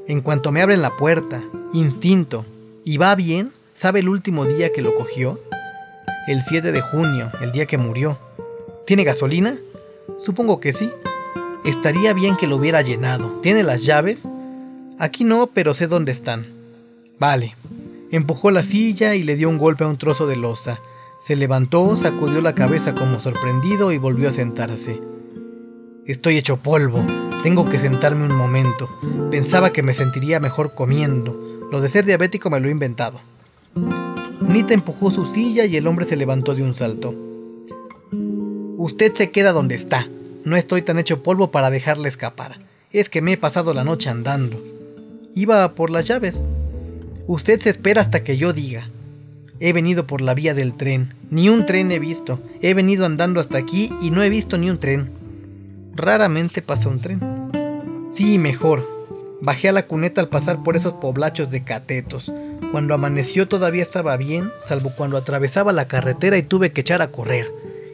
En 0.09 0.21
cuanto 0.21 0.51
me 0.51 0.61
abren 0.61 0.83
la 0.83 0.97
puerta, 0.97 1.41
instinto. 1.73 2.45
¿Y 2.85 2.97
va 2.97 3.15
bien? 3.15 3.53
¿Sabe 3.73 4.01
el 4.01 4.09
último 4.09 4.45
día 4.45 4.73
que 4.73 4.83
lo 4.83 4.97
cogió? 4.97 5.39
El 6.27 6.43
7 6.43 6.73
de 6.73 6.81
junio, 6.81 7.31
el 7.41 7.53
día 7.53 7.67
que 7.67 7.79
murió. 7.79 8.19
¿Tiene 8.89 9.05
gasolina? 9.05 9.55
Supongo 10.19 10.59
que 10.59 10.73
sí. 10.73 10.91
Estaría 11.65 12.13
bien 12.13 12.37
que 12.37 12.49
lo 12.49 12.57
hubiera 12.57 12.83
llenado. 12.83 13.39
¿Tiene 13.41 13.63
las 13.63 13.85
llaves? 13.85 14.27
Aquí 14.99 15.23
no, 15.23 15.47
pero 15.47 15.73
sé 15.75 15.87
dónde 15.87 16.11
están. 16.11 16.56
Vale. 17.19 17.57
Empujó 18.11 18.51
la 18.51 18.63
silla 18.63 19.15
y 19.15 19.23
le 19.23 19.37
dio 19.37 19.49
un 19.49 19.59
golpe 19.59 19.85
a 19.85 19.89
un 19.89 19.99
trozo 19.99 20.27
de 20.27 20.37
losa. 20.37 20.79
Se 21.19 21.35
levantó, 21.35 21.97
sacudió 21.97 22.41
la 22.41 22.55
cabeza 22.55 22.95
como 22.95 23.21
sorprendido 23.21 23.91
y 23.91 23.99
volvió 23.99 24.29
a 24.29 24.33
sentarse. 24.33 25.01
Estoy 26.07 26.37
hecho 26.37 26.59
polvo. 26.59 27.05
Tengo 27.43 27.69
que 27.69 27.79
sentarme 27.79 28.27
un 28.27 28.37
momento. 28.37 28.89
Pensaba 29.31 29.73
que 29.73 29.83
me 29.83 29.95
sentiría 29.95 30.41
mejor 30.41 30.75
comiendo. 30.75 31.37
Lo 31.73 31.81
de 31.81 31.89
ser 31.89 32.05
diabético 32.05 32.51
me 32.51 32.61
lo 32.61 32.69
he 32.69 32.71
inventado. 32.71 33.19
Nita 34.41 34.75
empujó 34.75 35.11
su 35.11 35.27
silla 35.27 35.65
y 35.65 35.77
el 35.77 35.87
hombre 35.87 36.05
se 36.05 36.17
levantó 36.17 36.55
de 36.55 36.63
un 36.63 36.75
salto. 36.75 37.15
Usted 38.77 39.15
se 39.15 39.31
queda 39.31 39.53
donde 39.53 39.75
está. 39.75 40.09
No 40.45 40.55
estoy 40.57 40.83
tan 40.83 40.99
hecho 40.99 41.23
polvo 41.23 41.51
para 41.51 41.71
dejarle 41.71 42.09
escapar. 42.09 42.59
Es 42.93 43.09
que 43.09 43.23
me 43.23 43.33
he 43.33 43.37
pasado 43.37 43.75
la 43.75 43.83
noche 43.83 44.11
andando. 44.11 44.63
Iba 45.35 45.73
por 45.73 45.91
las 45.91 46.07
llaves. 46.07 46.47
Usted 47.29 47.61
se 47.61 47.71
espera 47.71 48.01
hasta 48.01 48.23
que 48.23 48.37
yo 48.37 48.53
diga. 48.53 48.89
He 49.59 49.73
venido 49.73 50.07
por 50.07 50.21
la 50.21 50.33
vía 50.33 50.55
del 50.55 50.77
tren. 50.77 51.15
Ni 51.29 51.49
un 51.49 51.67
tren 51.67 51.91
he 51.91 51.99
visto. 51.99 52.41
He 52.63 52.73
venido 52.73 53.05
andando 53.05 53.41
hasta 53.41 53.59
aquí 53.59 53.91
y 54.01 54.11
no 54.11 54.23
he 54.23 54.31
visto 54.31 54.59
ni 54.59 54.71
un 54.71 54.79
tren. 54.79 55.11
Raramente 55.97 56.63
pasa 56.63 56.89
un 56.89 57.01
tren. 57.01 57.21
Sí, 58.13 58.39
mejor. 58.39 58.89
Bajé 59.41 59.71
a 59.71 59.73
la 59.73 59.87
cuneta 59.87 60.21
al 60.21 60.29
pasar 60.29 60.63
por 60.63 60.77
esos 60.77 60.93
poblachos 60.93 61.51
de 61.51 61.65
catetos. 61.65 62.33
Cuando 62.71 62.95
amaneció 62.95 63.49
todavía 63.49 63.83
estaba 63.83 64.17
bien, 64.17 64.53
salvo 64.63 64.93
cuando 64.97 65.17
atravesaba 65.17 65.73
la 65.73 65.89
carretera 65.89 66.39
y 66.39 66.45
tuve 66.45 66.71
que 66.71 66.83
echar 66.83 67.03
a 67.03 67.11
correr. 67.11 67.51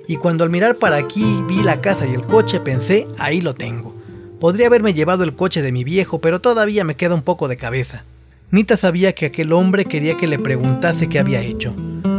Y 0.08 0.16
cuando 0.16 0.44
al 0.44 0.50
mirar 0.50 0.76
para 0.76 0.96
aquí 0.96 1.42
vi 1.48 1.62
la 1.62 1.80
casa 1.80 2.06
y 2.06 2.12
el 2.12 2.26
coche 2.26 2.60
pensé, 2.60 3.06
ahí 3.18 3.40
lo 3.40 3.54
tengo. 3.54 3.94
Podría 4.40 4.66
haberme 4.66 4.92
llevado 4.92 5.24
el 5.24 5.34
coche 5.34 5.62
de 5.62 5.72
mi 5.72 5.84
viejo, 5.84 6.20
pero 6.20 6.42
todavía 6.42 6.84
me 6.84 6.96
queda 6.96 7.14
un 7.14 7.22
poco 7.22 7.48
de 7.48 7.56
cabeza. 7.56 8.04
Nita 8.52 8.76
sabía 8.76 9.14
que 9.14 9.24
aquel 9.24 9.50
hombre 9.54 9.86
quería 9.86 10.18
que 10.18 10.26
le 10.26 10.38
preguntase 10.38 11.08
qué 11.08 11.18
había 11.18 11.40
hecho. 11.40 11.74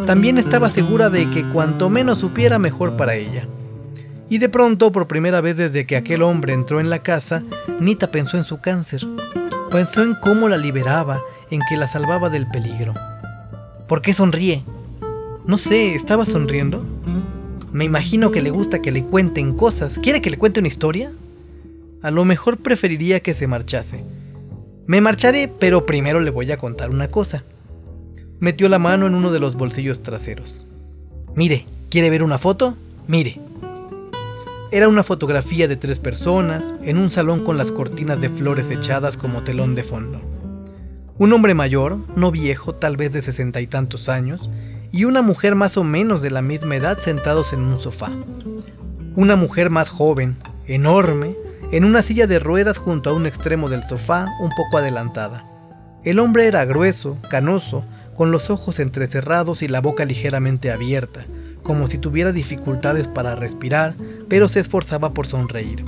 También 0.07 0.39
estaba 0.39 0.67
segura 0.67 1.11
de 1.11 1.29
que 1.29 1.47
cuanto 1.49 1.91
menos 1.91 2.17
supiera 2.17 2.57
mejor 2.57 2.97
para 2.97 3.13
ella. 3.13 3.47
Y 4.31 4.39
de 4.39 4.49
pronto, 4.49 4.91
por 4.91 5.07
primera 5.07 5.41
vez 5.41 5.57
desde 5.57 5.85
que 5.85 5.95
aquel 5.95 6.23
hombre 6.23 6.53
entró 6.53 6.79
en 6.79 6.89
la 6.89 7.03
casa, 7.03 7.43
Nita 7.79 8.07
pensó 8.07 8.37
en 8.37 8.45
su 8.45 8.59
cáncer. 8.59 9.05
Pensó 9.69 10.01
en 10.01 10.15
cómo 10.15 10.49
la 10.49 10.57
liberaba, 10.57 11.21
en 11.51 11.59
que 11.69 11.77
la 11.77 11.87
salvaba 11.87 12.31
del 12.31 12.47
peligro. 12.49 12.95
¿Por 13.87 14.01
qué 14.01 14.11
sonríe? 14.15 14.63
No 15.45 15.59
sé, 15.59 15.93
¿estaba 15.93 16.25
sonriendo? 16.25 16.83
Me 17.71 17.85
imagino 17.85 18.31
que 18.31 18.41
le 18.41 18.49
gusta 18.49 18.81
que 18.81 18.91
le 18.91 19.03
cuenten 19.03 19.53
cosas. 19.53 19.99
¿Quiere 20.01 20.19
que 20.19 20.31
le 20.31 20.39
cuente 20.39 20.61
una 20.61 20.69
historia? 20.69 21.11
A 22.01 22.09
lo 22.09 22.25
mejor 22.25 22.57
preferiría 22.57 23.19
que 23.19 23.35
se 23.35 23.45
marchase. 23.45 24.03
Me 24.85 24.99
marcharé, 24.99 25.49
pero 25.59 25.85
primero 25.85 26.19
le 26.19 26.29
voy 26.29 26.51
a 26.51 26.57
contar 26.57 26.89
una 26.89 27.09
cosa. 27.09 27.43
Metió 28.39 28.67
la 28.67 28.79
mano 28.79 29.07
en 29.07 29.15
uno 29.15 29.31
de 29.31 29.39
los 29.39 29.55
bolsillos 29.55 30.03
traseros. 30.03 30.65
Mire, 31.35 31.65
¿quiere 31.89 32.09
ver 32.09 32.21
una 32.21 32.37
foto? 32.37 32.75
Mire. 33.07 33.39
Era 34.71 34.89
una 34.89 35.03
fotografía 35.03 35.69
de 35.69 35.77
tres 35.77 35.99
personas 35.99 36.73
en 36.83 36.97
un 36.97 37.11
salón 37.11 37.45
con 37.45 37.57
las 37.57 37.71
cortinas 37.71 38.19
de 38.19 38.29
flores 38.29 38.69
echadas 38.71 39.15
como 39.15 39.43
telón 39.43 39.73
de 39.75 39.83
fondo. 39.83 40.19
Un 41.17 41.31
hombre 41.31 41.53
mayor, 41.53 41.99
no 42.17 42.31
viejo, 42.31 42.75
tal 42.75 42.97
vez 42.97 43.13
de 43.13 43.21
sesenta 43.21 43.61
y 43.61 43.67
tantos 43.67 44.09
años, 44.09 44.49
y 44.91 45.05
una 45.05 45.21
mujer 45.21 45.55
más 45.55 45.77
o 45.77 45.83
menos 45.83 46.21
de 46.21 46.31
la 46.31 46.41
misma 46.41 46.75
edad 46.75 46.97
sentados 46.97 47.53
en 47.53 47.61
un 47.61 47.79
sofá. 47.79 48.11
Una 49.15 49.35
mujer 49.35 49.69
más 49.69 49.89
joven, 49.89 50.37
enorme, 50.67 51.35
en 51.73 51.85
una 51.85 52.03
silla 52.03 52.27
de 52.27 52.37
ruedas 52.37 52.77
junto 52.77 53.09
a 53.09 53.13
un 53.13 53.25
extremo 53.25 53.67
del 53.67 53.83
sofá, 53.87 54.27
un 54.39 54.51
poco 54.51 54.77
adelantada. 54.77 55.43
El 56.03 56.19
hombre 56.19 56.45
era 56.45 56.65
grueso, 56.65 57.17
canoso, 57.31 57.83
con 58.15 58.29
los 58.29 58.51
ojos 58.51 58.79
entrecerrados 58.79 59.63
y 59.63 59.67
la 59.67 59.81
boca 59.81 60.05
ligeramente 60.05 60.69
abierta, 60.71 61.25
como 61.63 61.87
si 61.87 61.97
tuviera 61.97 62.31
dificultades 62.31 63.07
para 63.07 63.35
respirar, 63.35 63.95
pero 64.29 64.49
se 64.49 64.59
esforzaba 64.59 65.15
por 65.15 65.25
sonreír. 65.25 65.83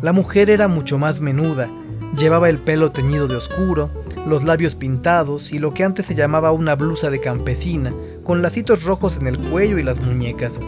La 0.00 0.14
mujer 0.14 0.48
era 0.48 0.68
mucho 0.68 0.96
más 0.96 1.20
menuda, 1.20 1.68
llevaba 2.16 2.48
el 2.48 2.56
pelo 2.56 2.92
teñido 2.92 3.28
de 3.28 3.36
oscuro, 3.36 3.90
los 4.26 4.42
labios 4.42 4.74
pintados 4.74 5.52
y 5.52 5.58
lo 5.58 5.74
que 5.74 5.84
antes 5.84 6.06
se 6.06 6.14
llamaba 6.14 6.50
una 6.50 6.76
blusa 6.76 7.10
de 7.10 7.20
campesina, 7.20 7.92
con 8.24 8.40
lacitos 8.40 8.84
rojos 8.84 9.18
en 9.18 9.26
el 9.26 9.36
cuello 9.38 9.76
y 9.76 9.82
las 9.82 10.00
muñecas. 10.00 10.58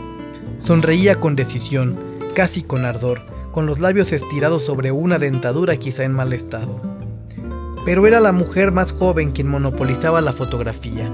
Sonreía 0.58 1.16
con 1.16 1.36
decisión, 1.36 1.96
casi 2.34 2.62
con 2.62 2.84
ardor, 2.84 3.33
con 3.54 3.66
los 3.66 3.78
labios 3.78 4.10
estirados 4.10 4.64
sobre 4.64 4.90
una 4.90 5.20
dentadura 5.20 5.76
quizá 5.76 6.02
en 6.02 6.12
mal 6.12 6.32
estado. 6.32 6.80
Pero 7.84 8.06
era 8.06 8.18
la 8.18 8.32
mujer 8.32 8.72
más 8.72 8.90
joven 8.90 9.30
quien 9.30 9.46
monopolizaba 9.46 10.20
la 10.20 10.32
fotografía, 10.32 11.08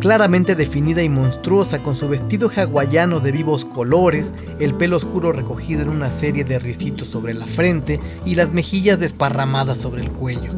claramente 0.00 0.54
definida 0.54 1.02
y 1.02 1.10
monstruosa 1.10 1.82
con 1.82 1.94
su 1.94 2.08
vestido 2.08 2.48
hawaiano 2.48 3.20
de 3.20 3.30
vivos 3.30 3.66
colores, 3.66 4.32
el 4.58 4.74
pelo 4.74 4.96
oscuro 4.96 5.32
recogido 5.32 5.82
en 5.82 5.90
una 5.90 6.08
serie 6.08 6.44
de 6.44 6.58
risitos 6.58 7.08
sobre 7.08 7.34
la 7.34 7.46
frente 7.46 8.00
y 8.24 8.36
las 8.36 8.54
mejillas 8.54 8.98
desparramadas 8.98 9.76
sobre 9.76 10.00
el 10.00 10.10
cuello. 10.10 10.52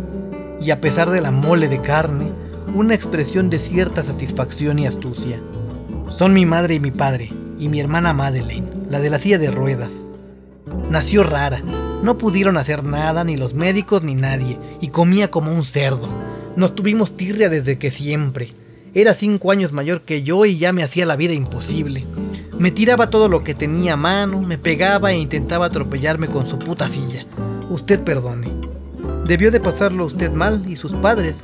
Y 0.61 0.71
a 0.71 0.81
pesar 0.81 1.11
de 1.11 1.21
la 1.21 1.33
mole 1.33 1.67
de 1.67 1.83
carne, 1.83 2.31
una 2.75 2.95
expresión 2.95 3.51
de 3.51 3.59
cierta 3.59 4.05
satisfacción 4.05 4.79
y 4.79 4.87
astucia. 4.87 5.41
Son 6.11 6.33
mi 6.33 6.47
madre 6.47 6.75
y 6.75 6.81
mi 6.81 6.93
padre, 6.93 7.33
y 7.59 7.69
mi 7.69 7.81
hermana 7.81 8.13
Madeleine, 8.13 8.69
la 8.89 9.01
de 9.01 9.11
la 9.11 9.19
silla 9.19 9.39
de 9.39 9.51
ruedas. 9.51 10.07
Nació 10.91 11.23
rara, 11.25 11.61
no 12.03 12.19
pudieron 12.19 12.57
hacer 12.57 12.85
nada, 12.85 13.25
ni 13.25 13.37
los 13.37 13.55
médicos 13.55 14.03
ni 14.03 14.15
nadie, 14.15 14.59
y 14.81 14.89
comía 14.89 15.31
como 15.31 15.53
un 15.53 15.65
cerdo. 15.65 16.09
Nos 16.57 16.75
tuvimos 16.75 17.17
tirria 17.17 17.49
desde 17.49 17.79
que 17.79 17.91
siempre. 17.91 18.53
Era 18.95 19.15
cinco 19.15 19.51
años 19.51 19.73
mayor 19.73 20.03
que 20.03 20.23
yo 20.23 20.45
y 20.45 20.59
ya 20.59 20.73
me 20.73 20.85
hacía 20.85 21.07
la 21.07 21.17
vida 21.17 21.33
imposible. 21.33 22.05
Me 22.59 22.71
tiraba 22.71 23.11
todo 23.11 23.29
lo 23.29 23.43
que 23.43 23.55
tenía 23.55 23.95
a 23.95 23.97
mano, 23.97 24.41
me 24.41 24.59
pegaba 24.59 25.13
e 25.13 25.19
intentaba 25.19 25.67
atropellarme 25.67 26.29
con 26.29 26.47
su 26.47 26.59
puta 26.59 26.89
silla. 26.89 27.27
Usted 27.71 28.01
perdone. 28.01 28.53
Debió 29.27 29.51
de 29.51 29.59
pasarlo 29.59 30.07
usted 30.07 30.31
mal 30.31 30.65
y 30.69 30.77
sus 30.77 30.93
padres. 30.93 31.43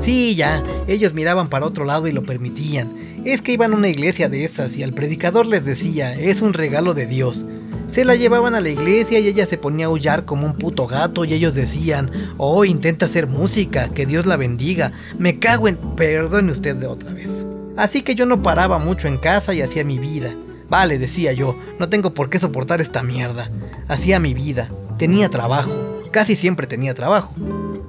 Sí, 0.00 0.34
ya, 0.36 0.62
ellos 0.86 1.14
miraban 1.14 1.48
para 1.48 1.66
otro 1.66 1.84
lado 1.84 2.06
y 2.06 2.12
lo 2.12 2.22
permitían. 2.22 3.22
Es 3.24 3.42
que 3.42 3.52
iban 3.52 3.72
a 3.72 3.76
una 3.76 3.88
iglesia 3.88 4.28
de 4.28 4.44
esas 4.44 4.76
y 4.76 4.82
al 4.82 4.92
predicador 4.92 5.46
les 5.46 5.64
decía, 5.64 6.12
es 6.14 6.42
un 6.42 6.52
regalo 6.52 6.94
de 6.94 7.06
Dios. 7.06 7.44
Se 7.88 8.04
la 8.04 8.16
llevaban 8.16 8.54
a 8.54 8.60
la 8.60 8.70
iglesia 8.70 9.18
y 9.18 9.28
ella 9.28 9.46
se 9.46 9.58
ponía 9.58 9.86
a 9.86 9.88
aullar 9.88 10.24
como 10.24 10.46
un 10.46 10.54
puto 10.54 10.86
gato 10.86 11.24
y 11.24 11.34
ellos 11.34 11.54
decían, 11.54 12.10
oh, 12.38 12.64
intenta 12.64 13.06
hacer 13.06 13.26
música, 13.26 13.88
que 13.88 14.06
Dios 14.06 14.26
la 14.26 14.36
bendiga. 14.36 14.92
Me 15.18 15.38
cago 15.38 15.68
en... 15.68 15.76
Perdone 15.76 16.50
usted 16.50 16.76
de 16.76 16.86
otra 16.86 17.12
vez. 17.12 17.46
Así 17.76 18.02
que 18.02 18.14
yo 18.14 18.26
no 18.26 18.42
paraba 18.42 18.78
mucho 18.78 19.08
en 19.08 19.18
casa 19.18 19.54
y 19.54 19.62
hacía 19.62 19.84
mi 19.84 19.98
vida. 19.98 20.34
Vale, 20.68 20.98
decía 20.98 21.32
yo, 21.32 21.56
no 21.78 21.88
tengo 21.88 22.14
por 22.14 22.30
qué 22.30 22.38
soportar 22.38 22.80
esta 22.80 23.02
mierda. 23.02 23.50
Hacía 23.88 24.18
mi 24.18 24.34
vida, 24.34 24.68
tenía 24.98 25.28
trabajo, 25.28 26.02
casi 26.10 26.36
siempre 26.36 26.66
tenía 26.66 26.94
trabajo. 26.94 27.32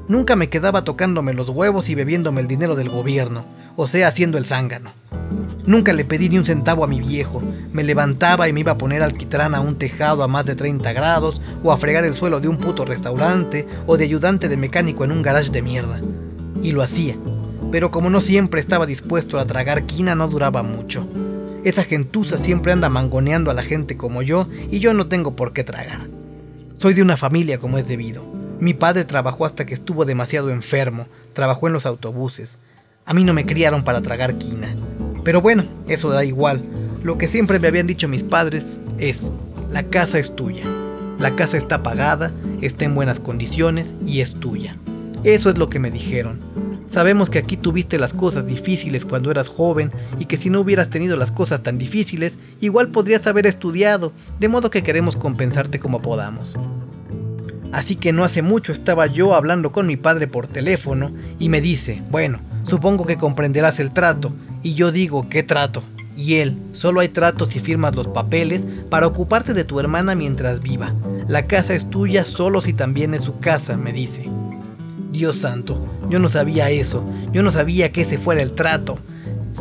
Nunca 0.07 0.35
me 0.35 0.49
quedaba 0.49 0.83
tocándome 0.83 1.33
los 1.33 1.49
huevos 1.49 1.89
y 1.89 1.95
bebiéndome 1.95 2.41
el 2.41 2.47
dinero 2.47 2.75
del 2.75 2.89
gobierno, 2.89 3.45
o 3.75 3.87
sea, 3.87 4.07
haciendo 4.07 4.37
el 4.37 4.45
zángano. 4.45 4.93
Nunca 5.65 5.93
le 5.93 6.05
pedí 6.05 6.29
ni 6.29 6.37
un 6.37 6.45
centavo 6.45 6.83
a 6.83 6.87
mi 6.87 6.99
viejo. 6.99 7.41
Me 7.73 7.83
levantaba 7.83 8.47
y 8.47 8.53
me 8.53 8.59
iba 8.59 8.73
a 8.73 8.77
poner 8.77 9.01
alquitrán 9.01 9.55
a 9.55 9.61
un 9.61 9.77
tejado 9.77 10.21
a 10.21 10.27
más 10.27 10.45
de 10.45 10.55
30 10.55 10.93
grados, 10.93 11.41
o 11.63 11.71
a 11.71 11.77
fregar 11.77 12.05
el 12.05 12.13
suelo 12.13 12.39
de 12.39 12.47
un 12.47 12.57
puto 12.57 12.85
restaurante, 12.85 13.67
o 13.87 13.97
de 13.97 14.03
ayudante 14.03 14.47
de 14.47 14.57
mecánico 14.57 15.03
en 15.03 15.11
un 15.11 15.23
garage 15.23 15.51
de 15.51 15.63
mierda. 15.63 15.99
Y 16.61 16.71
lo 16.71 16.83
hacía. 16.83 17.15
Pero 17.71 17.89
como 17.89 18.11
no 18.11 18.21
siempre 18.21 18.61
estaba 18.61 18.85
dispuesto 18.85 19.39
a 19.39 19.45
tragar 19.45 19.85
quina, 19.85 20.13
no 20.13 20.27
duraba 20.27 20.61
mucho. 20.61 21.07
Esa 21.63 21.83
gentuza 21.83 22.37
siempre 22.37 22.71
anda 22.71 22.89
mangoneando 22.89 23.49
a 23.49 23.55
la 23.55 23.63
gente 23.63 23.97
como 23.97 24.21
yo, 24.21 24.47
y 24.69 24.77
yo 24.77 24.93
no 24.93 25.07
tengo 25.07 25.35
por 25.35 25.51
qué 25.51 25.63
tragar. 25.63 26.09
Soy 26.77 26.93
de 26.93 27.01
una 27.01 27.17
familia 27.17 27.57
como 27.57 27.79
es 27.79 27.87
debido. 27.87 28.23
Mi 28.59 28.75
padre 28.75 29.03
trabajó 29.03 29.45
hasta 29.45 29.65
que 29.65 29.73
estuvo 29.73 30.05
demasiado 30.05 30.51
enfermo, 30.51 31.07
trabajó 31.33 31.65
en 31.67 31.73
los 31.73 31.87
autobuses. 31.87 32.59
A 33.07 33.13
mí 33.13 33.23
no 33.23 33.33
me 33.33 33.45
criaron 33.45 33.83
para 33.83 34.01
tragar 34.01 34.39
quina. 34.39 34.73
Pero 35.23 35.39
bueno, 35.39 35.65
eso 35.87 36.09
da 36.09 36.25
igual. 36.25 36.63
Lo 37.03 37.19
que 37.19 37.27
siempre 37.27 37.59
me 37.59 37.67
habían 37.67 37.85
dicho 37.85 38.07
mis 38.07 38.23
padres 38.23 38.79
es, 38.97 39.31
la 39.71 39.83
casa 39.83 40.17
es 40.17 40.35
tuya. 40.35 40.63
La 41.19 41.35
casa 41.35 41.57
está 41.57 41.83
pagada, 41.83 42.31
está 42.61 42.85
en 42.85 42.95
buenas 42.95 43.19
condiciones 43.19 43.93
y 44.07 44.21
es 44.21 44.33
tuya. 44.33 44.75
Eso 45.23 45.51
es 45.51 45.57
lo 45.59 45.69
que 45.69 45.77
me 45.77 45.91
dijeron. 45.91 46.39
Sabemos 46.89 47.29
que 47.29 47.37
aquí 47.37 47.57
tuviste 47.57 47.99
las 47.99 48.13
cosas 48.13 48.47
difíciles 48.47 49.05
cuando 49.05 49.29
eras 49.29 49.49
joven 49.49 49.91
y 50.17 50.25
que 50.25 50.37
si 50.37 50.49
no 50.49 50.61
hubieras 50.61 50.89
tenido 50.89 51.15
las 51.15 51.31
cosas 51.31 51.61
tan 51.61 51.77
difíciles, 51.77 52.33
igual 52.59 52.87
podrías 52.87 53.27
haber 53.27 53.45
estudiado, 53.45 54.13
de 54.39 54.47
modo 54.47 54.71
que 54.71 54.81
queremos 54.81 55.15
compensarte 55.15 55.77
como 55.77 56.01
podamos. 56.01 56.55
Así 57.71 57.95
que 57.95 58.13
no 58.13 58.23
hace 58.23 58.41
mucho 58.41 58.71
estaba 58.71 59.05
yo 59.05 59.35
hablando 59.35 59.71
con 59.71 59.85
mi 59.85 59.95
padre 59.97 60.27
por 60.27 60.47
teléfono 60.47 61.11
y 61.37 61.49
me 61.49 61.61
dice, 61.61 62.01
bueno, 62.09 62.39
supongo 62.65 63.05
que 63.05 63.17
comprenderás 63.17 63.79
el 63.79 63.91
trato, 63.91 64.33
y 64.63 64.73
yo 64.73 64.91
digo, 64.91 65.29
¿qué 65.29 65.43
trato? 65.43 65.83
Y 66.17 66.35
él, 66.35 66.57
solo 66.71 67.01
hay 67.01 67.09
tratos 67.09 67.49
si 67.49 67.59
firmas 67.59 67.95
los 67.95 68.07
papeles 68.07 68.65
para 68.89 69.07
ocuparte 69.07 69.53
de 69.53 69.63
tu 69.63 69.79
hermana 69.79 70.15
mientras 70.15 70.61
viva. 70.61 70.93
La 71.27 71.45
casa 71.45 71.75
es 71.75 71.89
tuya 71.89 72.25
solo 72.25 72.61
si 72.61 72.73
también 72.73 73.13
es 73.13 73.23
su 73.23 73.37
casa, 73.39 73.77
me 73.77 73.91
dice. 73.91 74.29
Dios 75.11 75.37
santo, 75.37 75.79
yo 76.09 76.19
no 76.19 76.29
sabía 76.29 76.69
eso, 76.69 77.03
yo 77.31 77.43
no 77.43 77.51
sabía 77.51 77.91
que 77.91 78.01
ese 78.01 78.17
fuera 78.17 78.41
el 78.41 78.53
trato. 78.53 78.97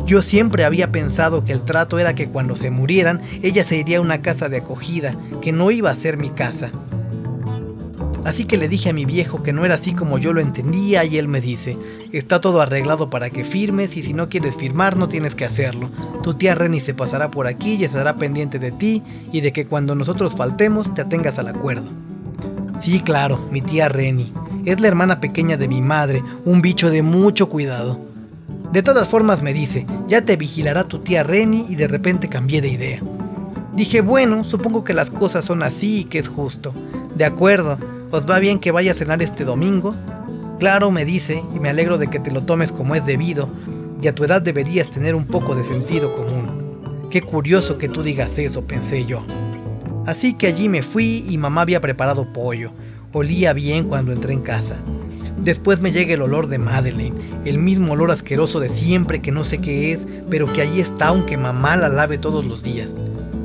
Yo 0.05 0.21
siempre 0.21 0.65
había 0.65 0.91
pensado 0.91 1.45
que 1.45 1.53
el 1.53 1.63
trato 1.63 1.99
era 1.99 2.15
que 2.15 2.27
cuando 2.27 2.55
se 2.55 2.69
murieran, 2.69 3.21
ella 3.41 3.63
se 3.63 3.77
iría 3.77 3.99
a 3.99 4.01
una 4.01 4.21
casa 4.21 4.49
de 4.49 4.57
acogida, 4.57 5.15
que 5.41 5.51
no 5.51 5.71
iba 5.71 5.89
a 5.89 5.95
ser 5.95 6.17
mi 6.17 6.29
casa. 6.29 6.71
Así 8.25 8.45
que 8.45 8.57
le 8.57 8.67
dije 8.67 8.89
a 8.89 8.93
mi 8.93 9.05
viejo 9.05 9.43
que 9.43 9.53
no 9.53 9.65
era 9.65 9.75
así 9.75 9.93
como 9.93 10.17
yo 10.17 10.33
lo 10.33 10.41
entendía 10.41 11.05
y 11.05 11.19
él 11.19 11.27
me 11.27 11.41
dice, 11.41 11.77
está 12.11 12.41
todo 12.41 12.59
arreglado 12.59 13.11
para 13.11 13.29
que 13.29 13.43
firmes 13.43 13.95
y 13.95 14.03
si 14.03 14.13
no 14.13 14.29
quieres 14.29 14.55
firmar 14.55 14.97
no 14.97 15.07
tienes 15.07 15.35
que 15.35 15.45
hacerlo. 15.45 15.91
Tu 16.23 16.33
tía 16.33 16.55
Reni 16.55 16.81
se 16.81 16.95
pasará 16.95 17.29
por 17.29 17.45
aquí 17.45 17.75
y 17.75 17.83
estará 17.83 18.15
pendiente 18.15 18.57
de 18.57 18.71
ti 18.71 19.03
y 19.31 19.41
de 19.41 19.53
que 19.53 19.67
cuando 19.67 19.93
nosotros 19.93 20.33
faltemos 20.35 20.91
te 20.95 21.03
atengas 21.03 21.37
al 21.37 21.49
acuerdo. 21.49 21.87
Sí, 22.81 22.99
claro, 22.99 23.39
mi 23.51 23.61
tía 23.61 23.89
Reni. 23.89 24.33
Es 24.65 24.79
la 24.79 24.87
hermana 24.87 25.19
pequeña 25.19 25.55
de 25.55 25.67
mi 25.67 25.83
madre, 25.83 26.23
un 26.45 26.63
bicho 26.63 26.89
de 26.89 27.03
mucho 27.03 27.47
cuidado. 27.47 27.99
De 28.71 28.81
todas 28.81 29.07
formas 29.07 29.43
me 29.43 29.53
dice, 29.53 29.85
ya 30.07 30.25
te 30.25 30.35
vigilará 30.35 30.85
tu 30.85 30.97
tía 30.97 31.21
Reni 31.21 31.67
y 31.69 31.75
de 31.75 31.87
repente 31.87 32.27
cambié 32.27 32.59
de 32.61 32.69
idea. 32.69 33.01
Dije, 33.75 34.01
bueno, 34.01 34.43
supongo 34.43 34.83
que 34.83 34.95
las 34.95 35.11
cosas 35.11 35.45
son 35.45 35.61
así 35.61 35.99
y 35.99 36.03
que 36.05 36.17
es 36.17 36.27
justo. 36.27 36.73
De 37.15 37.25
acuerdo, 37.25 37.77
¿Os 38.11 38.29
va 38.29 38.39
bien 38.39 38.59
que 38.59 38.71
vaya 38.71 38.91
a 38.91 38.95
cenar 38.95 39.21
este 39.21 39.43
domingo? 39.43 39.95
Claro, 40.59 40.91
me 40.91 41.05
dice, 41.05 41.43
y 41.55 41.59
me 41.59 41.69
alegro 41.69 41.97
de 41.97 42.07
que 42.07 42.19
te 42.19 42.31
lo 42.31 42.43
tomes 42.43 42.71
como 42.71 42.95
es 42.95 43.05
debido, 43.05 43.49
y 44.01 44.07
a 44.07 44.15
tu 44.15 44.23
edad 44.23 44.41
deberías 44.41 44.89
tener 44.91 45.15
un 45.15 45.25
poco 45.25 45.55
de 45.55 45.63
sentido 45.63 46.15
común. 46.15 47.07
Qué 47.09 47.21
curioso 47.21 47.77
que 47.77 47.89
tú 47.89 48.03
digas 48.03 48.37
eso, 48.37 48.63
pensé 48.65 49.05
yo. 49.05 49.25
Así 50.05 50.33
que 50.33 50.47
allí 50.47 50.69
me 50.69 50.83
fui 50.83 51.25
y 51.27 51.37
mamá 51.37 51.61
había 51.61 51.81
preparado 51.81 52.31
pollo. 52.31 52.71
Olía 53.11 53.53
bien 53.53 53.85
cuando 53.85 54.11
entré 54.11 54.33
en 54.33 54.41
casa. 54.41 54.75
Después 55.37 55.79
me 55.79 55.91
llega 55.91 56.13
el 56.13 56.21
olor 56.21 56.47
de 56.47 56.57
Madeleine, 56.57 57.15
el 57.43 57.57
mismo 57.57 57.93
olor 57.93 58.11
asqueroso 58.11 58.59
de 58.59 58.69
siempre 58.69 59.21
que 59.21 59.31
no 59.31 59.43
sé 59.43 59.57
qué 59.57 59.91
es, 59.91 60.05
pero 60.29 60.51
que 60.51 60.61
allí 60.61 60.79
está 60.79 61.07
aunque 61.07 61.37
mamá 61.37 61.75
la 61.75 61.89
lave 61.89 62.17
todos 62.17 62.45
los 62.45 62.61
días. 62.61 62.95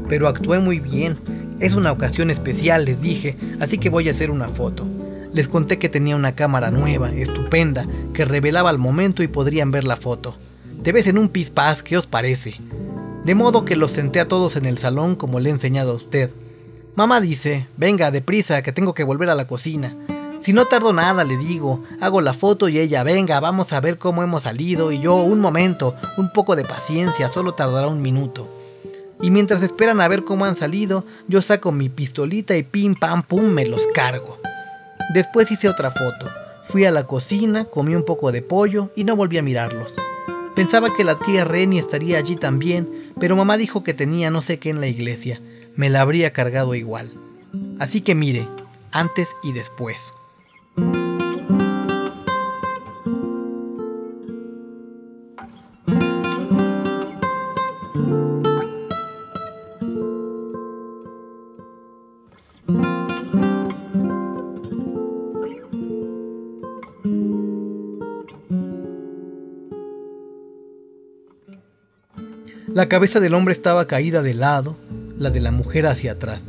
Pero 0.08 0.28
actué 0.28 0.58
muy 0.58 0.80
bien, 0.80 1.16
es 1.60 1.74
una 1.74 1.92
ocasión 1.92 2.30
especial, 2.30 2.86
les 2.86 3.00
dije, 3.00 3.36
así 3.60 3.76
que 3.76 3.90
voy 3.90 4.08
a 4.08 4.12
hacer 4.12 4.30
una 4.30 4.48
foto. 4.48 4.86
Les 5.32 5.46
conté 5.46 5.78
que 5.78 5.90
tenía 5.90 6.16
una 6.16 6.34
cámara 6.34 6.70
nueva, 6.70 7.10
estupenda, 7.10 7.86
que 8.14 8.24
revelaba 8.24 8.70
al 8.70 8.78
momento 8.78 9.22
y 9.22 9.28
podrían 9.28 9.70
ver 9.70 9.84
la 9.84 9.96
foto. 9.96 10.34
Te 10.82 10.92
ves 10.92 11.06
en 11.06 11.18
un 11.18 11.28
pispás, 11.28 11.82
¿qué 11.82 11.98
os 11.98 12.06
parece? 12.06 12.54
De 13.24 13.34
modo 13.34 13.66
que 13.66 13.76
los 13.76 13.92
senté 13.92 14.20
a 14.20 14.26
todos 14.28 14.56
en 14.56 14.64
el 14.64 14.78
salón 14.78 15.14
como 15.14 15.38
le 15.38 15.50
he 15.50 15.52
enseñado 15.52 15.92
a 15.92 15.96
usted. 15.96 16.30
Mamá 16.96 17.20
dice, 17.20 17.66
venga, 17.76 18.10
deprisa, 18.10 18.62
que 18.62 18.72
tengo 18.72 18.94
que 18.94 19.04
volver 19.04 19.28
a 19.28 19.34
la 19.34 19.46
cocina. 19.46 19.94
Si 20.40 20.54
no 20.54 20.64
tardo 20.64 20.94
nada, 20.94 21.24
le 21.24 21.36
digo, 21.36 21.84
hago 22.00 22.22
la 22.22 22.32
foto 22.32 22.70
y 22.70 22.78
ella, 22.78 23.02
venga, 23.02 23.38
vamos 23.40 23.74
a 23.74 23.80
ver 23.80 23.98
cómo 23.98 24.22
hemos 24.22 24.44
salido 24.44 24.90
y 24.90 25.00
yo, 25.00 25.16
un 25.16 25.40
momento, 25.40 25.94
un 26.16 26.32
poco 26.32 26.56
de 26.56 26.64
paciencia, 26.64 27.28
solo 27.28 27.52
tardará 27.52 27.88
un 27.88 28.00
minuto. 28.00 28.48
Y 29.22 29.30
mientras 29.30 29.62
esperan 29.62 30.00
a 30.00 30.08
ver 30.08 30.24
cómo 30.24 30.44
han 30.44 30.56
salido, 30.56 31.04
yo 31.28 31.42
saco 31.42 31.72
mi 31.72 31.88
pistolita 31.88 32.56
y 32.56 32.62
pim 32.62 32.94
pam 32.94 33.22
pum 33.22 33.44
me 33.44 33.66
los 33.66 33.86
cargo. 33.94 34.38
Después 35.12 35.50
hice 35.50 35.68
otra 35.68 35.90
foto. 35.90 36.30
Fui 36.64 36.84
a 36.84 36.90
la 36.90 37.04
cocina, 37.04 37.64
comí 37.64 37.94
un 37.94 38.04
poco 38.04 38.32
de 38.32 38.42
pollo 38.42 38.90
y 38.94 39.04
no 39.04 39.16
volví 39.16 39.38
a 39.38 39.42
mirarlos. 39.42 39.94
Pensaba 40.54 40.94
que 40.94 41.04
la 41.04 41.18
tía 41.18 41.44
Reni 41.44 41.78
estaría 41.78 42.18
allí 42.18 42.36
también, 42.36 43.12
pero 43.18 43.36
mamá 43.36 43.56
dijo 43.56 43.82
que 43.82 43.94
tenía 43.94 44.30
no 44.30 44.42
sé 44.42 44.58
qué 44.58 44.70
en 44.70 44.80
la 44.80 44.86
iglesia. 44.86 45.40
Me 45.76 45.90
la 45.90 46.00
habría 46.00 46.32
cargado 46.32 46.74
igual. 46.74 47.10
Así 47.78 48.00
que 48.00 48.14
mire, 48.14 48.46
antes 48.92 49.34
y 49.42 49.52
después. 49.52 50.12
La 72.80 72.88
cabeza 72.88 73.20
del 73.20 73.34
hombre 73.34 73.52
estaba 73.52 73.86
caída 73.86 74.22
de 74.22 74.32
lado, 74.32 74.74
la 75.18 75.28
de 75.28 75.40
la 75.40 75.50
mujer 75.50 75.86
hacia 75.86 76.12
atrás. 76.12 76.44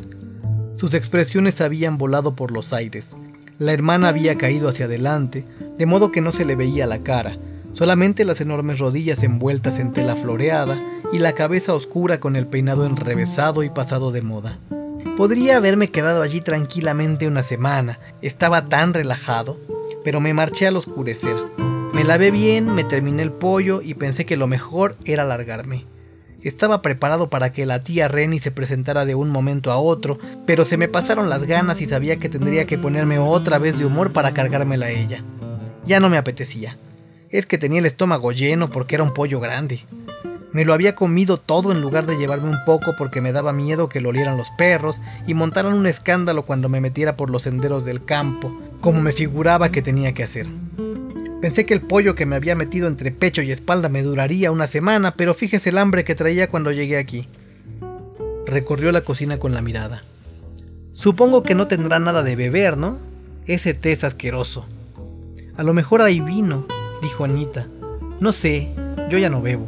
Sus 0.76 0.94
expresiones 0.94 1.60
habían 1.60 1.98
volado 1.98 2.38
por 2.38 2.54
los 2.54 2.72
aires. 2.72 3.18
La 3.60 3.74
hermana 3.74 4.08
había 4.08 4.38
caído 4.38 4.70
hacia 4.70 4.86
adelante, 4.86 5.44
de 5.78 5.86
modo 5.86 6.14
que 6.14 6.22
no 6.22 6.32
se 6.32 6.46
le 6.46 6.56
veía 6.56 6.88
la 6.88 7.00
cara, 7.00 7.36
solamente 7.74 8.24
las 8.24 8.40
enormes 8.40 8.80
rodillas 8.80 9.22
envueltas 9.24 9.78
en 9.78 9.92
tela 9.92 10.16
floreada 10.16 10.82
y 11.12 11.20
la 11.20 11.34
cabeza 11.34 11.74
oscura 11.74 12.22
con 12.22 12.38
el 12.38 12.48
peinado 12.48 12.86
enrevesado 12.86 13.62
y 13.64 13.70
pasado 13.70 14.12
de 14.12 14.22
moda. 14.22 14.58
Podría 15.18 15.58
haberme 15.58 15.90
quedado 15.90 16.22
allí 16.22 16.40
tranquilamente 16.40 17.28
una 17.28 17.44
semana, 17.44 18.00
estaba 18.22 18.70
tan 18.70 18.94
relajado, 18.94 19.58
pero 20.06 20.22
me 20.22 20.34
marché 20.34 20.66
al 20.66 20.78
oscurecer. 20.78 21.36
Me 21.94 22.06
lavé 22.06 22.32
bien, 22.32 22.74
me 22.74 22.86
terminé 22.86 23.22
el 23.22 23.34
pollo 23.34 23.82
y 23.82 23.96
pensé 23.96 24.26
que 24.26 24.38
lo 24.38 24.48
mejor 24.48 24.96
era 25.04 25.26
largarme. 25.26 25.92
Estaba 26.44 26.82
preparado 26.82 27.30
para 27.30 27.54
que 27.54 27.68
la 27.68 27.84
tía 27.84 28.08
Renny 28.08 28.40
se 28.40 28.50
presentara 28.50 29.06
de 29.06 29.14
un 29.14 29.30
momento 29.30 29.72
a 29.72 29.78
otro, 29.78 30.18
pero 30.48 30.66
se 30.66 30.76
me 30.76 30.88
pasaron 30.88 31.30
las 31.30 31.46
ganas 31.46 31.82
y 31.82 31.86
sabía 31.86 32.18
que 32.18 32.30
tendría 32.30 32.66
que 32.66 32.80
ponerme 32.80 33.20
otra 33.20 33.60
vez 33.60 33.78
de 33.78 33.86
humor 33.86 34.12
para 34.12 34.34
cargármela 34.34 34.88
a 34.88 34.92
ella. 34.92 35.24
Ya 35.86 36.00
no 36.00 36.10
me 36.10 36.18
apetecía. 36.18 36.78
Es 37.30 37.46
que 37.46 37.60
tenía 37.60 37.80
el 37.80 37.86
estómago 37.86 38.32
lleno 38.32 38.70
porque 38.70 38.96
era 38.96 39.04
un 39.04 39.14
pollo 39.14 39.40
grande. 39.40 39.86
Me 40.52 40.66
lo 40.66 40.74
había 40.74 40.96
comido 40.96 41.38
todo 41.38 41.72
en 41.72 41.80
lugar 41.80 42.08
de 42.08 42.18
llevarme 42.18 42.50
un 42.50 42.66
poco 42.66 42.96
porque 42.98 43.22
me 43.22 43.32
daba 43.32 43.54
miedo 43.54 43.88
que 43.88 44.02
lo 44.02 44.10
olieran 44.10 44.36
los 44.36 44.50
perros 44.50 45.00
y 45.28 45.34
montaran 45.36 45.74
un 45.74 45.86
escándalo 45.86 46.46
cuando 46.46 46.70
me 46.70 46.82
metiera 46.82 47.16
por 47.16 47.30
los 47.30 47.44
senderos 47.44 47.86
del 47.86 48.04
campo, 48.04 48.52
como 48.82 49.00
me 49.00 49.14
figuraba 49.14 49.72
que 49.72 49.82
tenía 49.82 50.14
que 50.14 50.24
hacer. 50.24 50.48
Pensé 51.42 51.66
que 51.66 51.74
el 51.74 51.82
pollo 51.82 52.14
que 52.14 52.28
me 52.28 52.36
había 52.36 52.56
metido 52.56 52.88
entre 52.88 53.12
pecho 53.12 53.42
y 53.42 53.52
espalda 53.52 53.90
me 53.90 54.04
duraría 54.04 54.52
una 54.52 54.68
semana, 54.68 55.16
pero 55.16 55.34
fíjese 55.34 55.72
el 55.72 55.80
hambre 55.80 56.04
que 56.04 56.14
traía 56.14 56.48
cuando 56.48 56.72
llegué 56.72 56.98
aquí. 56.98 57.28
Recorrió 58.46 58.92
la 58.92 59.02
cocina 59.02 59.40
con 59.40 59.52
la 59.54 59.62
mirada. 59.62 60.04
Supongo 60.94 61.42
que 61.42 61.56
no 61.56 61.68
tendrá 61.68 61.98
nada 61.98 62.22
de 62.22 62.36
beber, 62.36 62.78
¿no? 62.78 62.98
Ese 63.48 63.74
té 63.74 63.92
es 63.92 64.04
asqueroso. 64.04 64.68
A 65.58 65.64
lo 65.64 65.74
mejor 65.74 66.04
hay 66.04 66.20
vino, 66.20 66.68
dijo 67.02 67.24
Anita. 67.24 67.66
No 68.20 68.34
sé, 68.34 68.70
yo 69.10 69.18
ya 69.18 69.32
no 69.32 69.42
bebo. 69.42 69.68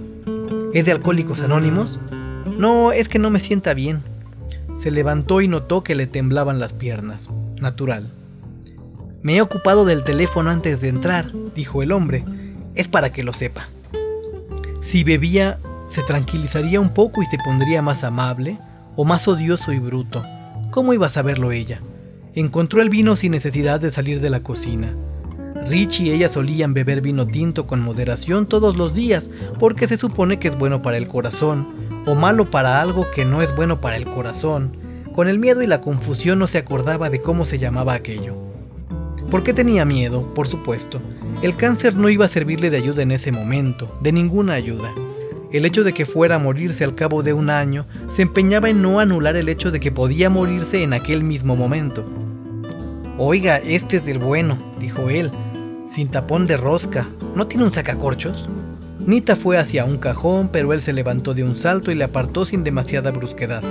¿Es 0.75 0.86
de 0.86 0.91
Alcohólicos 0.91 1.41
Anónimos? 1.41 1.97
No, 2.57 2.91
es 2.91 3.09
que 3.09 3.17
no 3.17 3.31
me 3.31 3.39
sienta 3.39 3.73
bien. 3.73 4.03
Se 4.79 4.91
levantó 4.91 5.41
y 5.41 5.47
notó 5.47 5.83
que 5.83 5.95
le 5.95 6.05
temblaban 6.05 6.59
las 6.59 6.73
piernas. 6.73 7.29
Natural. 7.59 8.12
Me 9.23 9.38
he 9.38 9.41
ocupado 9.41 9.86
del 9.86 10.03
teléfono 10.03 10.49
antes 10.49 10.81
de 10.81 10.89
entrar, 10.89 11.31
dijo 11.55 11.81
el 11.81 11.93
hombre. 11.93 12.25
Es 12.75 12.89
para 12.89 13.13
que 13.13 13.23
lo 13.23 13.31
sepa. 13.31 13.69
Si 14.81 15.05
bebía, 15.05 15.59
se 15.88 16.03
tranquilizaría 16.03 16.81
un 16.81 16.89
poco 16.89 17.23
y 17.23 17.25
se 17.27 17.38
pondría 17.38 17.81
más 17.81 18.03
amable 18.03 18.57
o 18.97 19.05
más 19.05 19.25
odioso 19.29 19.71
y 19.71 19.79
bruto. 19.79 20.25
¿Cómo 20.71 20.93
iba 20.93 21.07
a 21.07 21.09
saberlo 21.09 21.53
ella? 21.53 21.79
Encontró 22.36 22.81
el 22.81 22.89
vino 22.89 23.15
sin 23.15 23.31
necesidad 23.31 23.79
de 23.79 23.91
salir 23.91 24.19
de 24.19 24.29
la 24.29 24.43
cocina. 24.43 24.93
Rich 25.67 26.01
y 26.01 26.12
ella 26.12 26.27
solían 26.27 26.73
beber 26.73 26.99
vino 26.99 27.25
tinto 27.25 27.65
con 27.65 27.79
moderación 27.79 28.45
todos 28.45 28.75
los 28.75 28.93
días 28.93 29.29
porque 29.57 29.88
se 29.88 29.95
supone 29.95 30.38
que 30.38 30.49
es 30.49 30.57
bueno 30.57 30.81
para 30.81 30.97
el 30.97 31.07
corazón, 31.07 31.69
o 32.05 32.13
malo 32.13 32.43
para 32.43 32.81
algo 32.81 33.09
que 33.12 33.23
no 33.23 33.41
es 33.41 33.55
bueno 33.55 33.79
para 33.79 33.95
el 33.95 34.03
corazón. 34.03 34.75
Con 35.15 35.29
el 35.29 35.39
miedo 35.39 35.62
y 35.62 35.67
la 35.67 35.79
confusión 35.79 36.39
no 36.39 36.47
se 36.47 36.57
acordaba 36.57 37.09
de 37.09 37.21
cómo 37.21 37.45
se 37.45 37.57
llamaba 37.57 37.93
aquello. 37.93 38.52
¿Por 39.33 39.41
qué 39.41 39.51
tenía 39.51 39.83
miedo? 39.83 40.31
Por 40.35 40.47
supuesto. 40.47 41.01
El 41.41 41.55
cáncer 41.55 41.95
no 41.95 42.07
iba 42.07 42.23
a 42.23 42.29
servirle 42.29 42.69
de 42.69 42.77
ayuda 42.77 43.01
en 43.01 43.11
ese 43.11 43.31
momento, 43.31 43.97
de 43.99 44.11
ninguna 44.11 44.53
ayuda. 44.53 44.93
El 45.51 45.65
hecho 45.65 45.83
de 45.83 45.91
que 45.91 46.05
fuera 46.05 46.35
a 46.35 46.39
morirse 46.39 46.83
al 46.83 46.93
cabo 46.93 47.23
de 47.23 47.33
un 47.33 47.49
año 47.49 47.87
se 48.09 48.21
empeñaba 48.21 48.69
en 48.69 48.83
no 48.83 48.99
anular 48.99 49.35
el 49.35 49.49
hecho 49.49 49.71
de 49.71 49.79
que 49.79 49.91
podía 49.91 50.29
morirse 50.29 50.83
en 50.83 50.93
aquel 50.93 51.23
mismo 51.23 51.55
momento. 51.55 52.05
Oiga, 53.17 53.57
este 53.57 53.97
es 53.97 54.05
del 54.05 54.19
bueno, 54.19 54.59
dijo 54.79 55.09
él, 55.09 55.31
sin 55.91 56.09
tapón 56.09 56.45
de 56.45 56.55
rosca. 56.55 57.07
¿No 57.33 57.47
tiene 57.47 57.63
un 57.63 57.71
sacacorchos? 57.71 58.47
Nita 58.99 59.35
fue 59.35 59.57
hacia 59.57 59.83
un 59.83 59.97
cajón, 59.97 60.49
pero 60.49 60.73
él 60.73 60.81
se 60.83 60.93
levantó 60.93 61.33
de 61.33 61.43
un 61.43 61.57
salto 61.57 61.89
y 61.89 61.95
le 61.95 62.03
apartó 62.03 62.45
sin 62.45 62.63
demasiada 62.63 63.09
brusquedad. 63.09 63.63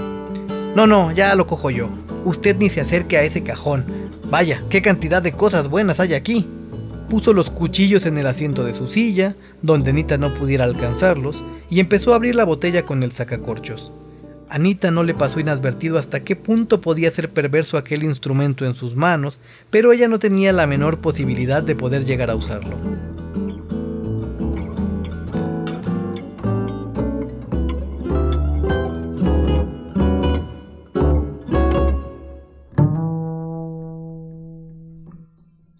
No, 0.75 0.89
no, 0.89 1.13
ya 1.13 1.37
lo 1.37 1.47
cojo 1.47 1.71
yo. 1.71 1.89
Usted 2.25 2.57
ni 2.57 2.69
se 2.69 2.81
acerque 2.81 3.17
a 3.17 3.23
ese 3.23 3.45
cajón. 3.45 4.02
Vaya, 4.33 4.63
qué 4.71 4.81
cantidad 4.81 5.23
de 5.23 5.33
cosas 5.33 5.69
buenas 5.69 6.01
hay 6.01 6.15
aquí. 6.15 6.47
Puso 7.11 7.35
los 7.35 7.51
cuchillos 7.51 8.07
en 8.07 8.17
el 8.17 8.27
asiento 8.27 8.65
de 8.65 8.73
su 8.73 8.87
silla, 8.87 9.35
donde 9.61 9.93
Nita 9.93 10.17
no 10.17 10.33
pudiera 10.33 10.65
alcanzarlos, 10.65 11.45
y 11.69 11.81
empezó 11.81 12.13
a 12.13 12.17
abrir 12.17 12.35
la 12.35 12.45
botella 12.45 12.87
con 12.87 13.03
el 13.03 13.13
sacacorchos. 13.13 13.93
Anita 14.49 14.91
no 14.91 15.03
le 15.03 15.13
pasó 15.13 15.39
inadvertido 15.39 15.99
hasta 15.99 16.25
qué 16.25 16.35
punto 16.35 16.81
podía 16.81 17.11
ser 17.11 17.29
perverso 17.29 17.77
aquel 17.77 18.05
instrumento 18.05 18.65
en 18.65 18.75
sus 18.75 18.97
manos, 18.97 19.39
pero 19.69 19.93
ella 19.93 20.09
no 20.09 20.19
tenía 20.19 20.55
la 20.55 20.67
menor 20.67 21.01
posibilidad 21.01 21.63
de 21.63 21.77
poder 21.77 22.07
llegar 22.07 22.31
a 22.31 22.35
usarlo. 22.35 22.79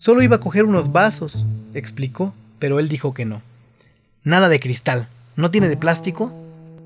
Solo 0.03 0.21
iba 0.23 0.35
a 0.35 0.41
coger 0.41 0.65
unos 0.65 0.91
vasos, 0.91 1.45
explicó, 1.75 2.35
pero 2.59 2.81
él 2.81 2.89
dijo 2.89 3.15
que 3.15 3.25
no. 3.25 3.41
Nada 4.25 4.49
de 4.49 4.59
cristal. 4.59 5.07
¿No 5.37 5.53
tiene 5.53 5.69
de 5.69 5.77
plástico? 5.77 6.33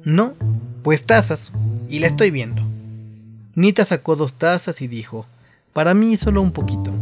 No. 0.04 0.34
Pues 0.82 1.06
tazas 1.06 1.50
y 1.88 2.00
la 2.00 2.08
estoy 2.08 2.30
viendo. 2.30 2.60
Nita 3.54 3.86
sacó 3.86 4.16
dos 4.16 4.34
tazas 4.34 4.82
y 4.82 4.86
dijo, 4.86 5.24
para 5.72 5.94
mí 5.94 6.18
solo 6.18 6.42
un 6.42 6.52
poquito. 6.52 6.92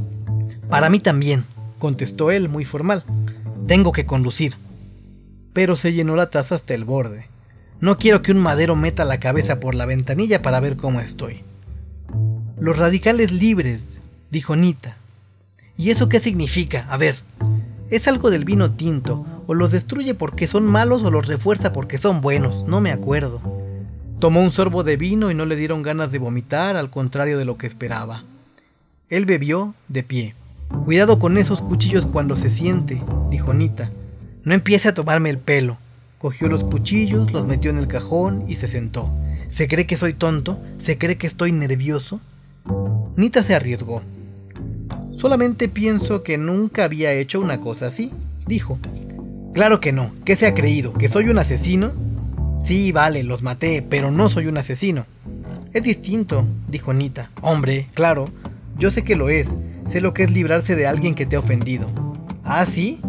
Para 0.70 0.88
mí 0.88 1.00
también, 1.00 1.46
contestó 1.81 2.31
él 2.31 2.48
muy 2.48 2.64
formal. 2.64 3.03
Tengo 3.66 3.90
que 3.90 4.07
conducir. 4.07 4.55
Pero 5.53 5.74
se 5.74 5.94
llenó 5.94 6.14
la 6.14 6.31
taza 6.31 6.55
hasta 6.55 6.74
el 6.74 6.85
borde. 6.85 7.27
No 7.81 7.98
quiero 7.98 8.22
que 8.22 8.31
un 8.31 8.38
madero 8.38 8.77
meta 8.77 9.05
la 9.05 9.18
cabeza 9.18 9.59
por 9.59 9.74
la 9.74 9.85
ventanilla 9.85 10.42
para 10.42 10.61
ver 10.61 10.77
cómo 10.77 11.00
estoy. 11.00 11.40
Los 12.57 12.79
radicales 12.79 13.33
libres, 13.33 13.98
dijo 14.31 14.55
Nita. 14.55 14.96
¿Y 15.77 15.91
eso 15.91 16.09
qué 16.09 16.21
significa? 16.21 16.87
A 16.89 16.97
ver, 16.97 17.17
¿es 17.91 18.07
algo 18.07 18.31
del 18.31 18.45
vino 18.45 18.71
tinto? 18.71 19.27
¿O 19.47 19.55
los 19.55 19.73
destruye 19.73 20.15
porque 20.15 20.47
son 20.47 20.65
malos 20.65 21.03
o 21.03 21.11
los 21.11 21.27
refuerza 21.27 21.73
porque 21.73 21.99
son 21.99 22.21
buenos? 22.21 22.65
No 22.67 22.81
me 22.81 22.93
acuerdo. 22.93 23.41
Tomó 24.21 24.41
un 24.41 24.53
sorbo 24.53 24.85
de 24.85 24.97
vino 24.97 25.31
y 25.31 25.35
no 25.35 25.47
le 25.47 25.57
dieron 25.57 25.83
ganas 25.83 26.13
de 26.13 26.19
vomitar, 26.19 26.77
al 26.77 26.91
contrario 26.91 27.39
de 27.39 27.45
lo 27.45 27.59
que 27.59 27.67
esperaba. 27.67 28.23
Él 29.11 29.27
bebió 29.27 29.75
de 29.89 30.03
pie. 30.03 30.35
Cuidado 30.85 31.19
con 31.19 31.37
esos 31.37 31.61
cuchillos 31.61 32.07
cuando 32.07 32.37
se 32.37 32.51
siente, 32.51 33.03
dijo 33.31 33.53
Nita. 33.53 33.91
No 34.45 34.55
empiece 34.55 34.89
a 34.89 34.95
tomarme 34.95 35.31
el 35.31 35.39
pelo. 35.39 35.79
Cogió 36.19 36.49
los 36.49 36.65
cuchillos, 36.65 37.33
los 37.33 37.47
metió 37.47 37.71
en 37.71 37.79
el 37.79 37.89
cajón 37.89 38.45
y 38.49 38.57
se 38.57 38.69
sentó. 38.69 39.11
¿Se 39.51 39.69
cree 39.69 39.87
que 39.87 39.97
soy 39.97 40.15
tonto? 40.15 40.59
¿Se 40.79 40.99
cree 40.99 41.19
que 41.19 41.27
estoy 41.27 41.53
nervioso? 41.53 42.21
Nita 43.17 43.43
se 43.43 43.55
arriesgó. 43.55 44.03
Solamente 45.14 45.68
pienso 45.68 46.22
que 46.22 46.38
nunca 46.38 46.85
había 46.85 47.12
hecho 47.12 47.40
una 47.40 47.61
cosa 47.61 47.87
así, 47.87 48.11
dijo. 48.46 48.79
Claro 49.55 49.79
que 49.79 49.92
no. 49.92 50.11
¿Qué 50.24 50.37
se 50.37 50.46
ha 50.46 50.55
creído? 50.55 50.92
¿Que 50.92 51.09
soy 51.09 51.29
un 51.29 51.38
asesino? 51.38 51.92
Sí, 52.64 52.92
vale, 52.92 53.22
los 53.22 53.42
maté, 53.42 53.83
pero 53.88 54.11
no 54.11 54.29
soy 54.29 54.46
un 54.46 54.59
asesino. 54.59 55.07
Es 55.72 55.83
distinto, 55.83 56.44
dijo 56.68 56.92
Nita. 56.92 57.31
Hombre, 57.40 57.88
claro, 57.94 58.29
yo 58.79 58.90
sé 58.90 59.03
que 59.03 59.16
lo 59.16 59.29
es. 59.29 59.55
Sé 59.87 60.00
lo 60.00 60.14
que 60.14 60.24
es 60.24 60.31
librarse 60.31 60.77
de 60.77 60.87
alguien 60.87 61.14
que 61.14 61.27
te 61.27 61.37
ha 61.37 61.40
ofendido. 61.40 61.86
¿Ah, 62.43 62.66
sí? 62.66 63.01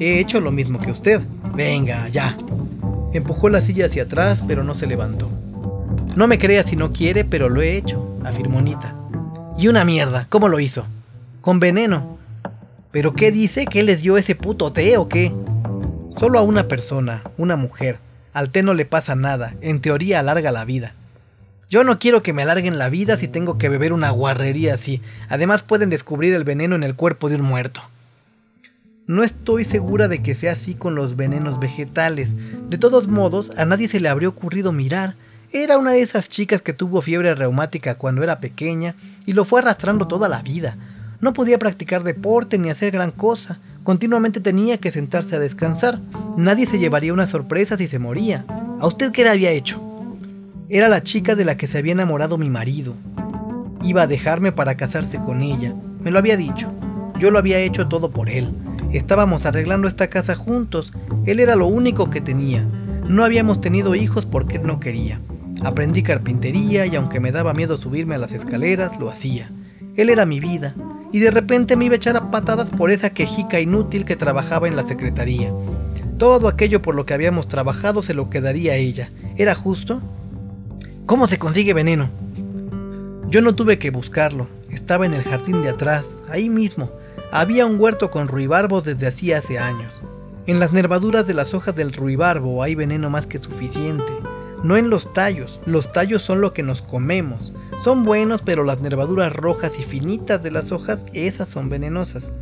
He 0.00 0.18
hecho 0.18 0.40
lo 0.40 0.50
mismo 0.50 0.78
que 0.78 0.90
usted. 0.90 1.20
Venga, 1.54 2.08
ya. 2.08 2.36
Empujó 3.12 3.48
la 3.48 3.60
silla 3.60 3.86
hacia 3.86 4.04
atrás, 4.04 4.42
pero 4.46 4.64
no 4.64 4.74
se 4.74 4.86
levantó. 4.86 5.30
No 6.16 6.26
me 6.26 6.38
crea 6.38 6.64
si 6.64 6.76
no 6.76 6.92
quiere, 6.92 7.24
pero 7.24 7.48
lo 7.48 7.62
he 7.62 7.76
hecho, 7.76 8.16
afirmó 8.24 8.60
Nita. 8.60 8.94
Y 9.56 9.68
una 9.68 9.84
mierda, 9.84 10.26
¿cómo 10.30 10.48
lo 10.48 10.58
hizo? 10.58 10.84
Con 11.44 11.60
veneno. 11.60 12.16
¿Pero 12.90 13.12
qué 13.12 13.30
dice? 13.30 13.66
¿Que 13.66 13.82
les 13.82 14.00
dio 14.00 14.16
ese 14.16 14.34
puto 14.34 14.72
té 14.72 14.96
o 14.96 15.10
qué? 15.10 15.30
Solo 16.16 16.38
a 16.38 16.42
una 16.42 16.68
persona, 16.68 17.22
una 17.36 17.54
mujer, 17.54 17.98
al 18.32 18.48
té 18.48 18.62
no 18.62 18.72
le 18.72 18.86
pasa 18.86 19.14
nada, 19.14 19.54
en 19.60 19.82
teoría 19.82 20.20
alarga 20.20 20.50
la 20.52 20.64
vida. 20.64 20.94
Yo 21.68 21.84
no 21.84 21.98
quiero 21.98 22.22
que 22.22 22.32
me 22.32 22.44
alarguen 22.44 22.78
la 22.78 22.88
vida 22.88 23.18
si 23.18 23.28
tengo 23.28 23.58
que 23.58 23.68
beber 23.68 23.92
una 23.92 24.08
guarrería 24.08 24.72
así. 24.72 25.02
Además 25.28 25.60
pueden 25.60 25.90
descubrir 25.90 26.32
el 26.32 26.44
veneno 26.44 26.76
en 26.76 26.82
el 26.82 26.94
cuerpo 26.94 27.28
de 27.28 27.36
un 27.36 27.42
muerto. 27.42 27.82
No 29.06 29.22
estoy 29.22 29.64
segura 29.64 30.08
de 30.08 30.22
que 30.22 30.34
sea 30.34 30.52
así 30.52 30.74
con 30.74 30.94
los 30.94 31.14
venenos 31.14 31.60
vegetales. 31.60 32.34
De 32.70 32.78
todos 32.78 33.06
modos, 33.06 33.52
a 33.58 33.66
nadie 33.66 33.88
se 33.88 34.00
le 34.00 34.08
habría 34.08 34.30
ocurrido 34.30 34.72
mirar. 34.72 35.14
Era 35.52 35.76
una 35.76 35.90
de 35.90 36.00
esas 36.00 36.30
chicas 36.30 36.62
que 36.62 36.72
tuvo 36.72 37.02
fiebre 37.02 37.34
reumática 37.34 37.96
cuando 37.96 38.22
era 38.22 38.40
pequeña 38.40 38.94
y 39.26 39.34
lo 39.34 39.44
fue 39.44 39.60
arrastrando 39.60 40.08
toda 40.08 40.30
la 40.30 40.40
vida. 40.40 40.78
No 41.20 41.32
podía 41.32 41.58
practicar 41.58 42.02
deporte 42.02 42.58
ni 42.58 42.70
hacer 42.70 42.90
gran 42.90 43.10
cosa. 43.10 43.58
Continuamente 43.82 44.40
tenía 44.40 44.78
que 44.78 44.90
sentarse 44.90 45.36
a 45.36 45.38
descansar. 45.38 45.98
Nadie 46.36 46.66
se 46.66 46.78
llevaría 46.78 47.12
una 47.12 47.26
sorpresa 47.26 47.76
si 47.76 47.88
se 47.88 47.98
moría. 47.98 48.44
¿A 48.80 48.86
usted 48.86 49.12
qué 49.12 49.24
le 49.24 49.30
había 49.30 49.50
hecho? 49.50 49.80
Era 50.68 50.88
la 50.88 51.02
chica 51.02 51.34
de 51.34 51.44
la 51.44 51.56
que 51.56 51.66
se 51.66 51.78
había 51.78 51.92
enamorado 51.92 52.38
mi 52.38 52.50
marido. 52.50 52.94
Iba 53.82 54.02
a 54.02 54.06
dejarme 54.06 54.52
para 54.52 54.76
casarse 54.76 55.18
con 55.18 55.42
ella. 55.42 55.74
Me 56.00 56.10
lo 56.10 56.18
había 56.18 56.36
dicho. 56.36 56.72
Yo 57.18 57.30
lo 57.30 57.38
había 57.38 57.58
hecho 57.58 57.86
todo 57.86 58.10
por 58.10 58.30
él. 58.30 58.52
Estábamos 58.92 59.44
arreglando 59.44 59.88
esta 59.88 60.08
casa 60.08 60.34
juntos. 60.34 60.92
Él 61.26 61.40
era 61.40 61.54
lo 61.54 61.66
único 61.66 62.10
que 62.10 62.20
tenía. 62.20 62.62
No 63.08 63.24
habíamos 63.24 63.60
tenido 63.60 63.94
hijos 63.94 64.24
porque 64.24 64.56
él 64.56 64.66
no 64.66 64.80
quería. 64.80 65.20
Aprendí 65.62 66.02
carpintería 66.02 66.86
y 66.86 66.96
aunque 66.96 67.20
me 67.20 67.32
daba 67.32 67.52
miedo 67.54 67.76
subirme 67.76 68.14
a 68.14 68.18
las 68.18 68.32
escaleras, 68.32 68.98
lo 68.98 69.10
hacía. 69.10 69.50
Él 69.96 70.10
era 70.10 70.26
mi 70.26 70.40
vida. 70.40 70.74
Y 71.14 71.20
de 71.20 71.30
repente 71.30 71.76
me 71.76 71.84
iba 71.84 71.92
a 71.92 71.96
echar 71.98 72.16
a 72.16 72.32
patadas 72.32 72.70
por 72.70 72.90
esa 72.90 73.10
quejica 73.10 73.60
inútil 73.60 74.04
que 74.04 74.16
trabajaba 74.16 74.66
en 74.66 74.74
la 74.74 74.82
secretaría. 74.82 75.52
Todo 76.18 76.48
aquello 76.48 76.82
por 76.82 76.96
lo 76.96 77.06
que 77.06 77.14
habíamos 77.14 77.46
trabajado 77.46 78.02
se 78.02 78.14
lo 78.14 78.30
quedaría 78.30 78.72
a 78.72 78.74
ella. 78.74 79.12
¿Era 79.36 79.54
justo? 79.54 80.02
¿Cómo 81.06 81.28
se 81.28 81.38
consigue 81.38 81.72
veneno? 81.72 82.10
Yo 83.28 83.42
no 83.42 83.54
tuve 83.54 83.78
que 83.78 83.90
buscarlo. 83.90 84.48
Estaba 84.70 85.06
en 85.06 85.14
el 85.14 85.22
jardín 85.22 85.62
de 85.62 85.68
atrás, 85.68 86.24
ahí 86.30 86.50
mismo. 86.50 86.90
Había 87.30 87.64
un 87.64 87.78
huerto 87.78 88.10
con 88.10 88.26
ruibarbos 88.26 88.82
desde 88.82 89.06
hacía 89.06 89.38
hace 89.38 89.56
años. 89.56 90.02
En 90.48 90.58
las 90.58 90.72
nervaduras 90.72 91.28
de 91.28 91.34
las 91.34 91.54
hojas 91.54 91.76
del 91.76 91.92
ruibarbo 91.92 92.60
hay 92.60 92.74
veneno 92.74 93.08
más 93.08 93.28
que 93.28 93.38
suficiente. 93.38 94.12
No 94.64 94.76
en 94.76 94.90
los 94.90 95.12
tallos, 95.12 95.60
los 95.64 95.92
tallos 95.92 96.22
son 96.22 96.40
lo 96.40 96.52
que 96.52 96.64
nos 96.64 96.82
comemos. 96.82 97.52
Son 97.82 98.04
buenos, 98.04 98.40
pero 98.42 98.64
las 98.64 98.80
nervaduras 98.80 99.32
rojas 99.32 99.72
y 99.78 99.82
finitas 99.82 100.42
de 100.42 100.50
las 100.50 100.72
hojas, 100.72 101.06
esas 101.12 101.48
son 101.48 101.68
venenosas. 101.68 102.32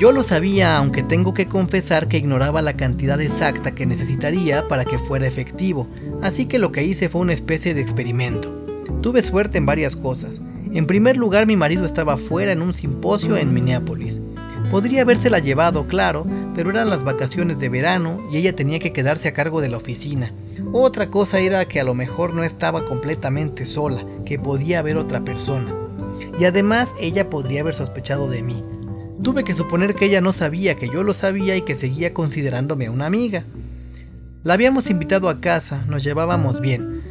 Yo 0.00 0.12
lo 0.12 0.22
sabía, 0.22 0.76
aunque 0.76 1.02
tengo 1.02 1.34
que 1.34 1.48
confesar 1.48 2.08
que 2.08 2.18
ignoraba 2.18 2.62
la 2.62 2.74
cantidad 2.74 3.20
exacta 3.20 3.74
que 3.74 3.84
necesitaría 3.84 4.66
para 4.68 4.84
que 4.84 4.98
fuera 4.98 5.26
efectivo, 5.26 5.88
así 6.22 6.46
que 6.46 6.58
lo 6.58 6.72
que 6.72 6.84
hice 6.84 7.08
fue 7.08 7.20
una 7.20 7.32
especie 7.32 7.74
de 7.74 7.80
experimento. 7.80 8.54
Tuve 9.02 9.22
suerte 9.22 9.58
en 9.58 9.66
varias 9.66 9.96
cosas. 9.96 10.40
En 10.72 10.86
primer 10.86 11.16
lugar, 11.16 11.46
mi 11.46 11.56
marido 11.56 11.84
estaba 11.84 12.16
fuera 12.16 12.52
en 12.52 12.62
un 12.62 12.74
simposio 12.74 13.36
en 13.36 13.52
Minneapolis. 13.52 14.20
Podría 14.70 15.02
habérsela 15.02 15.38
llevado, 15.38 15.86
claro, 15.86 16.26
pero 16.54 16.70
eran 16.70 16.90
las 16.90 17.04
vacaciones 17.04 17.58
de 17.58 17.68
verano 17.68 18.20
y 18.30 18.36
ella 18.36 18.54
tenía 18.54 18.78
que 18.78 18.92
quedarse 18.92 19.28
a 19.28 19.34
cargo 19.34 19.60
de 19.60 19.68
la 19.68 19.76
oficina. 19.78 20.32
Otra 20.72 21.10
cosa 21.10 21.40
era 21.40 21.64
que 21.64 21.80
a 21.80 21.84
lo 21.84 21.94
mejor 21.94 22.34
no 22.34 22.44
estaba 22.44 22.84
completamente 22.86 23.64
sola, 23.64 24.04
que 24.26 24.38
podía 24.38 24.80
haber 24.80 24.98
otra 24.98 25.24
persona. 25.24 25.74
Y 26.38 26.44
además 26.44 26.94
ella 27.00 27.30
podría 27.30 27.62
haber 27.62 27.74
sospechado 27.74 28.28
de 28.28 28.42
mí. 28.42 28.62
Tuve 29.22 29.44
que 29.44 29.54
suponer 29.54 29.94
que 29.94 30.04
ella 30.04 30.20
no 30.20 30.34
sabía 30.34 30.74
que 30.74 30.88
yo 30.88 31.02
lo 31.02 31.14
sabía 31.14 31.56
y 31.56 31.62
que 31.62 31.74
seguía 31.74 32.12
considerándome 32.12 32.90
una 32.90 33.06
amiga. 33.06 33.44
La 34.42 34.54
habíamos 34.54 34.90
invitado 34.90 35.30
a 35.30 35.40
casa, 35.40 35.84
nos 35.88 36.04
llevábamos 36.04 36.60
bien. 36.60 37.02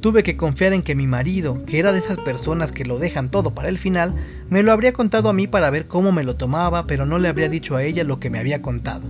Tuve 0.00 0.22
que 0.22 0.36
confiar 0.36 0.72
en 0.72 0.82
que 0.82 0.94
mi 0.94 1.08
marido, 1.08 1.64
que 1.66 1.80
era 1.80 1.90
de 1.90 1.98
esas 1.98 2.18
personas 2.18 2.70
que 2.70 2.84
lo 2.84 3.00
dejan 3.00 3.32
todo 3.32 3.52
para 3.52 3.68
el 3.68 3.78
final, 3.78 4.14
me 4.48 4.62
lo 4.62 4.70
habría 4.70 4.92
contado 4.92 5.28
a 5.28 5.32
mí 5.32 5.48
para 5.48 5.70
ver 5.70 5.88
cómo 5.88 6.12
me 6.12 6.22
lo 6.22 6.36
tomaba, 6.36 6.86
pero 6.86 7.04
no 7.04 7.18
le 7.18 7.26
habría 7.26 7.48
dicho 7.48 7.74
a 7.74 7.82
ella 7.82 8.04
lo 8.04 8.20
que 8.20 8.30
me 8.30 8.38
había 8.38 8.62
contado. 8.62 9.02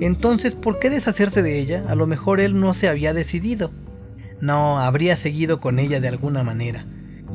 Entonces, 0.00 0.54
¿por 0.54 0.78
qué 0.78 0.90
deshacerse 0.90 1.42
de 1.42 1.58
ella? 1.58 1.84
A 1.88 1.94
lo 1.94 2.06
mejor 2.06 2.40
él 2.40 2.58
no 2.58 2.74
se 2.74 2.88
había 2.88 3.12
decidido. 3.12 3.70
No, 4.40 4.78
habría 4.78 5.16
seguido 5.16 5.60
con 5.60 5.78
ella 5.78 6.00
de 6.00 6.08
alguna 6.08 6.42
manera. 6.44 6.86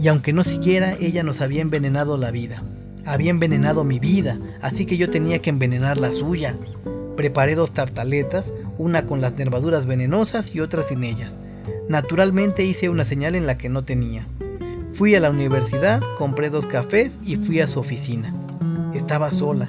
Y 0.02 0.08
aunque 0.08 0.34
no 0.34 0.44
siguiera, 0.44 0.96
ella 1.00 1.24
nos 1.24 1.42
había 1.42 1.62
envenenado 1.62 2.18
la 2.18 2.32
vida. 2.32 2.64
Había 3.06 3.32
envenenado 3.32 3.84
mi 3.84 4.00
vida, 4.00 4.40
así 4.62 4.86
que 4.86 4.96
yo 4.96 5.10
tenía 5.10 5.40
que 5.40 5.50
envenenar 5.50 5.98
la 5.98 6.14
suya. 6.14 6.56
Preparé 7.18 7.56
dos 7.56 7.74
tartaletas, 7.74 8.54
una 8.78 9.06
con 9.06 9.20
las 9.20 9.34
nervaduras 9.34 9.86
venenosas 9.86 10.56
y 10.56 10.62
otra 10.62 10.84
sin 10.84 11.04
ellas. 11.04 11.36
Naturalmente 11.90 12.64
hice 12.64 12.88
una 12.90 13.04
señal 13.04 13.36
en 13.36 13.46
la 13.46 13.58
que 13.58 13.68
no 13.68 13.84
tenía. 13.84 14.26
Fui 14.94 15.16
a 15.16 15.20
la 15.20 15.32
universidad, 15.32 16.02
compré 16.18 16.50
dos 16.50 16.66
cafés 16.66 17.20
y 17.26 17.36
fui 17.36 17.60
a 17.60 17.68
su 17.68 17.80
oficina. 17.80 18.34
Estaba 18.94 19.32
sola. 19.32 19.68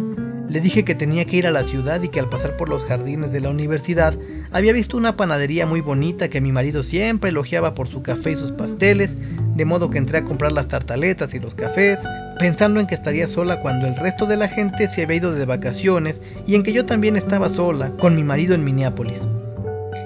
Le 0.48 0.60
dije 0.60 0.84
que 0.84 0.94
tenía 0.94 1.24
que 1.24 1.36
ir 1.36 1.46
a 1.46 1.50
la 1.50 1.64
ciudad 1.64 2.02
y 2.02 2.08
que 2.08 2.20
al 2.20 2.28
pasar 2.28 2.56
por 2.56 2.68
los 2.68 2.84
jardines 2.84 3.32
de 3.32 3.40
la 3.40 3.50
universidad 3.50 4.14
había 4.52 4.72
visto 4.72 4.96
una 4.96 5.16
panadería 5.16 5.66
muy 5.66 5.80
bonita 5.80 6.28
que 6.28 6.40
mi 6.40 6.52
marido 6.52 6.82
siempre 6.82 7.30
elogiaba 7.30 7.74
por 7.74 7.88
su 7.88 8.02
café 8.02 8.32
y 8.32 8.34
sus 8.34 8.52
pasteles, 8.52 9.16
de 9.54 9.64
modo 9.64 9.90
que 9.90 9.98
entré 9.98 10.18
a 10.18 10.24
comprar 10.24 10.52
las 10.52 10.68
tartaletas 10.68 11.34
y 11.34 11.40
los 11.40 11.54
cafés, 11.54 11.98
pensando 12.38 12.78
en 12.78 12.86
que 12.86 12.94
estaría 12.94 13.26
sola 13.26 13.60
cuando 13.60 13.86
el 13.86 13.96
resto 13.96 14.26
de 14.26 14.36
la 14.36 14.48
gente 14.48 14.86
se 14.88 15.02
había 15.02 15.16
ido 15.16 15.32
de 15.32 15.46
vacaciones 15.46 16.20
y 16.46 16.54
en 16.54 16.62
que 16.62 16.72
yo 16.72 16.84
también 16.84 17.16
estaba 17.16 17.48
sola, 17.48 17.90
con 17.98 18.14
mi 18.14 18.22
marido 18.22 18.54
en 18.54 18.64
Minneapolis. 18.64 19.26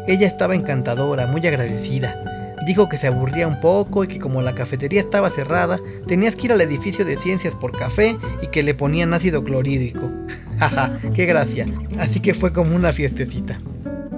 Ella 0.06 0.26
estaba 0.26 0.54
encantadora, 0.54 1.26
muy 1.26 1.46
agradecida. 1.46 2.37
Dijo 2.68 2.90
que 2.90 2.98
se 2.98 3.06
aburría 3.06 3.48
un 3.48 3.62
poco 3.62 4.04
y 4.04 4.08
que 4.08 4.18
como 4.18 4.42
la 4.42 4.54
cafetería 4.54 5.00
estaba 5.00 5.30
cerrada, 5.30 5.80
tenías 6.06 6.36
que 6.36 6.48
ir 6.48 6.52
al 6.52 6.60
edificio 6.60 7.06
de 7.06 7.16
ciencias 7.16 7.56
por 7.56 7.72
café 7.72 8.18
y 8.42 8.48
que 8.48 8.62
le 8.62 8.74
ponían 8.74 9.14
ácido 9.14 9.42
clorhídrico. 9.42 10.10
Jaja, 10.58 10.98
qué 11.14 11.24
gracia. 11.24 11.64
Así 11.98 12.20
que 12.20 12.34
fue 12.34 12.52
como 12.52 12.76
una 12.76 12.92
fiestecita. 12.92 13.58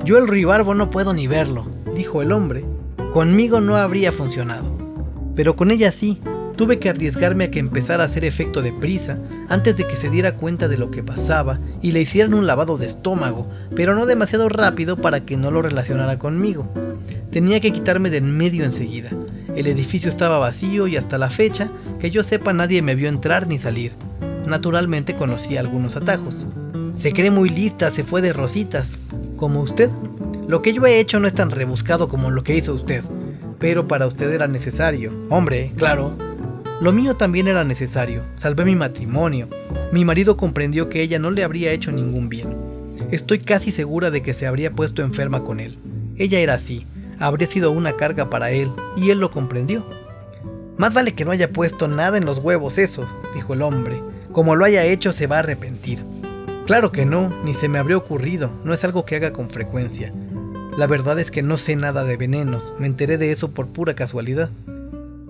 Yo 0.04 0.18
el 0.18 0.26
ribarbo 0.26 0.74
no 0.74 0.90
puedo 0.90 1.14
ni 1.14 1.28
verlo, 1.28 1.64
dijo 1.94 2.22
el 2.22 2.32
hombre. 2.32 2.64
Conmigo 3.12 3.60
no 3.60 3.76
habría 3.76 4.10
funcionado. 4.10 4.76
Pero 5.36 5.54
con 5.54 5.70
ella 5.70 5.92
sí, 5.92 6.20
Tuve 6.60 6.78
que 6.78 6.90
arriesgarme 6.90 7.44
a 7.44 7.50
que 7.50 7.58
empezara 7.58 8.02
a 8.02 8.06
hacer 8.06 8.22
efecto 8.22 8.60
de 8.60 8.70
prisa 8.70 9.16
antes 9.48 9.78
de 9.78 9.86
que 9.86 9.96
se 9.96 10.10
diera 10.10 10.34
cuenta 10.34 10.68
de 10.68 10.76
lo 10.76 10.90
que 10.90 11.02
pasaba 11.02 11.58
y 11.80 11.92
le 11.92 12.02
hicieran 12.02 12.34
un 12.34 12.46
lavado 12.46 12.76
de 12.76 12.84
estómago, 12.84 13.48
pero 13.74 13.94
no 13.94 14.04
demasiado 14.04 14.50
rápido 14.50 14.98
para 14.98 15.20
que 15.20 15.38
no 15.38 15.50
lo 15.50 15.62
relacionara 15.62 16.18
conmigo. 16.18 16.70
Tenía 17.30 17.60
que 17.60 17.72
quitarme 17.72 18.10
de 18.10 18.16
en 18.16 18.36
medio 18.36 18.64
enseguida. 18.64 19.10
El 19.54 19.66
edificio 19.66 20.10
estaba 20.10 20.38
vacío 20.38 20.86
y 20.86 20.96
hasta 20.96 21.18
la 21.18 21.30
fecha, 21.30 21.70
que 22.00 22.10
yo 22.10 22.22
sepa, 22.22 22.52
nadie 22.52 22.82
me 22.82 22.94
vio 22.94 23.08
entrar 23.08 23.46
ni 23.46 23.58
salir. 23.58 23.92
Naturalmente 24.46 25.14
conocí 25.14 25.56
algunos 25.56 25.96
atajos. 25.96 26.46
Se 26.98 27.12
cree 27.12 27.30
muy 27.30 27.48
lista, 27.48 27.90
se 27.90 28.04
fue 28.04 28.20
de 28.20 28.32
rositas. 28.32 28.88
Como 29.36 29.60
usted. 29.60 29.88
Lo 30.48 30.60
que 30.60 30.72
yo 30.72 30.84
he 30.86 30.98
hecho 30.98 31.20
no 31.20 31.28
es 31.28 31.34
tan 31.34 31.50
rebuscado 31.50 32.08
como 32.08 32.30
lo 32.30 32.42
que 32.42 32.56
hizo 32.56 32.74
usted. 32.74 33.04
Pero 33.58 33.86
para 33.86 34.06
usted 34.06 34.32
era 34.32 34.48
necesario. 34.48 35.12
Hombre, 35.28 35.72
claro, 35.76 36.16
lo 36.80 36.92
mío 36.92 37.14
también 37.14 37.46
era 37.46 37.62
necesario, 37.62 38.22
salvé 38.36 38.64
mi 38.64 38.74
matrimonio. 38.74 39.48
Mi 39.92 40.06
marido 40.06 40.38
comprendió 40.38 40.88
que 40.88 41.02
ella 41.02 41.18
no 41.18 41.30
le 41.30 41.44
habría 41.44 41.72
hecho 41.72 41.92
ningún 41.92 42.30
bien. 42.30 42.56
Estoy 43.10 43.38
casi 43.38 43.70
segura 43.70 44.10
de 44.10 44.22
que 44.22 44.32
se 44.32 44.46
habría 44.46 44.70
puesto 44.70 45.02
enferma 45.02 45.44
con 45.44 45.60
él. 45.60 45.78
Ella 46.16 46.40
era 46.40 46.54
así, 46.54 46.86
habría 47.20 47.46
sido 47.46 47.70
una 47.70 47.92
carga 47.92 48.28
para 48.28 48.50
él, 48.50 48.72
y 48.96 49.10
él 49.10 49.20
lo 49.20 49.30
comprendió. 49.30 49.84
Más 50.76 50.94
vale 50.94 51.12
que 51.12 51.24
no 51.24 51.30
haya 51.30 51.50
puesto 51.50 51.86
nada 51.86 52.18
en 52.18 52.24
los 52.24 52.38
huevos 52.38 52.78
eso, 52.78 53.06
dijo 53.34 53.52
el 53.52 53.62
hombre. 53.62 54.02
Como 54.32 54.56
lo 54.56 54.64
haya 54.64 54.84
hecho 54.84 55.12
se 55.12 55.26
va 55.26 55.36
a 55.36 55.40
arrepentir. 55.40 56.02
Claro 56.66 56.90
que 56.90 57.04
no, 57.04 57.32
ni 57.44 57.52
se 57.52 57.68
me 57.68 57.78
habría 57.78 57.98
ocurrido, 57.98 58.50
no 58.64 58.72
es 58.72 58.82
algo 58.82 59.04
que 59.04 59.16
haga 59.16 59.32
con 59.32 59.50
frecuencia. 59.50 60.12
La 60.76 60.86
verdad 60.86 61.18
es 61.18 61.30
que 61.30 61.42
no 61.42 61.58
sé 61.58 61.76
nada 61.76 62.04
de 62.04 62.16
venenos, 62.16 62.72
me 62.78 62.86
enteré 62.86 63.18
de 63.18 63.30
eso 63.32 63.50
por 63.50 63.66
pura 63.66 63.94
casualidad. 63.94 64.50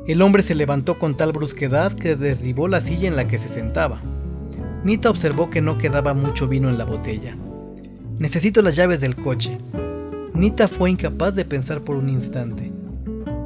El 0.07 0.22
hombre 0.22 0.43
se 0.43 0.55
levantó 0.55 0.99
con 0.99 1.16
tal 1.16 1.32
brusquedad 1.32 1.93
que 1.93 2.14
derribó 2.14 2.68
la 2.68 2.80
silla 2.80 3.09
en 3.09 3.16
la 3.16 3.26
que 3.26 3.38
se 3.38 3.49
sentaba. 3.49 4.01
Nita 4.84 5.11
observó 5.11 5.51
que 5.51 5.61
no 5.61 5.78
quedaba 5.78 6.14
mucho 6.14 6.47
vino 6.47 6.68
en 6.68 6.78
la 6.78 6.84
botella. 6.84 7.36
Necesito 8.18 8.62
las 8.62 8.76
llaves 8.76 9.01
del 9.01 9.16
coche. 9.16 9.59
Nita 10.41 10.68
fue 10.68 10.91
incapaz 10.91 11.34
de 11.34 11.45
pensar 11.45 11.82
por 11.82 11.97
un 11.97 12.09
instante. 12.09 12.72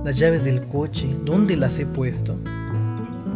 Las 0.05 0.17
llaves 0.17 0.45
del 0.45 0.65
coche, 0.69 1.09
¿dónde 1.25 1.57
las 1.57 1.77
he 1.81 1.87
puesto? 1.87 2.39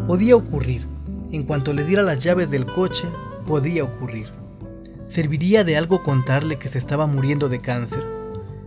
Podía 0.07 0.37
ocurrir. 0.37 0.87
En 1.33 1.43
cuanto 1.43 1.73
le 1.73 1.85
diera 1.85 2.05
las 2.05 2.23
llaves 2.23 2.53
del 2.53 2.65
coche, 2.67 3.05
podía 3.49 3.83
ocurrir. 3.83 4.29
¿Serviría 5.11 5.65
de 5.65 5.77
algo 5.77 6.05
contarle 6.05 6.57
que 6.61 6.69
se 6.69 6.79
estaba 6.79 7.09
muriendo 7.09 7.49
de 7.49 7.61
cáncer? 7.61 8.05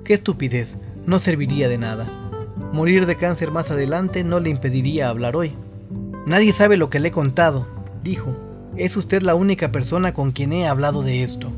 Qué 0.03 0.13
estupidez, 0.13 0.77
no 1.05 1.19
serviría 1.19 1.69
de 1.69 1.77
nada. 1.77 2.05
Morir 2.73 3.05
de 3.05 3.15
cáncer 3.15 3.49
más 3.49 3.71
adelante 3.71 4.25
no 4.25 4.41
le 4.41 4.49
impediría 4.49 5.07
hablar 5.07 5.37
hoy. 5.37 5.53
Nadie 6.27 6.51
sabe 6.51 6.75
lo 6.75 6.89
que 6.89 6.99
le 6.99 7.07
he 7.07 7.11
contado, 7.13 7.65
dijo. 8.03 8.35
Es 8.75 8.97
usted 8.97 9.21
la 9.21 9.35
única 9.35 9.71
persona 9.71 10.13
con 10.13 10.33
quien 10.33 10.51
he 10.51 10.67
hablado 10.67 11.01
de 11.01 11.23
esto. 11.23 11.49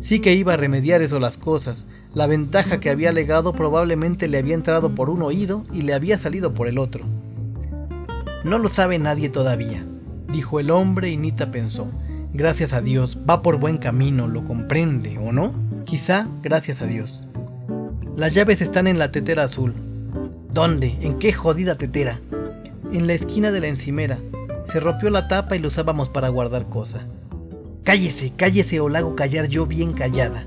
Sí 0.00 0.20
que 0.20 0.34
iba 0.34 0.54
a 0.54 0.56
remediar 0.56 1.02
eso 1.02 1.20
las 1.20 1.36
cosas. 1.36 1.84
La 2.16 2.26
ventaja 2.26 2.80
que 2.80 2.88
había 2.88 3.12
legado 3.12 3.52
probablemente 3.52 4.26
le 4.26 4.38
había 4.38 4.54
entrado 4.54 4.94
por 4.94 5.10
un 5.10 5.20
oído 5.20 5.66
y 5.70 5.82
le 5.82 5.92
había 5.92 6.16
salido 6.16 6.54
por 6.54 6.66
el 6.66 6.78
otro. 6.78 7.04
No 8.42 8.58
lo 8.58 8.70
sabe 8.70 8.98
nadie 8.98 9.28
todavía, 9.28 9.84
dijo 10.32 10.58
el 10.58 10.70
hombre 10.70 11.10
y 11.10 11.18
Nita 11.18 11.50
pensó. 11.50 11.90
Gracias 12.32 12.72
a 12.72 12.80
Dios, 12.80 13.18
va 13.28 13.42
por 13.42 13.58
buen 13.58 13.76
camino, 13.76 14.28
lo 14.28 14.46
comprende, 14.46 15.18
¿o 15.18 15.30
no? 15.30 15.52
Quizá 15.84 16.26
gracias 16.42 16.80
a 16.80 16.86
Dios. 16.86 17.20
Las 18.16 18.32
llaves 18.32 18.62
están 18.62 18.86
en 18.86 18.98
la 18.98 19.12
tetera 19.12 19.44
azul, 19.44 19.74
¿Dónde? 20.54 20.96
¿En 21.02 21.18
qué 21.18 21.34
jodida 21.34 21.76
tetera? 21.76 22.18
En 22.94 23.06
la 23.06 23.12
esquina 23.12 23.50
de 23.50 23.60
la 23.60 23.66
encimera. 23.66 24.18
Se 24.64 24.80
rompió 24.80 25.10
la 25.10 25.28
tapa 25.28 25.54
y 25.54 25.58
lo 25.58 25.68
usábamos 25.68 26.08
para 26.08 26.30
guardar 26.30 26.70
cosas. 26.70 27.02
Cállese, 27.84 28.32
cállese 28.34 28.80
o 28.80 28.88
la 28.88 29.00
hago 29.00 29.14
callar 29.16 29.48
yo 29.48 29.66
bien 29.66 29.92
callada. 29.92 30.46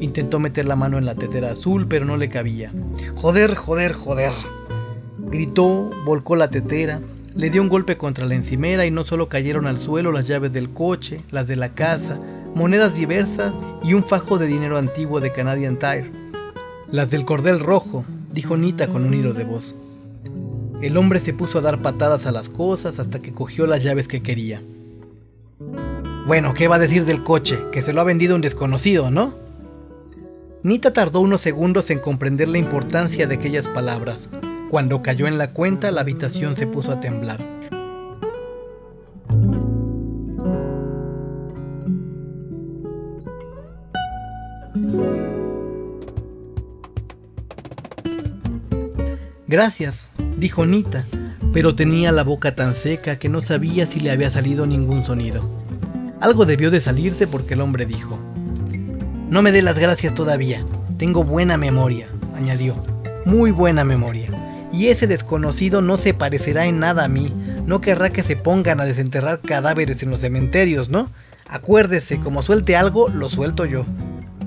Intentó 0.00 0.38
meter 0.38 0.66
la 0.66 0.76
mano 0.76 0.98
en 0.98 1.04
la 1.04 1.14
tetera 1.14 1.52
azul, 1.52 1.86
pero 1.88 2.04
no 2.04 2.16
le 2.16 2.28
cabía. 2.28 2.72
Joder, 3.16 3.54
joder, 3.54 3.92
joder. 3.92 4.32
Gritó, 5.18 5.90
volcó 6.04 6.36
la 6.36 6.48
tetera, 6.48 7.00
le 7.34 7.50
dio 7.50 7.60
un 7.60 7.68
golpe 7.68 7.98
contra 7.98 8.24
la 8.24 8.34
encimera 8.34 8.86
y 8.86 8.90
no 8.90 9.04
solo 9.04 9.28
cayeron 9.28 9.66
al 9.66 9.78
suelo 9.78 10.10
las 10.10 10.26
llaves 10.26 10.52
del 10.52 10.70
coche, 10.70 11.20
las 11.30 11.46
de 11.46 11.56
la 11.56 11.74
casa, 11.74 12.18
monedas 12.54 12.94
diversas 12.94 13.54
y 13.82 13.92
un 13.92 14.04
fajo 14.04 14.38
de 14.38 14.46
dinero 14.46 14.78
antiguo 14.78 15.20
de 15.20 15.32
Canadian 15.32 15.78
Tire. 15.78 16.10
Las 16.90 17.10
del 17.10 17.26
cordel 17.26 17.60
rojo, 17.60 18.04
dijo 18.32 18.56
Nita 18.56 18.88
con 18.88 19.04
un 19.04 19.12
hilo 19.12 19.34
de 19.34 19.44
voz. 19.44 19.74
El 20.80 20.96
hombre 20.96 21.20
se 21.20 21.34
puso 21.34 21.58
a 21.58 21.62
dar 21.62 21.82
patadas 21.82 22.26
a 22.26 22.32
las 22.32 22.48
cosas 22.48 22.98
hasta 22.98 23.20
que 23.20 23.32
cogió 23.32 23.66
las 23.66 23.82
llaves 23.82 24.08
que 24.08 24.22
quería. 24.22 24.62
Bueno, 26.26 26.54
¿qué 26.54 26.68
va 26.68 26.76
a 26.76 26.80
decir 26.80 27.04
del 27.04 27.22
coche? 27.22 27.58
Que 27.72 27.82
se 27.82 27.92
lo 27.92 28.00
ha 28.00 28.04
vendido 28.04 28.34
un 28.34 28.40
desconocido, 28.40 29.10
¿no? 29.10 29.45
Nita 30.66 30.92
tardó 30.92 31.20
unos 31.20 31.42
segundos 31.42 31.90
en 31.90 32.00
comprender 32.00 32.48
la 32.48 32.58
importancia 32.58 33.28
de 33.28 33.36
aquellas 33.36 33.68
palabras. 33.68 34.28
Cuando 34.68 35.00
cayó 35.00 35.28
en 35.28 35.38
la 35.38 35.52
cuenta, 35.52 35.92
la 35.92 36.00
habitación 36.00 36.56
se 36.56 36.66
puso 36.66 36.90
a 36.90 36.98
temblar. 36.98 37.38
Gracias, 49.46 50.10
dijo 50.36 50.66
Nita, 50.66 51.04
pero 51.52 51.76
tenía 51.76 52.10
la 52.10 52.24
boca 52.24 52.56
tan 52.56 52.74
seca 52.74 53.20
que 53.20 53.28
no 53.28 53.40
sabía 53.40 53.86
si 53.86 54.00
le 54.00 54.10
había 54.10 54.32
salido 54.32 54.66
ningún 54.66 55.04
sonido. 55.04 55.48
Algo 56.18 56.44
debió 56.44 56.72
de 56.72 56.80
salirse 56.80 57.28
porque 57.28 57.54
el 57.54 57.60
hombre 57.60 57.86
dijo, 57.86 58.18
No 59.28 59.42
me 59.42 59.52
dé 59.52 59.62
las 59.62 59.78
gracias 59.78 60.14
todavía, 60.14 60.64
tengo 60.98 61.24
buena 61.24 61.56
memoria, 61.56 62.08
añadió, 62.36 62.74
muy 63.24 63.50
buena 63.50 63.84
memoria, 63.84 64.30
y 64.72 64.86
ese 64.88 65.06
desconocido 65.06 65.82
no 65.82 65.96
se 65.96 66.14
parecerá 66.14 66.66
en 66.66 66.78
nada 66.78 67.04
a 67.04 67.08
mí, 67.08 67.32
no 67.66 67.80
querrá 67.80 68.10
que 68.10 68.22
se 68.22 68.36
pongan 68.36 68.80
a 68.80 68.84
desenterrar 68.84 69.40
cadáveres 69.40 70.02
en 70.02 70.10
los 70.10 70.20
cementerios, 70.20 70.88
¿no? 70.88 71.10
Acuérdese, 71.48 72.18
como 72.20 72.42
suelte 72.42 72.76
algo, 72.76 73.08
lo 73.08 73.28
suelto 73.28 73.64
yo. 73.64 73.84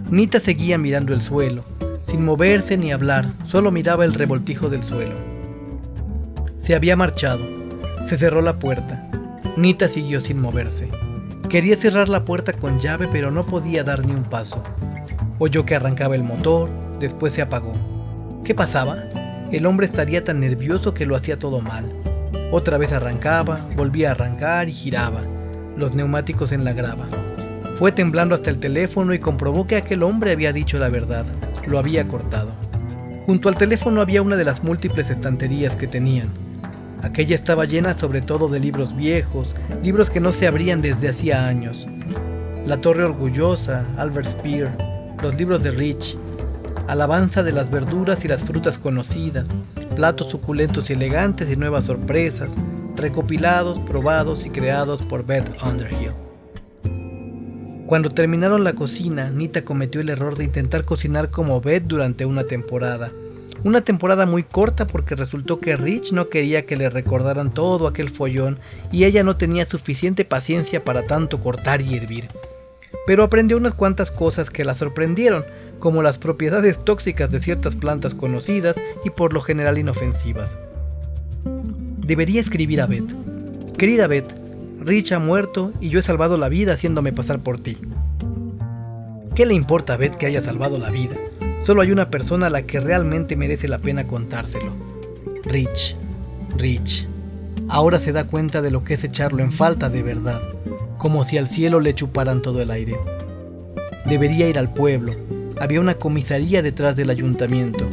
Nita 0.10 0.40
seguía 0.40 0.78
mirando 0.78 1.14
el 1.14 1.22
suelo, 1.22 1.64
sin 2.04 2.24
moverse 2.24 2.78
ni 2.78 2.92
hablar, 2.92 3.28
solo 3.46 3.72
miraba 3.72 4.06
el 4.06 4.14
revoltijo 4.14 4.70
del 4.70 4.84
suelo. 4.84 5.16
Se 6.58 6.76
había 6.76 6.96
marchado. 6.96 7.44
Se 8.06 8.16
cerró 8.16 8.42
la 8.42 8.60
puerta. 8.60 9.10
Nita 9.58 9.88
siguió 9.88 10.22
sin 10.22 10.40
moverse. 10.40 10.88
Quería 11.50 11.76
cerrar 11.76 12.10
la 12.10 12.26
puerta 12.26 12.54
con 12.54 12.80
llave, 12.80 13.10
pero 13.12 13.32
no 13.32 13.46
podía 13.46 13.84
dar 13.84 14.06
ni 14.06 14.14
un 14.14 14.24
paso. 14.24 14.64
Oyó 15.40 15.66
que 15.66 15.76
arrancaba 15.76 16.16
el 16.16 16.24
motor, 16.24 16.70
después 17.00 17.34
se 17.34 17.42
apagó. 17.42 17.74
¿Qué 18.44 18.54
pasaba? 18.54 18.98
El 19.52 19.66
hombre 19.66 19.88
estaría 19.88 20.24
tan 20.24 20.40
nervioso 20.40 20.94
que 20.94 21.08
lo 21.08 21.16
hacía 21.16 21.40
todo 21.40 21.60
mal. 21.60 21.86
Otra 22.52 22.78
vez 22.78 22.92
arrancaba, 22.92 23.66
volvía 23.76 24.10
a 24.10 24.12
arrancar 24.12 24.70
y 24.70 24.74
giraba, 24.74 25.22
los 25.76 25.96
neumáticos 25.96 26.52
en 26.52 26.64
la 26.64 26.74
grava. 26.74 27.08
Fue 27.80 27.92
temblando 27.92 28.36
hasta 28.36 28.52
el 28.52 28.60
teléfono 28.60 29.14
y 29.14 29.20
comprobó 29.20 29.66
que 29.66 29.78
aquel 29.78 30.04
hombre 30.04 30.32
había 30.32 30.54
dicho 30.54 30.78
la 30.78 30.90
verdad 30.90 31.26
lo 31.70 31.80
había 31.80 32.08
cortado. 32.08 32.52
Junto 33.26 33.48
al 33.48 33.56
teléfono 33.56 34.02
había 34.02 34.22
una 34.22 34.36
de 34.36 34.44
las 34.44 34.64
múltiples 34.64 35.10
estanterías 35.10 35.76
que 35.76 35.88
tenían. 35.88 36.30
Aquella 37.02 37.36
estaba 37.36 37.66
llena 37.66 37.98
sobre 37.98 38.22
todo 38.22 38.50
de 38.50 38.60
libros 38.60 38.96
viejos, 38.96 39.56
libros 39.84 40.10
que 40.10 40.20
no 40.20 40.32
se 40.32 40.48
abrían 40.48 40.82
desde 40.82 41.10
hacía 41.10 41.48
años. 41.48 41.88
La 42.66 42.82
Torre 42.82 43.06
Orgullosa, 43.06 43.86
Albert 43.98 44.30
Speer, 44.30 44.70
los 45.22 45.36
libros 45.36 45.64
de 45.64 45.72
Rich, 45.72 46.18
Alabanza 46.88 47.44
de 47.44 47.54
las 47.54 47.70
verduras 47.70 48.26
y 48.26 48.28
las 48.28 48.42
frutas 48.42 48.78
conocidas, 48.78 49.48
platos 49.96 50.28
suculentos 50.28 50.90
y 50.90 50.94
elegantes 50.94 51.50
y 51.52 51.56
nuevas 51.56 51.86
sorpresas, 51.86 52.54
recopilados, 52.96 53.80
probados 53.80 54.46
y 54.46 54.50
creados 54.50 55.02
por 55.02 55.26
Beth 55.26 55.50
Underhill. 55.64 56.14
Cuando 57.86 58.10
terminaron 58.10 58.64
la 58.64 58.74
cocina, 58.74 59.30
Nita 59.30 59.64
cometió 59.64 60.02
el 60.02 60.10
error 60.10 60.38
de 60.38 60.44
intentar 60.44 60.86
cocinar 60.86 61.32
como 61.32 61.62
Beth 61.62 61.86
durante 61.86 62.26
una 62.26 62.44
temporada. 62.44 63.12
Una 63.64 63.82
temporada 63.82 64.26
muy 64.26 64.44
corta 64.44 64.88
porque 64.88 65.16
resultó 65.16 65.60
que 65.60 65.76
Rich 65.76 66.14
no 66.14 66.30
quería 66.30 66.66
que 66.66 66.78
le 66.78 66.90
recordaran 66.90 67.54
todo 67.54 67.88
aquel 67.88 68.10
follón 68.10 68.60
y 68.92 69.04
ella 69.04 69.24
no 69.24 69.36
tenía 69.36 69.66
suficiente 69.66 70.24
paciencia 70.24 70.84
para 70.84 71.06
tanto 71.06 71.42
cortar 71.42 71.82
y 71.82 71.96
hervir. 71.96 72.28
Pero 73.06 73.24
aprendió 73.24 73.58
unas 73.58 73.74
cuantas 73.74 74.12
cosas 74.12 74.50
que 74.50 74.64
la 74.64 74.76
sorprendieron, 74.76 75.44
como 75.80 76.04
las 76.04 76.18
propiedades 76.18 76.84
tóxicas 76.84 77.32
de 77.32 77.40
ciertas 77.40 77.76
plantas 77.76 78.14
conocidas 78.14 78.76
y 79.04 79.10
por 79.10 79.34
lo 79.34 79.42
general 79.42 79.78
inofensivas. 79.78 80.58
Debería 81.98 82.42
escribir 82.42 82.82
a 82.82 82.86
Beth. 82.86 83.14
Querida 83.78 84.08
Beth, 84.08 84.34
Rich 84.80 85.12
ha 85.12 85.20
muerto 85.20 85.74
y 85.82 85.90
yo 85.90 86.00
he 86.00 86.04
salvado 86.04 86.38
la 86.38 86.50
vida 86.50 86.74
haciéndome 86.74 87.14
pasar 87.14 87.40
por 87.40 87.60
ti. 87.60 87.78
¿Qué 89.36 89.46
le 89.46 89.54
importa 89.54 89.94
a 89.94 89.98
Beth 89.98 90.16
que 90.16 90.26
haya 90.26 90.42
salvado 90.42 90.78
la 90.80 90.90
vida? 90.90 91.16
Solo 91.64 91.82
hay 91.82 91.92
una 91.92 92.10
persona 92.10 92.48
a 92.48 92.50
la 92.50 92.64
que 92.64 92.80
realmente 92.80 93.36
merece 93.36 93.68
la 93.68 93.80
pena 93.80 94.06
contárselo. 94.08 94.72
Rich. 95.44 95.96
Rich. 96.58 97.08
Ahora 97.68 98.00
se 98.00 98.12
da 98.12 98.26
cuenta 98.26 98.62
de 98.62 98.72
lo 98.72 98.84
que 98.84 98.96
es 98.96 99.04
echarlo 99.04 99.44
en 99.44 99.52
falta 99.52 99.90
de 99.90 100.02
verdad, 100.02 100.42
como 100.98 101.24
si 101.24 101.38
al 101.38 101.48
cielo 101.48 101.80
le 101.80 101.94
chuparan 101.94 102.42
todo 102.42 102.62
el 102.62 102.72
aire. 102.72 102.98
Debería 104.06 104.50
ir 104.50 104.58
al 104.58 104.74
pueblo. 104.74 105.14
Había 105.60 105.82
una 105.82 105.96
comisaría 105.96 106.62
detrás 106.62 106.96
del 106.96 107.10
ayuntamiento. 107.10 107.86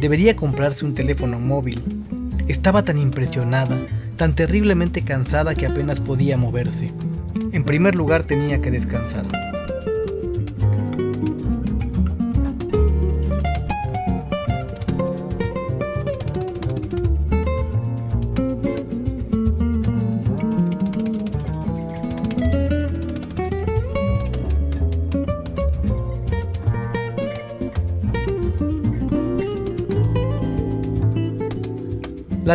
Debería 0.00 0.34
comprarse 0.34 0.84
un 0.84 0.94
teléfono 0.94 1.38
móvil. 1.38 1.82
Estaba 2.48 2.82
tan 2.82 2.98
impresionada 2.98 3.76
tan 4.20 4.34
terriblemente 4.34 5.00
cansada 5.00 5.54
que 5.54 5.64
apenas 5.64 5.98
podía 5.98 6.36
moverse. 6.36 6.92
En 7.52 7.64
primer 7.64 7.94
lugar 7.94 8.24
tenía 8.24 8.60
que 8.60 8.70
descansar. 8.70 9.24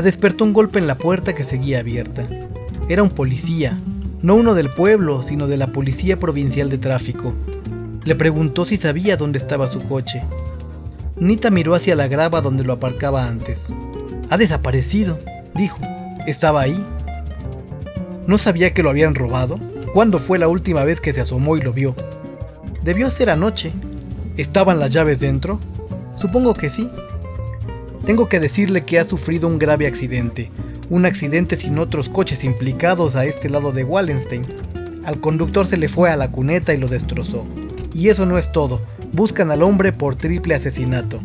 Despertó 0.06 0.44
un 0.44 0.54
golpe 0.54 0.78
en 0.78 0.88
la 0.88 0.96
puerta 0.96 1.34
que 1.34 1.44
seguía 1.44 1.80
abierta. 1.80 2.26
Era 2.88 3.02
un 3.02 3.10
policía, 3.10 3.78
no 4.22 4.36
uno 4.36 4.54
del 4.54 4.70
pueblo, 4.70 5.24
sino 5.24 5.48
de 5.48 5.58
la 5.58 5.68
Policía 5.68 6.18
Provincial 6.18 6.70
de 6.70 6.78
Tráfico. 6.78 7.34
Le 8.04 8.16
preguntó 8.16 8.66
si 8.66 8.78
sabía 8.78 9.18
dónde 9.18 9.40
estaba 9.40 9.68
su 9.68 9.80
coche. 9.88 10.22
Nita 11.18 11.50
miró 11.50 11.74
hacia 11.74 11.96
la 11.96 12.08
grava 12.08 12.42
donde 12.42 12.64
lo 12.64 12.74
aparcaba 12.74 13.26
antes. 13.26 13.74
Ha 14.30 14.38
desaparecido, 14.38 15.20
dijo. 15.56 15.80
¿Estaba 16.28 16.62
ahí? 16.62 16.80
¿No 18.28 18.38
sabía 18.38 18.74
que 18.74 18.84
lo 18.84 18.92
habían 18.92 19.16
robado? 19.16 19.60
¿Cuándo 19.94 20.20
fue 20.20 20.38
la 20.38 20.48
última 20.48 20.84
vez 20.84 21.02
que 21.02 21.14
se 21.14 21.22
asomó 21.22 21.58
y 21.58 21.62
lo 21.62 21.74
vio? 21.74 21.96
Debió 22.84 23.10
ser 23.10 23.32
anoche. 23.32 23.72
¿Estaban 24.38 24.80
las 24.80 24.94
llaves 24.94 25.20
dentro? 25.20 25.60
Supongo 26.18 26.54
que 26.54 26.70
sí. 26.70 26.90
Tengo 28.06 28.30
que 28.30 28.40
decirle 28.40 28.82
que 28.82 29.00
ha 29.00 29.06
sufrido 29.06 29.48
un 29.48 29.58
grave 29.58 29.88
accidente, 29.88 30.52
un 30.90 31.08
accidente 31.08 31.58
sin 31.58 31.80
otros 31.80 32.08
coches 32.08 32.44
implicados 32.44 33.16
a 33.16 33.26
este 33.26 33.50
lado 33.50 33.72
de 33.72 33.84
Wallenstein. 33.84 34.44
Al 35.04 35.20
conductor 35.20 35.66
se 35.66 35.78
le 35.78 35.90
fue 35.90 36.12
a 36.12 36.18
la 36.18 36.32
cuneta 36.32 36.74
y 36.74 36.78
lo 36.78 36.88
destrozó. 36.88 37.46
Y 37.96 38.10
eso 38.10 38.26
no 38.28 38.38
es 38.38 38.52
todo, 38.52 38.82
buscan 39.12 39.50
al 39.50 39.64
hombre 39.64 39.92
por 39.92 40.16
triple 40.16 40.54
asesinato. 40.54 41.20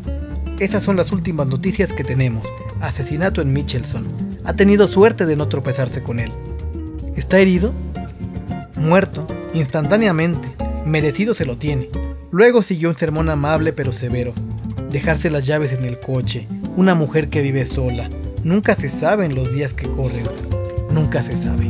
Esas 0.59 0.83
son 0.83 0.97
las 0.97 1.13
últimas 1.13 1.47
noticias 1.47 1.93
que 1.93 2.05
tenemos. 2.05 2.51
Asesinato 2.81 3.43
en 3.43 3.53
Michelson. 3.53 4.07
Ha 4.45 4.55
tenido 4.55 4.89
suerte 4.89 5.27
de 5.27 5.37
no 5.37 5.49
tropezarse 5.49 6.03
con 6.03 6.19
él. 6.19 6.33
¿Está 7.15 7.41
herido? 7.41 7.73
Muerto, 8.77 9.27
instantáneamente. 9.53 10.49
Merecido 10.87 11.35
se 11.35 11.45
lo 11.45 11.59
tiene. 11.59 11.91
Luego 12.31 12.63
siguió 12.63 12.89
un 12.89 12.97
sermón 12.97 13.29
amable 13.29 13.75
pero 13.75 13.93
severo. 13.93 14.33
Dejarse 14.91 15.31
las 15.31 15.47
llaves 15.47 15.73
en 15.73 15.85
el 15.85 15.99
coche, 15.99 16.47
una 16.81 16.95
mujer 16.95 17.29
que 17.29 17.43
vive 17.43 17.67
sola. 17.67 18.09
Nunca 18.43 18.75
se 18.75 18.89
sabe 18.89 19.27
en 19.27 19.35
los 19.35 19.53
días 19.53 19.75
que 19.75 19.87
corren. 19.87 20.25
Nunca 20.91 21.23
se 21.23 21.37
sabe. 21.37 21.69